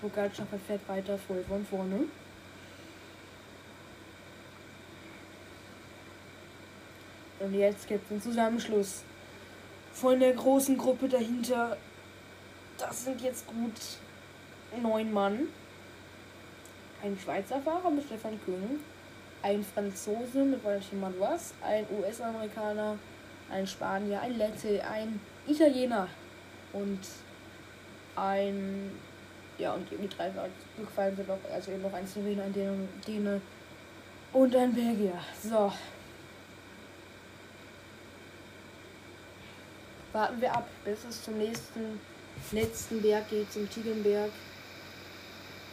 Pogacar 0.00 0.46
fährt 0.66 0.86
weiter 0.86 1.16
voll 1.16 1.42
von 1.44 1.64
vorne. 1.64 2.00
Und 7.40 7.54
jetzt 7.54 7.88
gibt 7.88 8.04
es 8.04 8.10
einen 8.10 8.22
Zusammenschluss 8.22 9.02
von 9.92 10.20
der 10.20 10.34
großen 10.34 10.76
Gruppe 10.76 11.08
dahinter. 11.08 11.76
Das 12.78 13.04
sind 13.04 13.20
jetzt 13.22 13.46
gut 13.46 13.80
neun 14.82 15.12
Mann. 15.12 15.48
Ein 17.02 17.18
Schweizer 17.18 17.60
Fahrer 17.60 17.90
mit 17.90 18.04
Stefan 18.04 18.38
Kühn, 18.44 18.80
ein 19.44 19.62
Franzose 19.62 20.38
mit 20.44 20.64
Valentin 20.64 21.00
Madouas, 21.00 21.54
ein 21.62 21.86
US-Amerikaner, 21.98 22.98
ein 23.50 23.66
Spanier, 23.66 24.20
ein 24.22 24.36
Lette, 24.38 24.82
ein 24.90 25.20
Italiener 25.46 26.08
und 26.72 27.00
ein 28.16 28.90
ja, 29.56 29.72
und 29.72 29.88
die 29.88 30.08
drei 30.08 30.32
gefallen 30.76 31.14
sind 31.14 31.30
auch, 31.30 31.38
also 31.52 31.70
eben 31.70 31.82
noch 31.82 31.92
ein 31.92 32.06
Slowener, 32.08 32.42
ein 32.42 32.52
Däne 33.06 33.40
und 34.32 34.56
ein 34.56 34.74
Belgier. 34.74 35.20
So. 35.40 35.70
warten 40.14 40.40
wir 40.40 40.54
ab, 40.54 40.68
bis 40.84 41.04
es 41.04 41.22
zum 41.22 41.36
nächsten 41.36 42.00
letzten 42.52 43.02
Berg 43.02 43.28
geht, 43.28 43.52
zum 43.52 43.68
Tigenberg. 43.68 44.30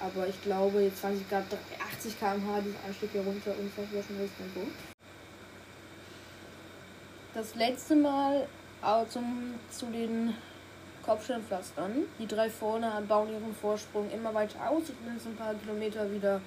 Aber 0.01 0.27
ich 0.27 0.41
glaube, 0.41 0.81
jetzt 0.81 1.01
20 1.01 1.29
Grad, 1.29 1.43
80 1.93 2.19
km/h, 2.19 2.61
diesen 2.61 2.77
Anstieg 2.85 3.11
hier 3.11 3.21
runter, 3.21 3.51
unfassbar 3.59 4.03
schnelles 4.03 4.31
Tempo. 4.35 4.67
Das 7.33 7.55
letzte 7.55 7.95
Mal 7.95 8.47
zum, 9.09 9.55
zu 9.69 9.85
den 9.85 10.33
Kopfsteinpflastern. 11.03 12.03
Die 12.19 12.27
drei 12.27 12.49
vorne 12.49 12.91
bauen 13.07 13.31
ihren 13.31 13.55
Vorsprung 13.55 14.09
immer 14.11 14.33
weiter 14.33 14.69
aus. 14.69 14.83
Ich 14.89 14.95
bin 14.95 15.13
jetzt 15.13 15.27
ein 15.27 15.35
paar 15.35 15.53
Kilometer 15.55 16.11
wieder 16.11 16.41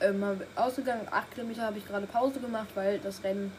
ähm, 0.00 0.24
ausgegangen. 0.56 1.06
Acht 1.10 1.32
Kilometer 1.32 1.62
habe 1.62 1.78
ich 1.78 1.86
gerade 1.86 2.06
Pause 2.06 2.40
gemacht, 2.40 2.68
weil 2.74 2.98
das 2.98 3.22
Rennen 3.22 3.52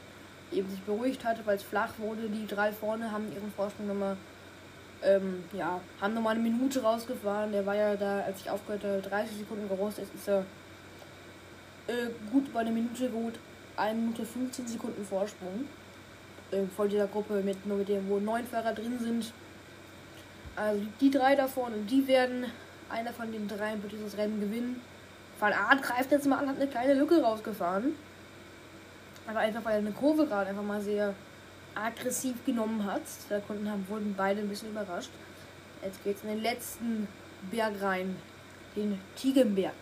eben 0.51 0.69
sich 0.69 0.81
beruhigt 0.81 1.23
hatte, 1.25 1.45
weil 1.45 1.57
es 1.57 1.63
flach 1.63 1.93
wurde. 1.97 2.29
Die 2.29 2.47
drei 2.47 2.71
vorne 2.71 3.11
haben 3.11 3.31
ihren 3.33 3.51
Vorsprung 3.51 3.87
nochmal, 3.87 4.17
ähm, 5.05 5.43
ja, 5.53 5.79
haben 6.01 6.13
nochmal 6.13 6.35
eine 6.35 6.43
Minute 6.43 6.81
rausgefahren. 6.81 7.51
Der 7.51 7.65
war 7.65 7.75
ja 7.75 7.95
da, 7.95 8.21
als 8.21 8.41
ich 8.41 8.49
aufgehört 8.49 8.83
habe, 8.83 9.01
30 9.01 9.37
Sekunden 9.37 9.67
groß. 9.67 9.97
Jetzt 9.97 10.15
ist 10.15 10.27
er 10.27 10.45
äh, 11.87 12.09
gut 12.31 12.51
bei 12.53 12.61
einer 12.61 12.71
Minute 12.71 13.09
gut. 13.09 13.33
1 13.77 13.95
Minute 13.95 14.25
15 14.25 14.67
Sekunden 14.67 15.05
Vorsprung. 15.05 15.65
Äh, 16.51 16.63
vor 16.75 16.87
dieser 16.87 17.07
Gruppe 17.07 17.41
mit 17.41 17.65
nur 17.65 17.77
mit 17.77 17.89
dem, 17.89 18.07
wo 18.09 18.19
neun 18.19 18.45
Fahrer 18.45 18.73
drin 18.73 18.99
sind. 18.99 19.31
Also 20.55 20.81
die 21.01 21.11
drei 21.11 21.35
da 21.35 21.47
vorne, 21.47 21.77
die 21.89 22.07
werden, 22.07 22.45
einer 22.89 23.11
von 23.11 23.31
den 23.31 23.47
drei 23.47 23.73
wird 23.81 23.91
dieses 23.91 24.17
Rennen 24.17 24.39
gewinnen. 24.39 24.81
Van 25.39 25.51
Aert 25.51 25.83
greift 25.83 26.11
jetzt 26.11 26.27
mal 26.27 26.39
an, 26.39 26.47
hat 26.47 26.55
eine 26.55 26.67
kleine 26.67 26.93
Lücke 26.93 27.21
rausgefahren. 27.21 27.95
Aber 29.27 29.39
einfach 29.39 29.65
weil 29.65 29.73
er 29.73 29.79
eine 29.79 29.91
Kurve 29.91 30.25
gerade 30.27 30.49
einfach 30.49 30.63
mal 30.63 30.79
sehr 30.79 31.13
aggressiv 31.75 32.43
genommen 32.45 32.83
hat. 32.85 33.03
Da 33.29 33.39
konnten 33.39 33.69
haben, 33.69 33.85
wurden 33.87 34.15
beide 34.17 34.41
ein 34.41 34.49
bisschen 34.49 34.71
überrascht. 34.71 35.11
Jetzt 35.83 36.03
geht 36.03 36.17
es 36.17 36.23
in 36.23 36.29
den 36.29 36.41
letzten 36.41 37.07
Berg 37.51 37.81
rein. 37.81 38.15
Den 38.75 38.99
Tigenberg. 39.15 39.73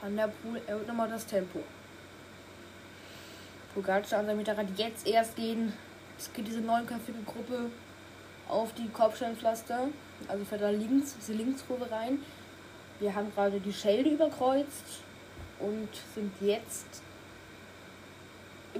Van 0.00 0.16
der 0.16 0.28
Poel 0.28 0.60
erhöht 0.66 0.86
nochmal 0.86 1.08
das 1.08 1.24
Tempo. 1.24 1.60
Pogacar 3.74 4.20
und 4.20 4.26
sein 4.26 4.36
Motorrad 4.36 4.66
jetzt 4.76 5.06
erst 5.06 5.36
gehen. 5.36 5.72
Es 6.18 6.32
geht 6.32 6.46
diese 6.46 6.60
neunköpfige 6.60 7.22
Gruppe 7.24 7.70
auf 8.48 8.72
die 8.74 8.88
Kopfsteinpflaster. 8.88 9.88
Also 10.28 10.44
fährt 10.44 10.62
da 10.62 10.70
links, 10.70 11.16
diese 11.18 11.32
Linkskurve 11.32 11.90
rein. 11.90 12.18
Wir 13.00 13.14
haben 13.14 13.32
gerade 13.34 13.58
die 13.58 13.72
Schelde 13.72 14.10
überkreuzt 14.10 15.02
und 15.58 15.88
sind 16.14 16.32
jetzt 16.40 17.02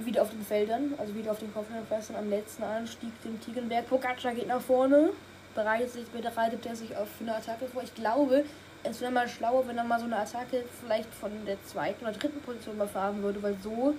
wieder 0.03 0.21
auf 0.21 0.29
den 0.29 0.43
Feldern, 0.43 0.93
also 0.97 1.15
wieder 1.15 1.31
auf 1.31 1.39
den 1.39 1.53
Kopfsteinpflastern 1.53 2.17
am 2.17 2.29
letzten 2.29 2.63
Anstieg, 2.63 3.11
den 3.23 3.39
Tigenberg. 3.39 3.87
Pogacar 3.87 4.33
geht 4.33 4.47
nach 4.47 4.61
vorne, 4.61 5.11
bereitet 5.53 5.91
sich, 5.91 6.07
bereitet 6.07 6.65
er 6.65 6.75
sich 6.75 6.95
auf 6.97 7.07
für 7.17 7.23
eine 7.23 7.35
Attacke 7.35 7.67
vor. 7.67 7.83
Ich 7.83 7.95
glaube, 7.95 8.43
es 8.83 9.01
wäre 9.01 9.11
mal 9.11 9.27
schlauer, 9.27 9.67
wenn 9.67 9.77
er 9.77 9.83
mal 9.83 9.99
so 9.99 10.05
eine 10.05 10.17
Attacke 10.17 10.65
vielleicht 10.81 11.13
von 11.13 11.31
der 11.45 11.61
zweiten 11.63 12.03
oder 12.03 12.13
dritten 12.13 12.41
Position 12.41 12.75
überfahren 12.75 13.23
würde, 13.23 13.41
weil 13.41 13.55
so 13.61 13.95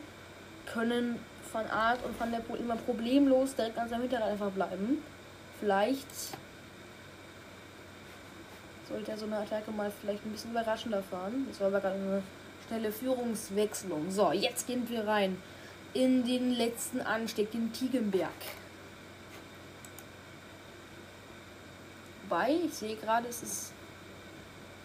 können 0.66 1.18
Van 1.52 1.66
Art 1.70 2.04
und 2.04 2.18
Van 2.18 2.30
der 2.30 2.40
Poel 2.40 2.60
immer 2.60 2.76
problemlos 2.76 3.54
direkt 3.54 3.78
an 3.78 3.88
seinem 3.88 4.02
Hinterrad 4.02 4.30
einfach 4.30 4.50
bleiben. 4.50 5.02
Vielleicht 5.60 6.06
sollte 8.88 9.10
er 9.10 9.18
so 9.18 9.26
eine 9.26 9.38
Attacke 9.38 9.70
mal 9.70 9.90
vielleicht 10.00 10.24
ein 10.24 10.32
bisschen 10.32 10.50
überraschender 10.50 11.02
fahren. 11.02 11.46
Das 11.48 11.60
war 11.60 11.68
aber 11.68 11.80
gerade 11.80 11.94
eine 11.94 12.22
schnelle 12.68 12.92
Führungswechselung. 12.92 14.10
So, 14.10 14.32
jetzt 14.32 14.66
gehen 14.66 14.88
wir 14.88 15.06
rein 15.06 15.36
in 15.96 16.24
den 16.24 16.52
letzten 16.52 17.00
Anstieg, 17.00 17.50
den 17.52 17.72
Tiegenberg. 17.72 18.30
Wobei, 22.28 22.58
ich 22.66 22.74
sehe 22.74 22.96
gerade, 22.96 23.28
es 23.28 23.42
ist 23.42 23.72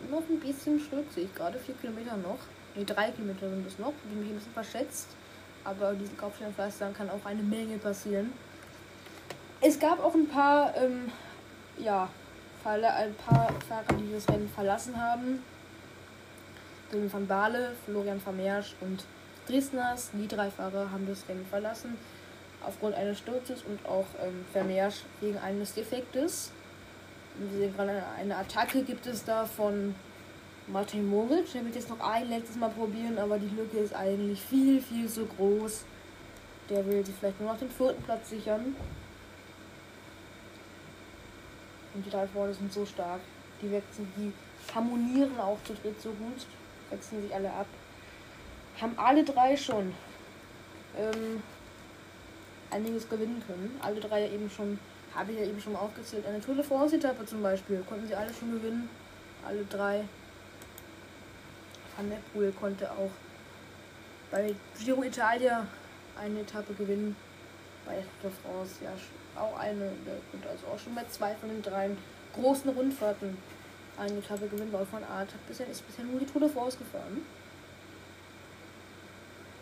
noch 0.10 0.24
ein 0.30 0.40
bisschen 0.40 0.80
Stück, 0.80 1.12
sehe 1.14 1.26
ich 1.26 1.36
gerade, 1.36 1.60
vier 1.60 1.76
Kilometer 1.76 2.16
noch. 2.16 2.38
Ne, 2.76 2.86
drei 2.86 3.12
Kilometer 3.12 3.50
sind 3.50 3.68
es 3.68 3.78
noch, 3.78 3.92
bin 3.92 4.22
mich 4.22 4.30
ein 4.30 4.36
bisschen 4.36 4.54
verschätzt. 4.54 5.08
Aber 5.66 5.94
diesen 5.94 6.18
Kopfsteinpflastern 6.18 6.94
kann 6.94 7.10
auch 7.10 7.26
eine 7.26 7.44
Menge 7.44 7.78
passieren. 7.78 8.32
Es 9.60 9.78
gab 9.78 10.04
auch 10.04 10.16
ein 10.16 10.28
paar, 10.28 10.76
ähm, 10.78 11.12
ja, 11.78 12.10
Falle, 12.64 12.92
ein 12.94 13.14
paar 13.16 13.52
Fahrer, 13.68 13.98
die 14.00 14.14
das 14.14 14.30
Rennen 14.30 14.50
verlassen 14.50 14.96
haben. 15.00 15.44
Dylan 16.92 17.12
van 17.12 17.28
Baale, 17.28 17.74
Florian 17.86 18.22
Vermeersch 18.22 18.76
und 18.80 19.04
Dresdners. 19.48 20.12
Die 20.14 20.28
drei 20.28 20.50
Fahrer 20.50 20.92
haben 20.92 21.08
das 21.08 21.28
Rennen 21.28 21.46
verlassen. 21.46 21.98
Aufgrund 22.66 22.96
eines 22.96 23.18
Sturzes 23.18 23.64
und 23.64 23.84
auch 23.88 24.06
ähm, 24.24 24.46
Vermeersch 24.52 25.02
wegen 25.20 25.38
eines 25.40 25.74
Defektes. 25.74 26.52
Wir 27.38 27.60
sehen 27.60 27.76
gerade 27.76 28.04
eine 28.18 28.38
Attacke 28.38 28.84
gibt 28.84 29.08
es 29.08 29.24
da 29.24 29.46
von 29.46 29.96
Martin 30.68 31.10
Moritz. 31.10 31.54
Der 31.54 31.66
wird 31.66 31.76
jetzt 31.76 31.90
noch 31.90 32.00
ein 32.00 32.30
letztes 32.30 32.56
Mal 32.56 32.70
probieren, 32.70 33.18
aber 33.18 33.40
die 33.40 33.54
Lücke 33.56 33.78
ist 33.78 33.96
eigentlich 33.96 34.42
viel, 34.42 34.82
viel 34.82 35.08
zu 35.08 35.26
groß. 35.26 35.86
Der 36.70 36.86
will 36.86 37.06
sich 37.06 37.16
vielleicht 37.16 37.40
nur 37.40 37.52
noch 37.52 37.60
den 37.60 37.70
vierten 37.70 38.04
Platz 38.04 38.30
sichern. 38.30 38.76
Und 41.94 42.06
die 42.06 42.10
drei 42.10 42.28
vorne 42.28 42.54
sind 42.54 42.72
so 42.72 42.86
stark. 42.86 43.22
Die 43.62 43.72
wechseln, 43.72 44.12
die 44.18 44.32
harmonieren 44.74 45.40
auch 45.40 45.58
zu 45.64 45.74
dritt 45.74 46.00
so 46.02 46.10
gut. 46.12 46.46
Wechseln 46.90 47.22
sich 47.24 47.34
alle 47.34 47.52
ab. 47.52 47.68
Haben 48.80 48.98
alle 48.98 49.24
drei 49.24 49.56
schon 49.58 49.94
ähm, 50.98 51.44
einiges 52.72 53.08
gewinnen 53.08 53.44
können. 53.46 53.80
Alle 53.82 54.00
drei 54.00 54.30
eben 54.30 54.50
schon, 54.50 54.80
habe 55.14 55.32
ich 55.32 55.40
ja 55.40 55.46
eben 55.46 55.60
schon 55.60 55.76
aufgezählt. 55.76 56.26
Eine 56.26 56.42
Tour 56.42 56.56
de 56.56 56.64
France-Etappe 56.64 57.26
zum 57.26 57.44
Beispiel. 57.44 57.84
Konnten 57.88 58.08
sie 58.08 58.16
alle 58.16 58.34
schon 58.34 58.52
gewinnen. 58.52 58.90
Alle 59.46 59.64
drei. 59.66 60.06
Van 61.98 62.10
der 62.10 62.20
Poel 62.34 62.52
konnte 62.54 62.90
auch 62.92 63.12
bei 64.32 64.56
Giro 64.80 65.04
Italia 65.04 65.68
eine 66.20 66.40
Etappe 66.40 66.74
gewinnen. 66.74 67.16
Bei 67.86 68.04
Tour 68.22 68.32
de 68.32 68.40
France 68.42 68.76
ja 68.84 68.92
auch 69.40 69.58
eine 69.58 69.92
und 70.34 70.48
also 70.48 70.68
auch 70.68 70.80
schon 70.80 70.96
bei 70.96 71.06
zwei 71.10 71.36
von 71.36 71.50
den 71.50 71.62
drei 71.62 71.90
großen 72.34 72.70
Rundfahrten 72.70 73.38
eine 73.98 74.18
Etappe 74.18 74.48
gewinnen. 74.48 74.72
Wolf 74.72 74.90
von 74.90 75.04
Art 75.04 75.34
hat 75.34 75.48
bisher, 75.48 75.68
ist 75.68 75.86
bisher 75.86 76.06
nur 76.06 76.20
die 76.20 76.26
Tour 76.26 76.42
de 76.42 76.50
France 76.50 76.78
gefahren. 76.78 77.26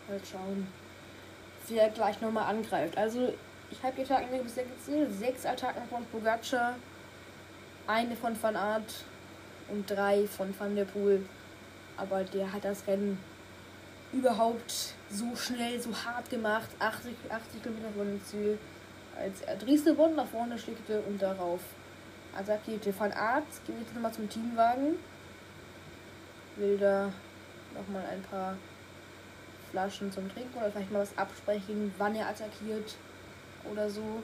Mal 0.09 0.19
schauen, 0.29 0.67
wie 1.67 1.77
er 1.77 1.89
gleich 1.89 2.19
nochmal 2.21 2.45
angreift. 2.45 2.97
Also 2.97 3.33
ich 3.69 3.83
habe 3.83 3.95
die 3.95 4.01
Attacken 4.01 4.43
bisher 4.43 4.65
gezählt. 4.65 5.11
Sechs 5.13 5.45
Attacken 5.45 5.87
von 5.87 6.03
Pogacar, 6.05 6.75
eine 7.87 8.15
von 8.15 8.41
Van 8.41 8.55
Art 8.55 9.05
und 9.69 9.89
drei 9.89 10.25
von 10.27 10.53
Van 10.57 10.75
der 10.75 10.85
Poel 10.85 11.23
aber 11.99 12.23
der 12.23 12.51
hat 12.51 12.63
das 12.63 12.87
Rennen 12.87 13.17
überhaupt 14.11 14.93
so 15.09 15.35
schnell, 15.35 15.79
so 15.79 15.91
hart 15.93 16.29
gemacht. 16.29 16.69
80, 16.79 17.13
80 17.29 17.61
Kilometer 17.61 17.89
von 17.95 18.07
dem 18.07 18.23
Ziel, 18.23 18.57
als 19.17 19.41
er 19.41 19.55
Drieste 19.57 19.93
Bond 19.93 20.15
nach 20.15 20.27
vorne 20.27 20.57
schickte 20.57 21.01
und 21.01 21.21
darauf 21.21 21.59
attackierte. 22.35 22.97
Van 22.97 23.11
Art 23.11 23.43
geht 23.65 23.79
jetzt 23.79 23.93
nochmal 23.93 24.13
zum 24.13 24.29
Teamwagen. 24.29 24.95
Will 26.55 26.77
da 26.77 27.11
nochmal 27.75 28.05
ein 28.11 28.21
paar 28.23 28.55
Flaschen 29.71 30.11
zum 30.11 30.31
Trinken 30.31 30.57
oder 30.57 30.71
vielleicht 30.71 30.91
mal 30.91 31.01
was 31.01 31.17
absprechen, 31.17 31.93
wann 31.97 32.15
er 32.15 32.27
attackiert 32.27 32.95
oder 33.71 33.89
so. 33.89 34.21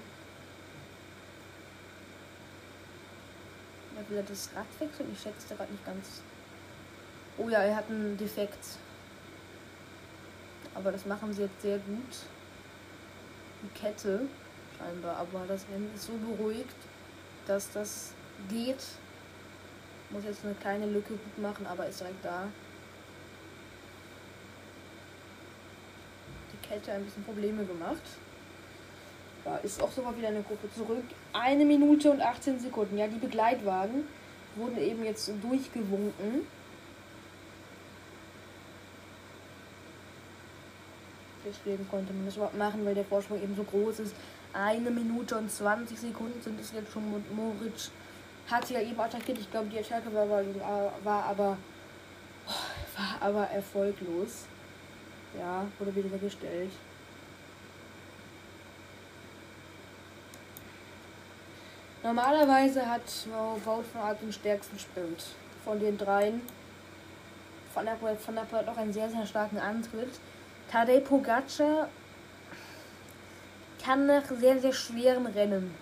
Er 3.97 4.09
will 4.09 4.23
das 4.27 4.49
Rad 4.55 4.65
wechseln? 4.79 5.09
Ich 5.13 5.21
schätze 5.21 5.55
gerade 5.55 5.71
nicht 5.71 5.85
ganz. 5.85 6.21
Oh 7.37 7.49
ja, 7.49 7.59
er 7.59 7.75
hat 7.75 7.89
einen 7.89 8.17
Defekt. 8.17 8.77
Aber 10.73 10.91
das 10.91 11.05
machen 11.05 11.33
sie 11.33 11.43
jetzt 11.43 11.61
sehr 11.61 11.77
gut. 11.79 12.25
Die 13.63 13.79
Kette 13.79 14.27
scheinbar. 14.77 15.17
Aber 15.17 15.45
das 15.47 15.65
Rennen 15.71 15.91
ist 15.95 16.07
so 16.07 16.13
beruhigt, 16.17 16.75
dass 17.45 17.71
das 17.71 18.11
geht. 18.49 18.83
Muss 20.09 20.23
jetzt 20.23 20.43
eine 20.43 20.53
kleine 20.55 20.87
Lücke 20.87 21.13
gut 21.13 21.37
machen, 21.37 21.65
aber 21.65 21.87
ist 21.87 21.99
direkt 21.99 22.23
da. 22.23 22.47
Kette 26.67 26.91
ein 26.91 27.03
bisschen 27.03 27.23
Probleme 27.23 27.63
gemacht. 27.65 28.01
Ja, 29.43 29.57
ist 29.57 29.81
auch 29.81 29.91
sogar 29.91 30.17
wieder 30.17 30.29
eine 30.29 30.41
Gruppe 30.41 30.71
zurück. 30.73 31.03
Eine 31.33 31.65
Minute 31.65 32.11
und 32.11 32.21
18 32.21 32.59
Sekunden. 32.59 32.97
Ja, 32.97 33.07
die 33.07 33.19
Begleitwagen 33.19 34.05
wurden 34.55 34.77
eben 34.77 35.05
jetzt 35.05 35.31
durchgewunken. 35.41 36.47
Deswegen 41.45 41.87
konnte 41.87 42.11
man 42.11 42.25
das 42.25 42.37
überhaupt 42.37 42.57
machen, 42.57 42.83
weil 42.85 42.95
der 42.95 43.05
Vorsprung 43.05 43.41
eben 43.41 43.55
so 43.55 43.63
groß 43.63 43.99
ist. 43.99 44.15
Eine 44.53 44.89
Minute 44.89 45.37
und 45.37 45.51
20 45.51 45.99
Sekunden 45.99 46.41
sind 46.41 46.59
es 46.59 46.71
jetzt 46.71 46.91
schon. 46.91 47.03
Moritz 47.35 47.91
hat 48.49 48.67
ja 48.71 48.81
eben 48.81 48.99
attackiert. 48.99 49.37
Ich 49.37 49.51
glaube, 49.51 49.67
die 49.67 49.77
Attacke 49.77 50.11
war, 50.11 50.27
war, 50.27 50.43
war 51.03 51.23
aber 51.25 51.57
war 52.95 53.17
aber 53.21 53.49
erfolglos. 53.49 54.45
Ja, 55.39 55.65
wurde 55.79 55.95
wieder 55.95 56.17
gestellt. 56.17 56.71
Normalerweise 62.03 62.87
hat 62.87 63.01
Vote 63.63 63.83
von 63.91 64.01
Art 64.01 64.21
den 64.21 64.31
stärksten 64.31 64.77
Sprint. 64.77 65.23
Von 65.63 65.79
den 65.79 65.97
dreien. 65.97 66.41
Von 67.73 67.85
der 67.85 67.93
Poel, 67.93 68.15
der 68.27 68.59
hat 68.59 68.67
auch 68.67 68.77
einen 68.77 68.93
sehr, 68.93 69.09
sehr 69.09 69.25
starken 69.25 69.57
Antritt. 69.57 70.19
Tadej 70.71 71.01
Pogacar 71.01 71.89
kann 73.83 74.05
nach 74.05 74.23
sehr, 74.39 74.59
sehr 74.59 74.73
schweren 74.73 75.25
Rennen 75.25 75.73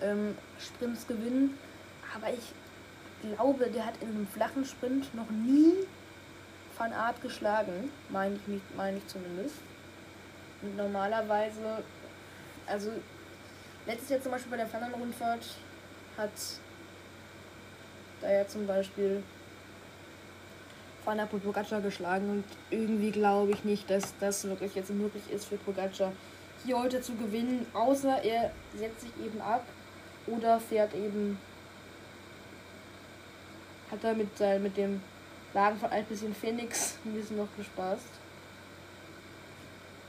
ähm, 0.00 0.36
Sprints 0.58 1.06
gewinnen. 1.06 1.58
Aber 2.14 2.32
ich 2.32 3.36
glaube, 3.36 3.68
der 3.68 3.86
hat 3.86 3.94
in 4.00 4.08
einem 4.08 4.26
flachen 4.26 4.64
Sprint 4.64 5.14
noch 5.14 5.30
nie 5.30 5.74
Van 6.78 6.92
Art 6.92 7.20
geschlagen. 7.20 7.90
Meine 8.08 8.36
ich, 8.36 8.62
meine 8.76 8.98
ich 8.98 9.06
zumindest. 9.06 9.56
Und 10.62 10.76
normalerweise, 10.76 11.82
also 12.66 12.92
letztes 13.86 14.10
Jahr 14.10 14.20
zum 14.20 14.32
Beispiel 14.32 14.50
bei 14.50 14.56
der 14.58 14.66
Flandern-Rundfahrt 14.66 15.44
hat 16.16 16.30
da 18.20 18.30
ja 18.30 18.46
zum 18.46 18.66
Beispiel 18.66 19.22
Van 21.04 21.18
der 21.18 21.26
Pogacar 21.26 21.80
geschlagen 21.80 22.28
und 22.30 22.44
irgendwie 22.70 23.12
glaube 23.12 23.52
ich 23.52 23.64
nicht, 23.64 23.88
dass 23.88 24.14
das 24.18 24.44
wirklich 24.44 24.74
jetzt 24.74 24.90
möglich 24.90 25.22
ist 25.30 25.46
für 25.46 25.56
Pogacar 25.56 26.12
hier 26.64 26.78
heute 26.78 27.00
zu 27.00 27.14
gewinnen, 27.14 27.66
außer 27.72 28.22
er 28.22 28.50
setzt 28.76 29.02
sich 29.02 29.12
eben 29.24 29.40
ab 29.40 29.64
oder 30.26 30.58
fährt 30.58 30.92
eben 30.94 31.38
hat 33.90 34.04
er 34.04 34.14
mit, 34.14 34.40
äh, 34.40 34.58
mit 34.58 34.76
dem 34.76 35.00
Wagen 35.52 35.78
von 35.78 35.90
ein 35.90 36.04
bisschen 36.04 36.34
Phoenix 36.34 36.98
ein 37.04 37.14
bisschen 37.14 37.38
noch 37.38 37.48
gespaßt. 37.56 38.06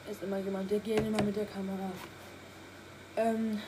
Ist 0.10 0.24
immer 0.24 0.38
jemand, 0.40 0.70
der 0.72 0.80
geht 0.80 1.00
immer 1.00 1.22
mit 1.22 1.36
der 1.36 1.46
Kamera. 1.46 1.92
Ähm, 3.16 3.62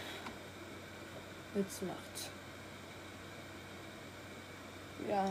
Witz 1.54 1.82
macht. 1.82 2.32
Ja. 5.10 5.26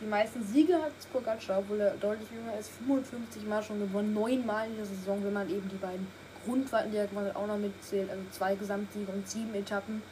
Die 0.00 0.06
meisten 0.06 0.44
Siege 0.44 0.74
hat 0.74 0.92
Pogacar, 1.12 1.60
obwohl 1.60 1.80
er 1.80 1.92
deutlich 1.96 2.28
jünger 2.30 2.58
ist, 2.58 2.70
55 2.70 3.46
Mal 3.46 3.62
schon 3.62 3.80
gewonnen, 3.80 4.12
neun 4.12 4.44
Mal 4.44 4.68
in 4.68 4.76
der 4.76 4.86
Saison, 4.86 5.24
wenn 5.24 5.32
man 5.32 5.48
eben 5.48 5.68
die 5.68 5.76
beiden 5.76 6.06
Grundfahrten, 6.44 6.90
die 6.90 6.98
er 6.98 7.06
gewonnen 7.06 7.28
hat, 7.28 7.36
auch 7.36 7.46
noch 7.46 7.56
mitzählt. 7.56 8.10
Also 8.10 8.22
zwei 8.30 8.54
Gesamtsiege 8.54 9.10
und 9.12 9.28
sieben 9.28 9.54
Etappen. 9.54 10.02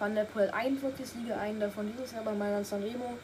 Van 0.00 0.14
der 0.14 0.24
Poel 0.24 0.50
41 0.50 1.06
Siege, 1.06 1.36
einen 1.36 1.60
davon 1.60 1.92
dieses 1.92 2.12
Jahr 2.12 2.24
bei 2.24 2.32
Mailand 2.32 2.66
Sanremo. 2.66 3.18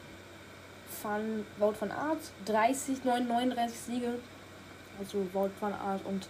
Van 1.01 1.45
Wout 1.57 1.73
van 1.79 1.91
Aert 1.91 2.19
30, 2.45 3.03
39 3.03 3.77
Siege. 3.77 4.19
Also 4.99 5.27
Wout 5.33 5.51
van 5.59 5.73
Aert 5.73 6.05
und 6.05 6.29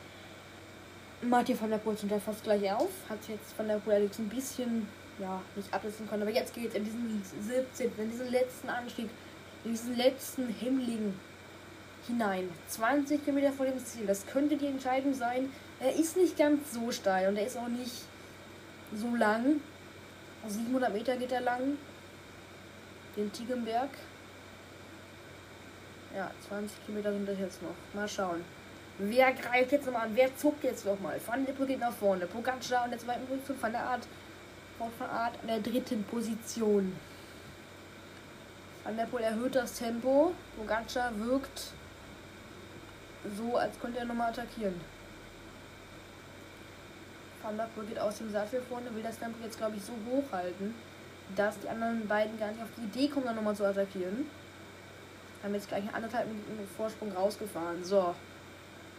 Mathieu 1.22 1.56
van 1.60 1.70
der 1.70 1.78
Poel 1.78 1.98
sind 1.98 2.12
ja 2.12 2.20
fast 2.20 2.44
gleich 2.44 2.72
auf. 2.72 2.90
Hat 3.10 3.20
jetzt 3.28 3.58
Van 3.58 3.68
der 3.68 3.76
Poel 3.80 3.96
allerdings 3.96 4.20
ein 4.20 4.30
bisschen, 4.30 4.88
ja, 5.20 5.42
nicht 5.56 5.74
absetzen 5.74 6.08
können. 6.08 6.24
Aber 6.24 6.32
jetzt 6.32 6.54
geht 6.54 6.70
es 6.70 6.76
in 6.76 6.86
diesen 6.86 7.22
17., 7.42 7.92
in 7.98 8.10
diesen 8.10 8.32
letzten 8.32 8.70
Anstieg 8.70 9.10
in 9.66 9.72
diesen 9.72 9.98
letzten 9.98 10.48
Himmling 10.48 11.14
hinein. 12.08 12.50
20 12.70 13.24
Kilometer 13.24 13.52
vor 13.52 13.66
dem 13.66 13.84
Ziel. 13.84 14.06
Das 14.06 14.26
könnte 14.26 14.56
die 14.56 14.68
Entscheidung 14.68 15.14
sein. 15.14 15.52
Er 15.80 15.94
ist 15.94 16.16
nicht 16.16 16.38
ganz 16.38 16.74
so 16.74 16.92
steil 16.92 17.28
und 17.28 17.36
er 17.36 17.48
ist 17.48 17.58
auch 17.58 17.68
nicht 17.68 18.04
so 18.96 19.14
lang. 19.16 19.60
700 20.46 20.94
Meter 20.94 21.18
geht 21.18 21.32
er 21.32 21.42
lang. 21.42 21.78
Den 23.16 23.32
Tiegenberg. 23.32 23.90
Ja, 26.16 26.32
20 26.48 26.86
Kilometer 26.86 27.12
sind 27.12 27.28
das 27.28 27.40
jetzt 27.40 27.62
noch. 27.62 27.76
Mal 27.94 28.08
schauen. 28.08 28.44
Wer 29.00 29.32
greift 29.34 29.72
jetzt 29.72 29.86
nochmal 29.86 30.08
an? 30.08 30.16
Wer 30.16 30.36
zuckt 30.36 30.64
jetzt 30.64 30.86
nochmal? 30.86 31.20
Van 31.26 31.46
Lippe 31.46 31.66
geht 31.66 31.80
nach 31.80 31.94
vorne. 31.94 32.26
Pogacar 32.26 32.84
an 32.84 32.90
der 32.90 33.00
zweiten 33.00 33.26
Position. 33.28 33.62
Van 33.62 33.72
der 33.72 33.84
Art. 33.84 34.08
Von 34.78 35.10
Art 35.10 35.34
an 35.42 35.48
der 35.48 35.60
dritten 35.60 36.04
Position. 36.04 36.96
Van 38.84 38.98
der 38.98 39.06
Poel 39.06 39.24
erhöht 39.24 39.56
das 39.56 39.74
Tempo. 39.74 40.34
Pogacar 40.56 41.18
wirkt 41.20 41.74
so, 43.36 43.58
als 43.58 43.80
könnte 43.80 44.00
er 44.00 44.06
nochmal 44.06 44.30
attackieren. 44.30 44.80
Van 47.48 47.56
der 47.56 47.64
Poel 47.74 47.86
geht 47.86 47.98
aus 47.98 48.18
dem 48.18 48.30
Sattel 48.30 48.62
vorne, 48.62 48.94
will 48.94 49.02
das 49.02 49.20
Tempo 49.20 49.42
jetzt, 49.42 49.58
glaube 49.58 49.78
ich, 49.78 49.82
so 49.82 49.94
hoch 50.12 50.34
halten, 50.34 50.76
dass 51.34 51.58
die 51.60 51.70
anderen 51.70 52.06
beiden 52.06 52.38
gar 52.38 52.52
nicht 52.52 52.62
auf 52.62 52.68
die 52.76 52.82
Idee 52.82 53.08
kommen, 53.08 53.26
dann 53.26 53.36
nochmal 53.36 53.56
zu 53.56 53.64
attackieren. 53.64 54.30
Haben 55.42 55.54
jetzt 55.54 55.70
gleich 55.70 55.84
einen 55.84 55.96
anderthalb 55.96 56.28
Minuten 56.28 56.68
Vorsprung 56.76 57.14
rausgefahren. 57.14 57.86
So. 57.86 58.14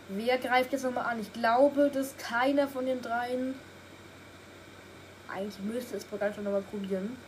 Wer 0.08 0.38
greift 0.38 0.72
jetzt 0.72 0.84
nochmal 0.84 1.04
an? 1.04 1.20
Ich 1.20 1.30
glaube, 1.34 1.90
dass 1.92 2.16
keiner 2.16 2.66
von 2.66 2.86
den 2.86 3.02
dreien. 3.02 3.54
Eigentlich 5.28 5.58
müsste 5.60 5.98
es 5.98 6.06
Pogacar 6.06 6.42
nochmal 6.42 6.62
probieren. 6.62 7.18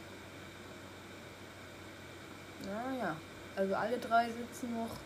Naja, 2.64 3.14
also 3.56 3.74
alle 3.74 3.98
drei 3.98 4.30
sitzen 4.30 4.74
noch. 4.74 4.96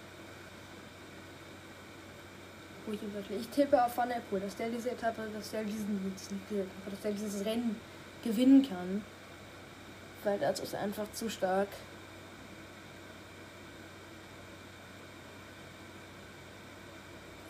Ruhig 2.87 3.01
im 3.03 3.37
Ich 3.41 3.49
tippe 3.49 3.83
auf 3.83 3.97
Van 3.97 4.09
der 4.09 4.21
Poel, 4.29 4.41
dass 4.41 4.57
der 4.57 4.69
diese 4.69 4.91
Etappe, 4.91 5.23
dass 5.35 5.51
der 5.51 5.65
diesen, 5.65 6.15
dass 6.91 7.01
der 7.01 7.13
dieses 7.13 7.45
Rennen 7.45 7.81
gewinnen 8.23 8.63
kann. 8.63 9.05
Weil 10.23 10.39
das 10.39 10.61
ist 10.61 10.75
einfach 10.75 11.11
zu 11.13 11.29
stark. 11.29 11.69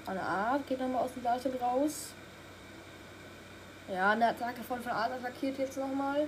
Eine 0.07 0.22
Art 0.22 0.66
geht 0.66 0.80
nochmal 0.80 1.03
aus 1.03 1.12
dem 1.14 1.22
Sattel 1.22 1.57
raus. 1.57 2.09
Ja, 3.93 4.11
eine 4.11 4.28
Attacke 4.28 4.62
von 4.62 4.85
Van 4.85 4.93
Art 4.93 5.12
attackiert 5.12 5.59
jetzt 5.59 5.78
nochmal. 5.78 6.26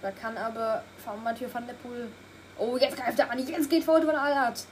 Da 0.00 0.10
kann 0.10 0.36
aber 0.36 0.82
Mathieu 1.22 1.48
van 1.52 1.66
der 1.66 1.74
Poel 1.74 2.08
Oh, 2.58 2.76
jetzt 2.76 2.96
greift 2.96 3.18
er 3.18 3.30
an. 3.30 3.38
Jetzt 3.38 3.70
geht 3.70 3.84
Foto 3.84 4.06
von 4.06 4.14
Allard. 4.14 4.64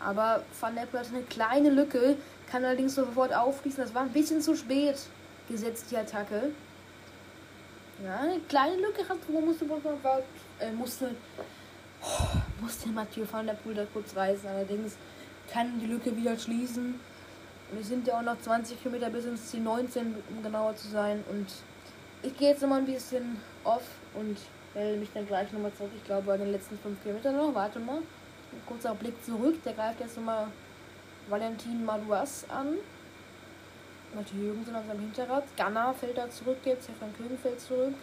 Aber 0.00 0.42
Van 0.60 0.74
der 0.74 0.86
Poel 0.86 1.00
hat 1.00 1.08
eine 1.08 1.22
kleine 1.22 1.70
Lücke, 1.70 2.16
kann 2.50 2.64
allerdings 2.64 2.94
sofort 2.94 3.34
aufschließen. 3.34 3.82
Das 3.82 3.94
war 3.94 4.02
ein 4.02 4.12
bisschen 4.12 4.40
zu 4.40 4.56
spät 4.56 4.96
gesetzt, 5.48 5.86
die 5.90 5.96
Attacke. 5.96 6.50
Ja, 8.04 8.20
eine 8.20 8.40
kleine 8.40 8.76
Lücke 8.76 9.08
hat, 9.08 9.18
wo 9.28 9.40
musste 9.40 9.64
äh, 10.60 10.70
musste, 10.72 11.14
oh, 12.02 12.36
musste 12.60 12.88
Mathieu 12.90 13.24
van 13.30 13.46
der 13.46 13.54
Poel 13.54 13.74
da 13.74 13.86
kurz 13.90 14.14
reißen. 14.14 14.48
Allerdings 14.48 14.96
kann 15.50 15.78
die 15.80 15.86
Lücke 15.86 16.14
wieder 16.14 16.36
schließen. 16.38 17.00
Es 17.80 17.88
sind 17.88 18.06
ja 18.06 18.18
auch 18.18 18.22
noch 18.22 18.38
20 18.38 18.80
Kilometer 18.80 19.10
bis 19.10 19.24
ins 19.24 19.50
Ziel 19.50 19.60
19, 19.60 20.14
um 20.30 20.42
genauer 20.42 20.76
zu 20.76 20.88
sein. 20.88 21.24
Und 21.30 21.46
ich 22.22 22.36
gehe 22.36 22.50
jetzt 22.50 22.62
nochmal 22.62 22.80
ein 22.80 22.86
bisschen 22.86 23.40
off 23.64 23.82
und 24.14 24.36
melde 24.74 24.98
mich 24.98 25.08
dann 25.12 25.26
gleich 25.26 25.50
nochmal 25.52 25.72
zurück. 25.72 25.90
Ich 25.96 26.04
glaube, 26.04 26.26
bei 26.26 26.36
den 26.36 26.52
letzten 26.52 26.78
fünf 26.78 27.02
Kilometern 27.02 27.36
noch. 27.36 27.54
Warte 27.54 27.78
mal. 27.80 28.02
Kurzer 28.66 28.94
Blick 28.94 29.24
zurück. 29.24 29.62
Der 29.64 29.72
greift 29.72 30.00
jetzt 30.00 30.16
nochmal 30.16 30.48
Valentin 31.28 31.84
Madouas 31.84 32.46
an. 32.48 32.74
Mathieu 34.14 34.38
Jürgensen 34.38 34.76
auf 34.76 34.86
seinem 34.86 35.00
Hinterrad. 35.00 35.44
Ganna 35.56 35.92
fällt 35.92 36.16
da 36.16 36.30
zurück 36.30 36.58
jetzt. 36.64 36.84
Stefan 36.84 37.14
Kögen 37.16 37.38
fällt 37.38 37.60
zurück. 37.60 37.94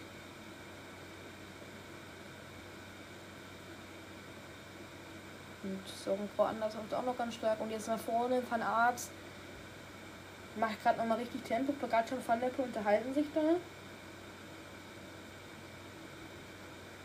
Und 5.64 5.88
Soren 5.88 6.28
Frau 6.36 6.44
Anders 6.44 6.74
ist 6.74 6.94
auch 6.94 7.02
noch 7.02 7.16
ganz 7.16 7.34
stark. 7.34 7.60
Und 7.60 7.70
jetzt 7.70 7.88
nach 7.88 7.98
vorne 7.98 8.42
Van 8.48 8.62
Art 8.62 9.00
macht 10.56 10.82
gerade 10.82 10.98
nochmal 10.98 11.18
richtig 11.18 11.42
Tempo. 11.42 11.72
Pogacar 11.72 12.18
und 12.18 12.28
Van 12.28 12.40
der 12.40 12.48
Poel 12.48 12.66
unterhalten 12.66 13.14
sich 13.14 13.26
da. 13.34 13.40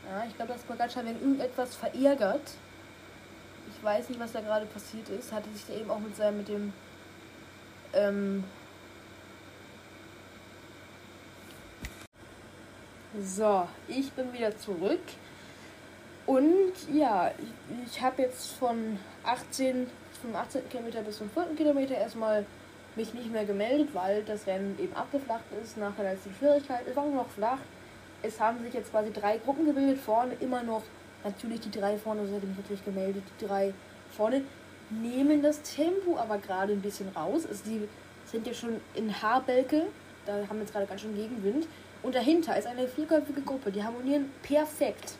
Ja, 0.09 0.25
ich 0.27 0.35
glaube, 0.35 0.53
dass 0.53 0.63
Pogacar 0.63 1.05
wegen 1.05 1.19
irgendetwas 1.19 1.75
verärgert. 1.75 2.51
Ich 3.69 3.83
weiß 3.83 4.09
nicht, 4.09 4.19
was 4.19 4.31
da 4.31 4.41
gerade 4.41 4.65
passiert 4.65 5.09
ist. 5.09 5.31
Hatte 5.31 5.49
sich 5.51 5.65
da 5.65 5.73
eben 5.73 5.89
auch 5.89 5.99
mit 5.99 6.15
seinem, 6.15 6.37
mit 6.37 6.47
dem, 6.47 6.73
ähm 7.93 8.43
So, 13.21 13.67
ich 13.87 14.11
bin 14.13 14.31
wieder 14.33 14.55
zurück. 14.57 15.01
Und 16.25 16.73
ja, 16.93 17.31
ich, 17.39 17.87
ich 17.87 18.01
habe 18.01 18.21
jetzt 18.21 18.51
von 18.51 18.99
18, 19.23 19.87
vom 20.21 20.35
18. 20.35 20.69
Kilometer 20.69 21.01
bis 21.01 21.17
zum 21.17 21.29
4. 21.31 21.55
Kilometer 21.57 21.95
erstmal 21.95 22.45
mich 22.95 23.13
nicht 23.13 23.31
mehr 23.31 23.45
gemeldet, 23.45 23.89
weil 23.93 24.23
das 24.23 24.45
Rennen 24.45 24.77
eben 24.79 24.95
abgeflacht 24.95 25.45
ist 25.63 25.77
nach 25.77 25.95
der 25.95 26.13
letzten 26.13 26.33
Schwierigkeit. 26.35 26.85
Es 26.87 26.95
war 26.95 27.05
noch 27.07 27.29
flach 27.29 27.59
es 28.21 28.39
haben 28.39 28.61
sich 28.63 28.73
jetzt 28.73 28.91
quasi 28.91 29.11
drei 29.11 29.37
Gruppen 29.37 29.65
gebildet. 29.65 29.99
Vorne 29.99 30.33
immer 30.39 30.63
noch, 30.63 30.83
natürlich 31.23 31.61
die 31.61 31.71
drei 31.71 31.97
vorne 31.97 32.25
sind 32.27 32.57
wirklich 32.57 32.83
gemeldet. 32.83 33.23
Die 33.39 33.45
drei 33.45 33.73
vorne 34.15 34.43
nehmen 34.89 35.41
das 35.41 35.61
Tempo 35.61 36.17
aber 36.17 36.37
gerade 36.37 36.73
ein 36.73 36.81
bisschen 36.81 37.09
raus. 37.09 37.45
Also 37.47 37.63
die 37.65 37.87
sind 38.25 38.47
ja 38.47 38.53
schon 38.53 38.81
in 38.95 39.21
Haarbelke. 39.21 39.87
Da 40.25 40.33
haben 40.33 40.57
wir 40.57 40.61
jetzt 40.61 40.73
gerade 40.73 40.85
ganz 40.85 41.01
schön 41.01 41.15
Gegenwind. 41.15 41.67
Und 42.01 42.15
dahinter 42.15 42.57
ist 42.57 42.67
eine 42.67 42.87
vierköpfige 42.87 43.41
Gruppe. 43.41 43.71
Die 43.71 43.83
harmonieren 43.83 44.31
perfekt. 44.41 45.13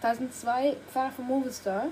Da 0.00 0.14
sind 0.14 0.34
zwei 0.34 0.76
Fahrer 0.92 1.12
von 1.12 1.26
Movistar. 1.26 1.88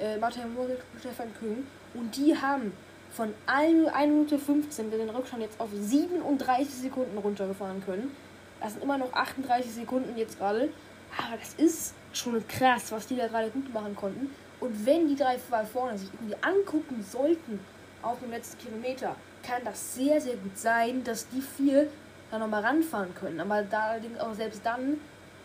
Äh, 0.00 0.18
Martin 0.18 0.54
Moritz 0.54 0.80
und 0.92 1.00
Stefan 1.00 1.28
Küng. 1.38 1.66
Und 1.94 2.16
die 2.16 2.36
haben 2.36 2.72
von 3.10 3.32
1 3.46 3.90
Minute 4.08 4.38
15 4.38 4.90
wir 4.90 4.98
den 4.98 5.10
Rückstand 5.10 5.42
jetzt 5.42 5.60
auf 5.60 5.68
37 5.72 6.68
Sekunden 6.74 7.16
runtergefahren 7.18 7.84
können. 7.84 8.14
Das 8.60 8.72
sind 8.72 8.82
immer 8.82 8.98
noch 8.98 9.12
38 9.12 9.70
Sekunden 9.70 10.16
jetzt 10.16 10.38
gerade. 10.38 10.70
Aber 11.16 11.36
das 11.36 11.54
ist 11.54 11.94
schon 12.12 12.46
krass, 12.48 12.90
was 12.90 13.06
die 13.06 13.16
da 13.16 13.26
gerade 13.26 13.50
gut 13.50 13.72
machen 13.72 13.94
konnten. 13.94 14.34
Und 14.60 14.86
wenn 14.86 15.08
die 15.08 15.16
drei 15.16 15.38
vorne 15.38 15.98
sich 15.98 16.12
irgendwie 16.14 16.36
angucken 16.40 17.02
sollten 17.02 17.60
auf 18.02 18.18
dem 18.20 18.30
letzten 18.30 18.58
Kilometer, 18.58 19.16
kann 19.42 19.62
das 19.64 19.94
sehr, 19.94 20.20
sehr 20.20 20.36
gut 20.36 20.56
sein, 20.56 21.04
dass 21.04 21.28
die 21.28 21.40
vier 21.42 21.88
da 22.30 22.38
nochmal 22.38 22.62
ranfahren 22.62 23.14
können. 23.14 23.40
Aber 23.40 23.62
da 23.62 23.90
allerdings 23.90 24.18
auch 24.18 24.34
selbst 24.34 24.64
dann, 24.64 25.00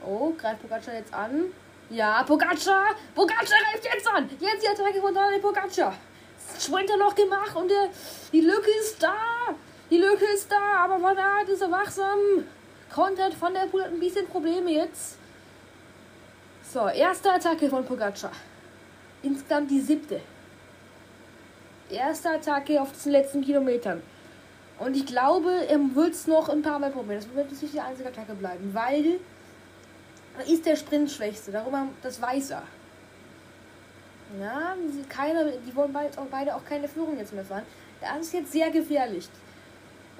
oh, 0.05 0.31
greift 0.37 0.61
Pogacar 0.61 0.93
jetzt 0.93 1.13
an. 1.13 1.45
Ja, 1.89 2.23
Pogacar! 2.23 2.95
Pogacar 3.15 3.45
greift 3.45 3.83
jetzt 3.83 4.07
an! 4.07 4.29
Jetzt 4.39 4.63
die 4.63 4.67
Attacke 4.67 5.01
von 5.01 5.13
Daniel 5.13 5.41
Pogacar! 5.41 5.93
Sprinter 6.59 6.97
noch 6.97 7.13
gemacht 7.13 7.55
und 7.55 7.69
der, 7.69 7.89
die 8.31 8.41
Lücke 8.41 8.69
ist 8.79 9.01
da! 9.01 9.15
Die 9.89 9.97
Lücke 9.97 10.25
ist 10.25 10.51
da, 10.51 10.83
aber 10.83 11.01
Van 11.01 11.17
Aert 11.17 11.49
ist 11.49 11.61
er 11.61 11.71
wachsam. 11.71 12.19
Kontert 12.93 13.33
von 13.33 13.53
der 13.53 13.61
Pool 13.61 13.83
hat 13.83 13.91
ein 13.91 13.99
bisschen 13.99 14.27
Probleme 14.27 14.71
jetzt. 14.71 15.18
So, 16.71 16.87
erste 16.87 17.31
Attacke 17.31 17.67
von 17.67 17.83
Pogacar. 17.83 18.31
Insgesamt 19.23 19.71
die 19.71 19.81
siebte. 19.81 20.21
Erste 21.89 22.29
Attacke 22.29 22.79
auf 22.79 22.91
den 22.91 23.11
letzten 23.11 23.41
Kilometern. 23.41 24.03
Und 24.77 24.95
ich 24.95 25.07
glaube, 25.07 25.65
er 25.67 25.79
wird 25.95 26.13
es 26.13 26.27
noch 26.27 26.47
ein 26.47 26.61
paar 26.61 26.77
Mal 26.77 26.91
probieren. 26.91 27.21
Das 27.21 27.33
wird 27.33 27.51
nicht 27.59 27.73
die 27.73 27.79
einzige 27.79 28.09
Attacke 28.09 28.35
bleiben, 28.35 28.69
weil 28.71 29.19
er 30.37 30.45
ist 30.45 30.63
der 30.63 30.75
Sprintschwächste. 30.75 31.51
Darüber, 31.51 31.87
das 32.03 32.21
weiß 32.21 32.51
er. 32.51 32.63
Ja, 34.39 34.75
keine, 35.09 35.51
die 35.65 35.75
wollen 35.75 35.91
beide 35.91 36.55
auch 36.55 36.65
keine 36.65 36.87
Führung 36.87 37.17
jetzt 37.17 37.33
mehr 37.33 37.45
fahren. 37.45 37.63
Das 37.99 38.19
ist 38.19 38.33
jetzt 38.33 38.51
sehr 38.51 38.69
gefährlich. 38.69 39.27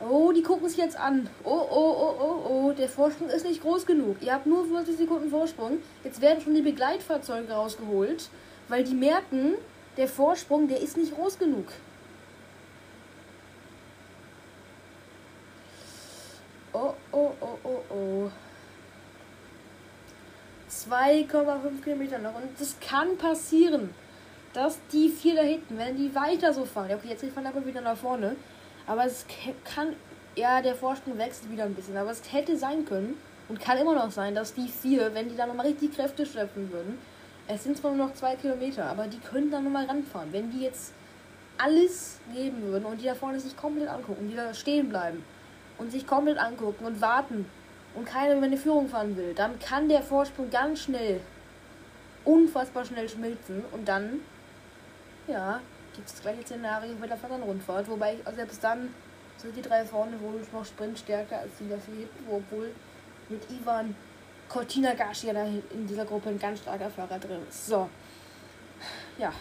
Oh, 0.02 0.32
die 0.32 0.44
gucken 0.44 0.70
sich 0.70 0.78
jetzt 0.78 0.98
an. 0.98 1.30
Oh, 1.44 1.50
oh, 1.50 1.96
oh, 2.00 2.16
oh, 2.20 2.50
oh. 2.50 2.72
Der 2.72 2.88
Vorsprung 2.88 3.30
ist 3.30 3.46
nicht 3.46 3.62
groß 3.62 3.86
genug. 3.86 4.18
Ihr 4.22 4.34
habt 4.34 4.46
nur 4.46 4.66
40 4.66 4.98
Sekunden 4.98 5.30
Vorsprung. 5.30 5.80
Jetzt 6.04 6.22
werden 6.22 6.42
schon 6.42 6.56
die 6.56 6.62
Begleitfahrzeuge 6.62 7.52
rausgeholt, 7.52 8.30
weil 8.70 8.84
die 8.84 8.94
merken, 8.94 9.56
der 9.98 10.08
Vorsprung, 10.08 10.68
der 10.70 10.82
ist 10.82 10.96
nicht 10.96 11.14
groß 11.14 11.38
genug. 11.38 11.66
Oh, 16.72 16.94
oh, 17.12 17.32
oh, 17.42 17.58
oh, 17.64 17.82
oh. 17.90 18.32
2,5 20.70 21.84
Kilometer 21.84 22.20
noch. 22.20 22.36
Und 22.36 22.50
das 22.58 22.76
kann 22.80 23.18
passieren, 23.18 23.90
dass 24.54 24.78
die 24.94 25.10
vier 25.10 25.36
da 25.36 25.42
hinten, 25.42 25.78
wenn 25.78 25.98
die 25.98 26.14
weiter 26.16 26.54
so 26.54 26.64
fahren. 26.64 26.92
Okay, 26.94 27.10
jetzt 27.10 27.26
fahren 27.34 27.48
aber 27.48 27.66
wieder 27.66 27.82
nach 27.82 27.98
vorne. 27.98 28.36
Aber 28.90 29.06
es 29.06 29.24
kann, 29.64 29.96
ja, 30.36 30.64
der 30.64 30.74
Vorsprung 30.74 31.20
wächst 31.20 31.48
wieder 31.48 31.66
ein 31.66 31.76
bisschen. 31.76 31.96
Aber 31.96 32.10
es 32.10 32.34
hätte 32.34 32.58
sein 32.58 32.86
können 32.86 33.16
und 33.48 33.60
kann 33.60 33.78
immer 33.78 33.94
noch 33.94 34.10
sein, 34.10 34.34
dass 34.34 34.56
die 34.56 34.68
vier, 34.68 35.14
wenn 35.14 35.30
die 35.30 35.36
da 35.36 35.46
nochmal 35.46 35.68
richtig 35.68 35.96
Kräfte 35.96 36.26
schöpfen 36.26 36.72
würden, 36.72 36.98
es 37.48 37.64
sind 37.64 37.78
zwar 37.78 37.94
nur 37.94 38.08
noch 38.08 38.16
zwei 38.16 38.36
Kilometer, 38.36 38.86
aber 38.86 39.06
die 39.06 39.20
können 39.20 39.52
da 39.52 39.62
nochmal 39.62 39.86
ranfahren. 39.86 40.34
Wenn 40.34 40.50
die 40.50 40.62
jetzt 40.62 40.94
alles 41.60 42.18
geben 42.34 42.64
würden 42.64 42.86
und 42.86 43.00
die 43.00 43.06
da 43.06 43.14
vorne 43.14 43.40
sich 43.40 43.56
komplett 43.56 43.90
angucken, 43.90 44.28
die 44.28 44.36
da 44.36 44.56
stehen 44.56 44.90
bleiben 44.90 45.24
und 45.78 45.92
sich 45.92 46.08
komplett 46.08 46.40
angucken 46.40 46.86
und 46.86 47.00
warten 47.00 47.46
und 47.94 48.06
keiner 48.06 48.36
mehr 48.36 48.46
eine 48.46 48.58
Führung 48.58 48.90
fahren 48.90 49.16
will, 49.18 49.36
dann 49.36 49.60
kann 49.60 49.88
der 49.88 50.02
Vorsprung 50.02 50.50
ganz 50.50 50.82
schnell, 50.82 51.22
unfassbar 52.26 52.86
schnell 52.86 53.08
schmilzen 53.08 53.64
und 53.72 53.88
dann, 53.88 54.22
ja, 55.28 55.60
das 56.04 56.22
gleiche 56.22 56.44
Szenario 56.44 56.96
bei 57.00 57.08
der 57.08 57.18
Rundfahrt, 57.18 57.88
wobei 57.90 58.18
also 58.26 58.36
selbst 58.38 58.64
dann 58.64 58.94
sind 59.38 59.56
die 59.56 59.62
drei 59.62 59.86
vorne 59.86 60.20
wohl 60.22 60.42
noch 60.52 60.66
sprintstärker 60.66 61.40
als 61.40 61.52
die 61.60 61.70
da 61.70 61.76
hinten, 61.76 62.26
obwohl 62.30 62.72
mit 63.30 63.42
Ivan 63.50 63.96
Cortina 64.50 64.94
Garcia 64.94 65.32
da 65.34 65.46
in 65.46 65.88
dieser 65.88 66.06
Gruppe 66.06 66.30
ein 66.30 66.40
ganz 66.40 66.60
starker 66.60 66.90
Fahrer 66.90 67.20
drin 67.20 67.42
ist. 67.48 67.68
So, 67.68 67.90
ja, 69.18 69.32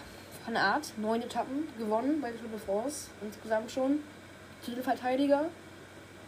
von 0.45 0.57
Art, 0.57 0.93
neun 0.99 1.23
Etappen 1.23 1.69
gewonnen 1.79 2.21
bei 2.21 2.31
der 2.31 2.41
Tour 2.41 2.51
de 2.51 2.59
France, 2.59 3.09
insgesamt 3.23 3.71
schon 3.71 4.01
Titelverteidiger, 4.65 5.47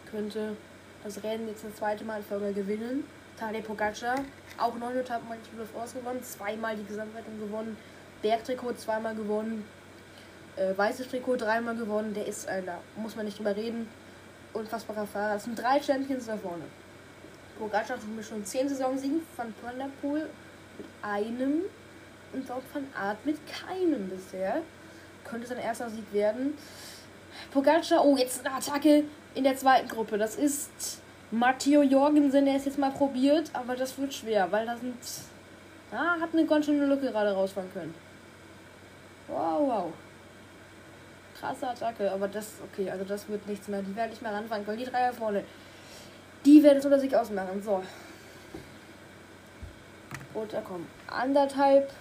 könnte 0.09 0.55
das 1.03 1.23
Rennen 1.23 1.47
jetzt 1.47 1.63
das 1.63 1.75
zweite 1.75 2.03
Mal 2.03 2.17
in 2.17 2.23
Folge 2.23 2.53
gewinnen. 2.53 3.03
Tadej 3.39 3.61
Pogacar, 3.61 4.19
auch 4.57 4.75
neun 4.75 4.97
Etappen 4.97 5.29
bei 5.29 5.35
der 5.35 5.43
Tour 5.43 5.59
de 5.59 5.67
France 5.67 5.97
gewonnen, 5.97 6.23
zweimal 6.23 6.75
die 6.75 6.85
Gesamtwertung 6.85 7.39
gewonnen, 7.39 7.77
Bergtrikot 8.21 8.73
zweimal 8.73 9.15
gewonnen, 9.15 9.65
äh, 10.55 10.77
weißes 10.77 11.09
Trikot 11.09 11.37
dreimal 11.37 11.75
gewonnen. 11.75 12.13
Der 12.13 12.27
ist 12.27 12.47
einer, 12.47 12.79
muss 12.95 13.15
man 13.15 13.25
nicht 13.25 13.37
drüber 13.37 13.55
reden. 13.55 13.87
Unfassbarer 14.53 15.07
Fahrer. 15.07 15.35
Es 15.35 15.45
sind 15.45 15.57
drei 15.57 15.81
Champions 15.81 16.25
da 16.25 16.37
vorne. 16.37 16.63
Pogacar 17.57 17.97
hat 17.97 18.25
schon 18.27 18.43
zehn 18.43 18.67
Saisonsiegen, 18.67 19.21
von 19.35 19.53
Pool 20.01 20.29
mit 20.77 20.87
einem 21.01 21.61
und 22.33 22.49
Wout 22.49 22.63
van 22.73 22.87
Art 22.99 23.23
mit 23.25 23.37
keinem 23.47 24.09
bisher. 24.09 24.61
Könnte 25.23 25.47
sein 25.47 25.59
erster 25.59 25.89
Sieg 25.89 26.11
werden. 26.11 26.57
Pogacar, 27.51 28.03
oh, 28.03 28.17
jetzt 28.17 28.45
eine 28.45 28.55
Attacke 28.55 29.03
in 29.35 29.43
der 29.43 29.55
zweiten 29.55 29.87
Gruppe. 29.87 30.17
Das 30.17 30.35
ist 30.35 30.99
Matteo 31.29 31.81
Jorgensen, 31.81 32.45
der 32.45 32.57
ist 32.57 32.65
jetzt 32.65 32.77
mal 32.77 32.91
probiert, 32.91 33.51
aber 33.53 33.75
das 33.75 33.97
wird 33.97 34.13
schwer, 34.13 34.51
weil 34.51 34.65
da 34.65 34.75
sind. 34.77 34.97
Ah, 35.91 36.19
hat 36.19 36.29
eine 36.33 36.45
ganz 36.45 36.65
schöne 36.65 36.85
Lücke 36.85 37.11
gerade 37.11 37.31
rausfahren 37.33 37.71
können. 37.73 37.93
Wow, 39.27 39.67
wow. 39.67 39.93
Krasse 41.41 41.67
Attacke, 41.67 42.11
aber 42.11 42.27
das, 42.27 42.53
okay, 42.63 42.91
also 42.91 43.03
das 43.03 43.27
wird 43.27 43.47
nichts 43.47 43.67
mehr. 43.67 43.81
Die 43.81 43.95
werden 43.95 44.11
nicht 44.11 44.21
mehr 44.21 44.31
ranfahren 44.31 44.63
können. 44.63 44.77
Die 44.77 44.85
drei 44.85 45.11
vorne. 45.11 45.43
Die 46.45 46.61
werden 46.61 46.77
es 46.77 46.85
unter 46.85 46.99
sich 46.99 47.15
ausmachen. 47.17 47.63
So. 47.63 47.81
Runter 50.35 50.61
kommen. 50.61 50.87
Anderthalb 51.07 51.91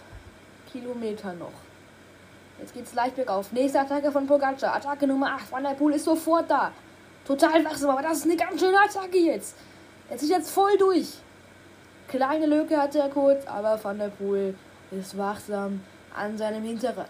Kilometer 0.70 1.32
noch. 1.32 1.52
Jetzt 2.58 2.74
geht's 2.74 2.92
leicht 2.92 3.16
bergauf. 3.16 3.50
Nächste 3.52 3.80
Attacke 3.80 4.12
von 4.12 4.26
Pogacar. 4.26 4.76
Attacke 4.76 5.06
Nummer 5.06 5.32
8. 5.32 5.50
Van 5.50 5.62
der 5.62 5.70
Poel 5.70 5.94
ist 5.94 6.04
sofort 6.04 6.50
da. 6.50 6.70
Total 7.26 7.64
wachsam, 7.64 7.90
aber 7.90 8.02
das 8.02 8.18
ist 8.18 8.24
eine 8.24 8.36
ganz 8.36 8.60
schöne 8.60 8.78
Attacke 8.78 9.18
jetzt. 9.18 9.56
Er 10.10 10.18
zieht 10.18 10.28
jetzt 10.30 10.50
voll 10.50 10.76
durch. 10.76 11.14
Kleine 12.08 12.44
Lücke 12.44 12.76
hat 12.76 12.94
er 12.94 13.08
kurz, 13.08 13.46
aber 13.46 13.82
Van 13.82 13.98
der 13.98 14.08
Poel 14.08 14.54
ist 14.90 15.16
wachsam 15.16 15.80
an 16.14 16.36
seinem 16.36 16.62
Hinterrad. 16.62 17.08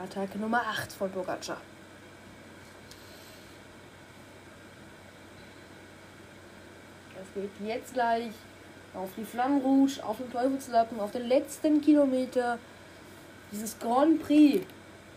Attacke 0.00 0.38
Nummer 0.38 0.62
8 0.62 0.92
von 0.92 1.10
Pogacar. 1.10 1.58
Das 7.16 7.34
geht 7.34 7.50
jetzt 7.68 7.92
gleich 7.92 8.30
auf 8.94 9.10
die 9.16 9.24
Flamme 9.24 9.60
Rouge, 9.60 10.02
auf 10.02 10.16
den 10.16 10.32
Teufelslappen, 10.32 10.98
auf 10.98 11.10
den 11.10 11.26
letzten 11.26 11.80
Kilometer 11.80 12.58
dieses 13.52 13.78
Grand 13.78 14.22
Prix 14.22 14.66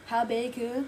Habeke. 0.09 0.83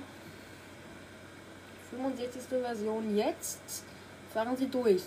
65. 1.90 2.42
Version. 2.62 3.16
Jetzt 3.16 3.86
fahren 4.34 4.58
sie 4.58 4.68
durch. 4.68 5.04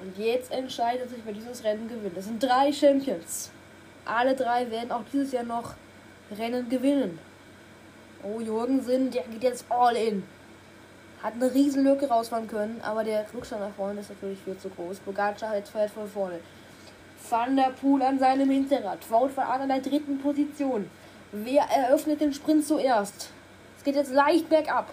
Und 0.00 0.16
jetzt 0.16 0.50
entscheidet 0.52 1.10
sich, 1.10 1.18
wer 1.24 1.34
dieses 1.34 1.62
Rennen 1.64 1.88
gewinnt. 1.88 2.16
Das 2.16 2.24
sind 2.24 2.42
drei 2.42 2.72
Champions. 2.72 3.50
Alle 4.04 4.34
drei 4.34 4.70
werden 4.70 4.90
auch 4.90 5.02
dieses 5.12 5.32
Jahr 5.32 5.44
noch 5.44 5.74
Rennen 6.30 6.68
gewinnen. 6.68 7.18
Oh, 8.22 8.40
Jorgensen, 8.40 9.10
der 9.10 9.22
geht 9.22 9.42
jetzt 9.42 9.64
all 9.68 9.96
in. 9.96 10.24
Hat 11.22 11.34
eine 11.34 11.52
riesen 11.52 11.84
Lücke 11.84 12.08
rausfahren 12.08 12.48
können, 12.48 12.80
aber 12.82 13.04
der 13.04 13.26
Rückstand 13.32 13.62
nach 13.62 13.74
vorne 13.74 14.00
ist 14.00 14.10
natürlich 14.10 14.38
viel 14.40 14.56
zu 14.58 14.68
groß. 14.68 14.98
Pogacar 15.00 15.56
jetzt 15.56 15.70
fährt 15.70 15.90
von 15.90 16.08
vorne. 16.08 16.40
Van 17.28 17.56
der 17.56 17.70
Poel 17.70 18.02
an 18.02 18.18
seinem 18.18 18.50
Hinterrad. 18.50 18.98
Wout 19.10 19.30
van 19.34 19.46
Aert 19.46 19.62
an 19.62 19.68
der 19.68 19.80
dritten 19.80 20.18
Position. 20.18 20.88
Wer 21.32 21.62
eröffnet 21.64 22.20
den 22.20 22.32
Sprint 22.32 22.66
zuerst? 22.66 23.30
Es 23.76 23.84
geht 23.84 23.96
jetzt 23.96 24.12
leicht 24.12 24.48
bergab. 24.48 24.92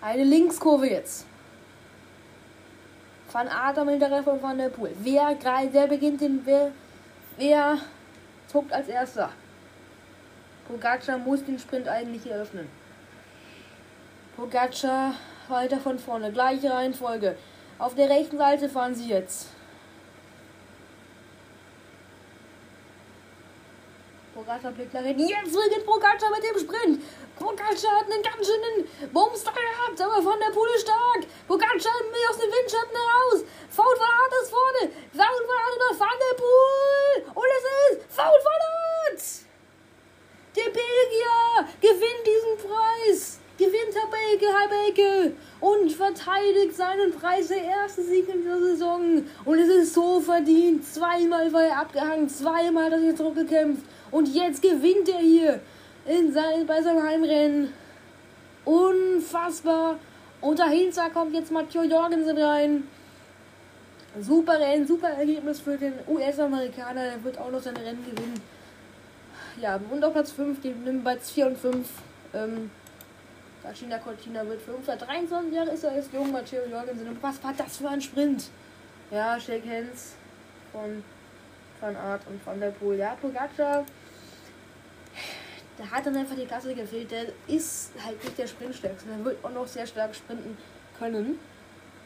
Eine 0.00 0.24
Linkskurve 0.24 0.88
jetzt. 0.88 1.26
Van 3.32 3.48
Aert 3.48 3.78
am 3.78 3.88
Hinterrad 3.88 4.24
von 4.24 4.42
Van 4.42 4.58
der 4.58 4.68
Poel. 4.68 4.94
Wer, 5.00 5.36
wer 5.72 5.86
beginnt 5.86 6.20
den... 6.20 6.42
Wer, 6.44 6.72
wer 7.36 7.78
zuckt 8.46 8.72
als 8.72 8.88
erster? 8.88 9.30
Pogacar 10.68 11.18
muss 11.18 11.44
den 11.44 11.58
Sprint 11.58 11.88
eigentlich 11.88 12.26
eröffnen. 12.26 12.68
Pogacar 14.36 15.14
weiter 15.48 15.78
von 15.78 15.98
vorne. 15.98 16.32
Gleiche 16.32 16.70
Reihenfolge. 16.70 17.36
Auf 17.78 17.94
der 17.94 18.08
rechten 18.08 18.36
Seite 18.36 18.68
fahren 18.68 18.94
sie 18.94 19.08
jetzt. 19.08 19.48
Pogacar 24.34 24.72
blickt 24.72 24.92
nach 24.92 25.02
hinten. 25.02 25.28
Jetzt 25.28 25.52
beginnt 25.52 25.86
Pogacar 25.86 26.30
mit 26.30 26.42
dem 26.42 26.58
Sprint. 26.58 27.02
Pogacar 27.38 28.00
hat 28.00 28.10
einen 28.10 28.22
ganz 28.22 28.46
schönen 28.46 29.12
Bums 29.12 29.44
gehabt, 29.44 30.00
aber 30.00 30.22
von 30.22 30.38
der 30.40 30.52
Pulle 30.52 30.78
stark. 30.78 31.24
Pogacar 31.46 31.76
aus 31.76 32.38
dem 32.38 32.50
Windschatten 32.50 32.96
heraus. 32.96 33.44
Foul 33.70 33.96
von 33.96 34.06
Art 34.06 34.32
ist 34.42 34.50
vorne. 34.50 34.92
Foul 35.12 35.46
von 35.46 35.56
Art 35.56 35.78
nach 35.78 36.00
Van 36.00 36.18
der 36.20 36.36
Poel. 36.36 37.32
Und 37.34 37.46
es 37.56 37.98
ist 37.98 38.12
Foul 38.12 38.40
von 38.42 38.52
Art. 38.52 39.45
Belgier! 40.76 41.68
Gewinnt 41.80 42.24
diesen 42.26 42.68
Preis! 42.68 43.38
Gewinnt 43.58 43.94
Herr 43.94 44.10
Belke, 44.10 44.46
Herr 44.46 44.68
Belke! 44.68 45.32
Und 45.60 45.90
verteidigt 45.90 46.76
seinen 46.76 47.12
Preis 47.12 47.48
der 47.48 47.64
ersten 47.64 48.06
Sieg 48.06 48.28
in 48.28 48.44
der 48.44 48.58
Saison. 48.58 49.24
Und 49.44 49.58
es 49.58 49.68
ist 49.68 49.94
so 49.94 50.20
verdient. 50.20 50.84
Zweimal 50.86 51.52
war 51.52 51.64
er 51.64 51.80
abgehangen, 51.80 52.28
zweimal 52.28 52.84
hat 52.84 52.92
er 52.92 53.00
sich 53.00 53.16
zurückgekämpft. 53.16 53.84
Und 54.10 54.28
jetzt 54.28 54.60
gewinnt 54.60 55.08
er 55.08 55.20
hier 55.20 55.60
in 56.06 56.32
sein, 56.32 56.66
bei 56.66 56.82
seinem 56.82 57.02
Heimrennen. 57.02 57.72
Unfassbar. 58.64 59.98
Und 60.40 60.58
dahinter 60.58 61.08
kommt 61.10 61.34
jetzt 61.34 61.50
Matteo 61.50 61.82
Jorgensen 61.82 62.36
rein. 62.36 62.88
Super 64.20 64.58
Rennen, 64.58 64.86
super 64.86 65.08
Ergebnis 65.08 65.60
für 65.60 65.76
den 65.76 65.94
US-Amerikaner. 66.08 67.04
Der 67.04 67.24
wird 67.24 67.38
auch 67.38 67.50
noch 67.50 67.60
sein 67.60 67.76
Rennen 67.76 68.04
gewinnen. 68.04 68.55
Ja, 69.60 69.80
und 69.90 70.04
auf 70.04 70.12
Platz 70.12 70.32
5 70.32 70.60
die 70.60 70.74
Platz 71.02 71.30
4 71.30 71.46
und 71.46 71.58
5. 71.58 71.88
Ähm, 72.34 72.70
China 73.74 73.98
Cortina 73.98 74.46
wird 74.46 74.60
5. 74.62 74.86
23 74.86 75.52
Jahre 75.52 75.70
ist 75.70 75.84
er, 75.84 75.96
ist 75.96 76.12
jung, 76.12 76.30
Matteo 76.30 76.62
Jorgensen. 76.70 77.08
Und 77.08 77.22
was 77.22 77.42
war 77.42 77.54
das 77.56 77.78
für 77.78 77.88
ein 77.88 78.00
Sprint? 78.00 78.50
Ja, 79.10 79.40
Shake 79.40 79.66
Hands 79.66 80.14
von 80.72 81.02
Van 81.80 81.96
Art 81.96 82.22
und 82.28 82.44
Van 82.44 82.60
der 82.60 82.70
Poel. 82.70 82.98
Ja, 82.98 83.16
Pogacar, 83.20 83.84
der 85.78 85.90
hat 85.90 86.06
dann 86.06 86.16
einfach 86.16 86.36
die 86.36 86.46
Klasse 86.46 86.74
gefehlt. 86.74 87.10
Der 87.10 87.26
ist 87.48 87.92
halt 88.04 88.22
nicht 88.22 88.38
der 88.38 88.46
Sprintstärkste. 88.46 89.08
Der 89.08 89.24
wird 89.24 89.44
auch 89.44 89.50
noch 89.50 89.66
sehr 89.66 89.86
stark 89.86 90.14
sprinten 90.14 90.56
können. 90.98 91.38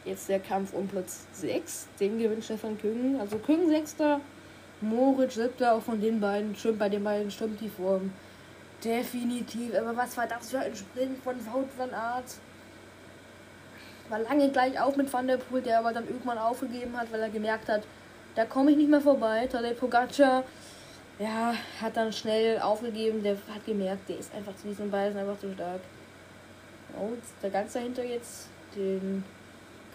Jetzt 0.03 0.29
der 0.29 0.39
Kampf 0.39 0.73
um 0.73 0.87
Platz 0.87 1.25
6. 1.33 1.87
Den 1.99 2.17
gewinnt 2.17 2.43
Stefan 2.43 2.77
Küng. 2.77 3.19
Also 3.19 3.37
Küng 3.37 3.69
6. 3.69 3.95
Moritz 4.81 5.35
7. 5.35 5.63
Auch 5.65 5.81
von 5.81 6.01
den 6.01 6.19
beiden 6.19 6.55
stimmt, 6.55 6.79
bei 6.79 6.89
den 6.89 7.03
beiden 7.03 7.31
stimmt 7.31 7.61
die 7.61 7.69
Form. 7.69 8.11
Definitiv. 8.83 9.75
Aber 9.75 9.95
was 9.95 10.17
war 10.17 10.27
das 10.27 10.49
für 10.49 10.59
ein 10.59 10.75
Sprint 10.75 11.23
von 11.23 11.35
Wout 11.45 11.69
van 11.77 11.93
Art? 11.93 12.25
War 14.09 14.19
lange 14.19 14.49
gleich 14.49 14.79
auf 14.79 14.97
mit 14.97 15.11
Van 15.11 15.27
der 15.27 15.37
Poel, 15.37 15.61
der 15.61 15.79
aber 15.79 15.93
dann 15.93 16.07
irgendwann 16.07 16.37
aufgegeben 16.37 16.97
hat, 16.97 17.11
weil 17.11 17.21
er 17.21 17.29
gemerkt 17.29 17.69
hat, 17.69 17.83
da 18.35 18.45
komme 18.45 18.71
ich 18.71 18.77
nicht 18.77 18.89
mehr 18.89 19.01
vorbei. 19.01 19.47
Tadej 19.47 19.73
Pogacar, 19.75 20.43
ja, 21.19 21.53
hat 21.81 21.95
dann 21.95 22.11
schnell 22.11 22.59
aufgegeben. 22.59 23.23
Der 23.23 23.33
hat 23.33 23.65
gemerkt, 23.65 24.09
der 24.09 24.17
ist 24.17 24.33
einfach 24.33 24.55
zu 24.55 24.67
diesen 24.67 24.89
beiden 24.89 25.17
einfach 25.17 25.39
zu 25.39 25.53
stark. 25.53 25.81
Und 26.99 27.21
der 27.41 27.49
ganz 27.51 27.73
dahinter 27.73 28.03
jetzt 28.03 28.47
den 28.75 29.23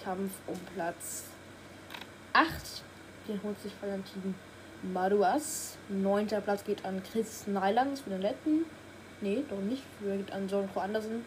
Kampf 0.02 0.32
um 0.46 0.58
Platz 0.74 1.24
8. 2.32 2.46
Den 3.28 3.40
holt 3.42 3.60
sich 3.60 3.72
Valentin 3.80 4.34
Maduas. 4.82 5.76
Neunter 5.88 6.40
Platz 6.40 6.64
geht 6.64 6.84
an 6.84 7.02
Chris 7.02 7.46
Nylands 7.46 8.00
für 8.00 8.10
den 8.10 8.22
letzten. 8.22 8.64
Nee, 9.20 9.44
doch 9.48 9.58
nicht. 9.58 9.82
Für 10.00 10.16
geht 10.16 10.32
an 10.32 10.48
John 10.48 10.68
Andersen. 10.74 11.24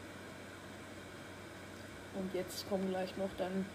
Und 2.16 2.34
jetzt 2.34 2.68
kommen 2.70 2.90
gleich 2.90 3.16
noch 3.18 3.30
dann 3.38 3.66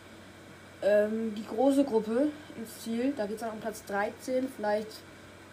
ähm, 0.83 1.35
die 1.35 1.47
große 1.47 1.85
Gruppe 1.85 2.29
ins 2.57 2.81
Ziel. 2.81 3.12
Da 3.16 3.27
geht 3.27 3.37
es 3.37 3.41
dann 3.41 3.53
um 3.53 3.61
Platz 3.61 3.85
13. 3.87 4.49
Vielleicht 4.55 4.91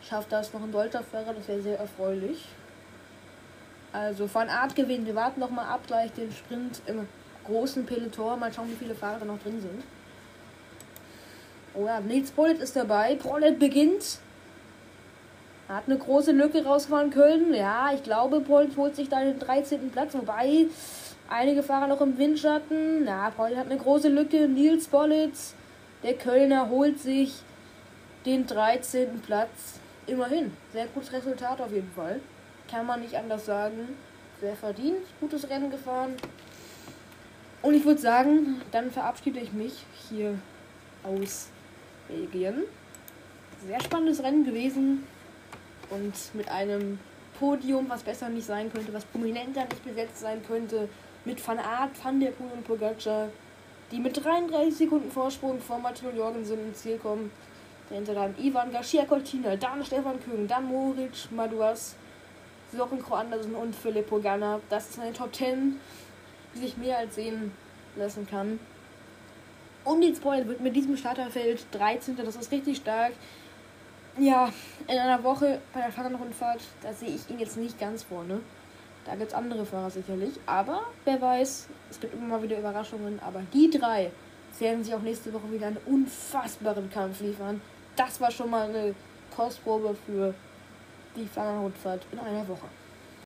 schafft 0.08 0.32
das 0.32 0.54
noch 0.54 0.62
ein 0.62 0.72
deutscher 0.72 1.04
Fahrer. 1.04 1.34
Das 1.34 1.48
wäre 1.48 1.62
sehr 1.62 1.80
erfreulich. 1.80 2.48
Also 3.94 4.28
von 4.28 4.50
Art 4.50 4.76
gewinnen. 4.76 5.06
Wir 5.06 5.16
warten 5.16 5.40
noch 5.40 5.50
mal 5.50 5.68
ab 5.68 5.82
gleich 5.88 6.12
den 6.14 6.32
Sprint 6.32 6.82
im 6.86 7.08
großen 7.46 7.86
Peloton. 7.86 8.40
Mal 8.40 8.54
schauen, 8.54 8.70
wie 8.70 8.76
viele 8.76 8.96
Fahrer 8.96 9.26
noch 9.26 9.40
drin 9.40 9.62
sind. 9.62 9.84
Oh 11.74 11.86
ja, 11.86 12.00
Nils 12.02 12.32
Pollitt 12.32 12.60
ist 12.60 12.76
dabei. 12.76 13.16
Pollitt 13.16 13.60
beginnt. 13.60 14.20
Hat 15.70 15.84
eine 15.88 15.98
große 15.98 16.34
Lücke 16.34 16.66
rausgefahren 16.66 17.12
Köln. 17.12 17.54
Ja, 17.54 17.92
ich 17.94 18.04
glaube, 18.04 18.42
Pollitt 18.42 18.76
holt 18.76 18.96
sich 18.96 19.08
da 19.08 19.22
den 19.22 19.40
13. 19.40 19.90
Platz. 19.90 20.14
Wobei 20.14 20.68
einige 21.30 21.64
Fahrer 21.64 21.88
noch 21.88 22.02
im 22.02 22.18
Windschatten. 22.18 23.06
Ja, 23.06 23.30
Pollitt 23.30 23.58
hat 23.58 23.68
eine 23.68 23.78
große 23.78 24.10
Lücke. 24.10 24.50
Nils 24.50 24.88
Pollitt, 24.90 25.34
der 26.04 26.16
Kölner, 26.16 26.70
holt 26.70 27.00
sich 27.00 27.36
den 28.26 28.46
13. 28.46 29.22
Platz. 29.22 29.80
Immerhin. 30.08 30.52
Sehr 30.74 30.88
gutes 30.88 31.14
Resultat 31.14 31.62
auf 31.62 31.72
jeden 31.72 31.92
Fall. 31.92 32.20
Kann 32.70 32.86
man 32.86 33.00
nicht 33.00 33.16
anders 33.16 33.46
sagen. 33.46 33.96
Sehr 34.42 34.56
verdient. 34.56 35.06
Gutes 35.22 35.50
Rennen 35.50 35.72
gefahren. 35.72 36.16
Und 37.62 37.76
ich 37.76 37.86
würde 37.86 38.02
sagen, 38.02 38.62
dann 38.72 38.92
verabschiede 38.92 39.40
ich 39.40 39.54
mich 39.54 39.86
hier 40.10 40.38
aus 41.04 41.48
Belgien. 42.12 42.64
Sehr 43.66 43.82
spannendes 43.82 44.22
Rennen 44.24 44.44
gewesen 44.44 45.04
und 45.90 46.14
mit 46.34 46.50
einem 46.50 47.00
Podium, 47.40 47.90
was 47.90 48.04
besser 48.04 48.30
nicht 48.30 48.46
sein 48.46 48.72
könnte, 48.72 48.94
was 48.94 49.06
prominenter 49.06 49.64
nicht 49.66 49.84
besetzt 49.84 50.20
sein 50.20 50.42
könnte, 50.46 50.90
mit 51.26 51.46
Van 51.46 51.60
Aert, 51.60 51.92
Van 52.04 52.20
der 52.20 52.32
Poel 52.32 52.52
und 52.52 52.66
Pogacar, 52.66 53.30
die 53.92 54.00
mit 54.00 54.24
33 54.24 54.76
Sekunden 54.76 55.12
Vorsprung 55.12 55.60
vor 55.60 55.80
Matteo 55.80 56.10
Jorgensen 56.10 56.60
ins 56.68 56.82
Ziel 56.82 56.98
kommen. 56.98 57.32
Dahinter 57.90 58.14
dann 58.14 58.36
Ivan 58.40 58.72
Garcia 58.72 59.06
Cortina, 59.06 59.56
dann 59.56 59.84
Stefan 59.84 60.20
Kühn, 60.24 60.48
dann 60.48 60.66
Moritz 60.66 61.30
Maduas, 61.30 61.96
Soren 62.72 63.02
Kro 63.02 63.16
Andersen 63.16 63.54
und 63.54 63.76
Filippo 63.76 64.20
Ganna. 64.20 64.62
Das 64.70 64.90
ist 64.90 65.00
eine 65.00 65.12
Top 65.12 65.36
10, 65.36 65.78
die 66.56 66.60
sich 66.60 66.78
mehr 66.78 67.00
als 67.00 67.16
sehen 67.16 67.52
lassen 67.98 68.26
kann. 68.26 68.60
Um 69.84 70.00
den 70.00 70.16
Spoiler 70.16 70.48
wird 70.48 70.62
mit 70.62 70.76
diesem 70.76 70.96
Starterfeld 70.96 71.66
13. 71.72 72.16
Das 72.18 72.36
ist 72.36 72.52
richtig 72.52 72.78
stark. 72.78 73.14
Ja, 74.18 74.52
in 74.88 74.98
einer 74.98 75.24
Woche 75.24 75.60
bei 75.74 75.82
der 75.82 75.92
Fahrradrundfahrt, 75.92 76.60
da 76.84 76.94
sehe 76.94 77.10
ich 77.10 77.30
ihn 77.30 77.40
jetzt 77.40 77.58
nicht 77.58 77.80
ganz 77.80 78.04
vorne. 78.04 78.42
Da 79.06 79.16
gibt 79.16 79.30
es 79.30 79.34
andere 79.34 79.66
Fahrer 79.66 79.90
sicherlich. 79.90 80.34
Aber 80.46 80.84
wer 81.06 81.20
weiß, 81.20 81.68
es 81.90 82.00
gibt 82.00 82.14
immer 82.14 82.28
mal 82.28 82.44
wieder 82.44 82.60
Überraschungen. 82.60 83.20
Aber 83.20 83.42
die 83.54 83.70
drei 83.70 84.12
werden 84.60 84.84
sich 84.84 84.94
auch 84.94 85.02
nächste 85.02 85.34
Woche 85.34 85.52
wieder 85.52 85.68
einen 85.68 85.78
unfassbaren 85.86 86.90
Kampf 86.92 87.22
liefern. 87.22 87.62
Das 87.96 88.22
war 88.22 88.30
schon 88.30 88.50
mal 88.50 88.70
eine 88.70 88.94
Kostprobe 89.36 89.96
für 90.06 90.34
die 91.16 91.26
Fahrradrundfahrt 91.26 92.06
in 92.12 92.20
einer 92.20 92.48
Woche. 92.48 92.68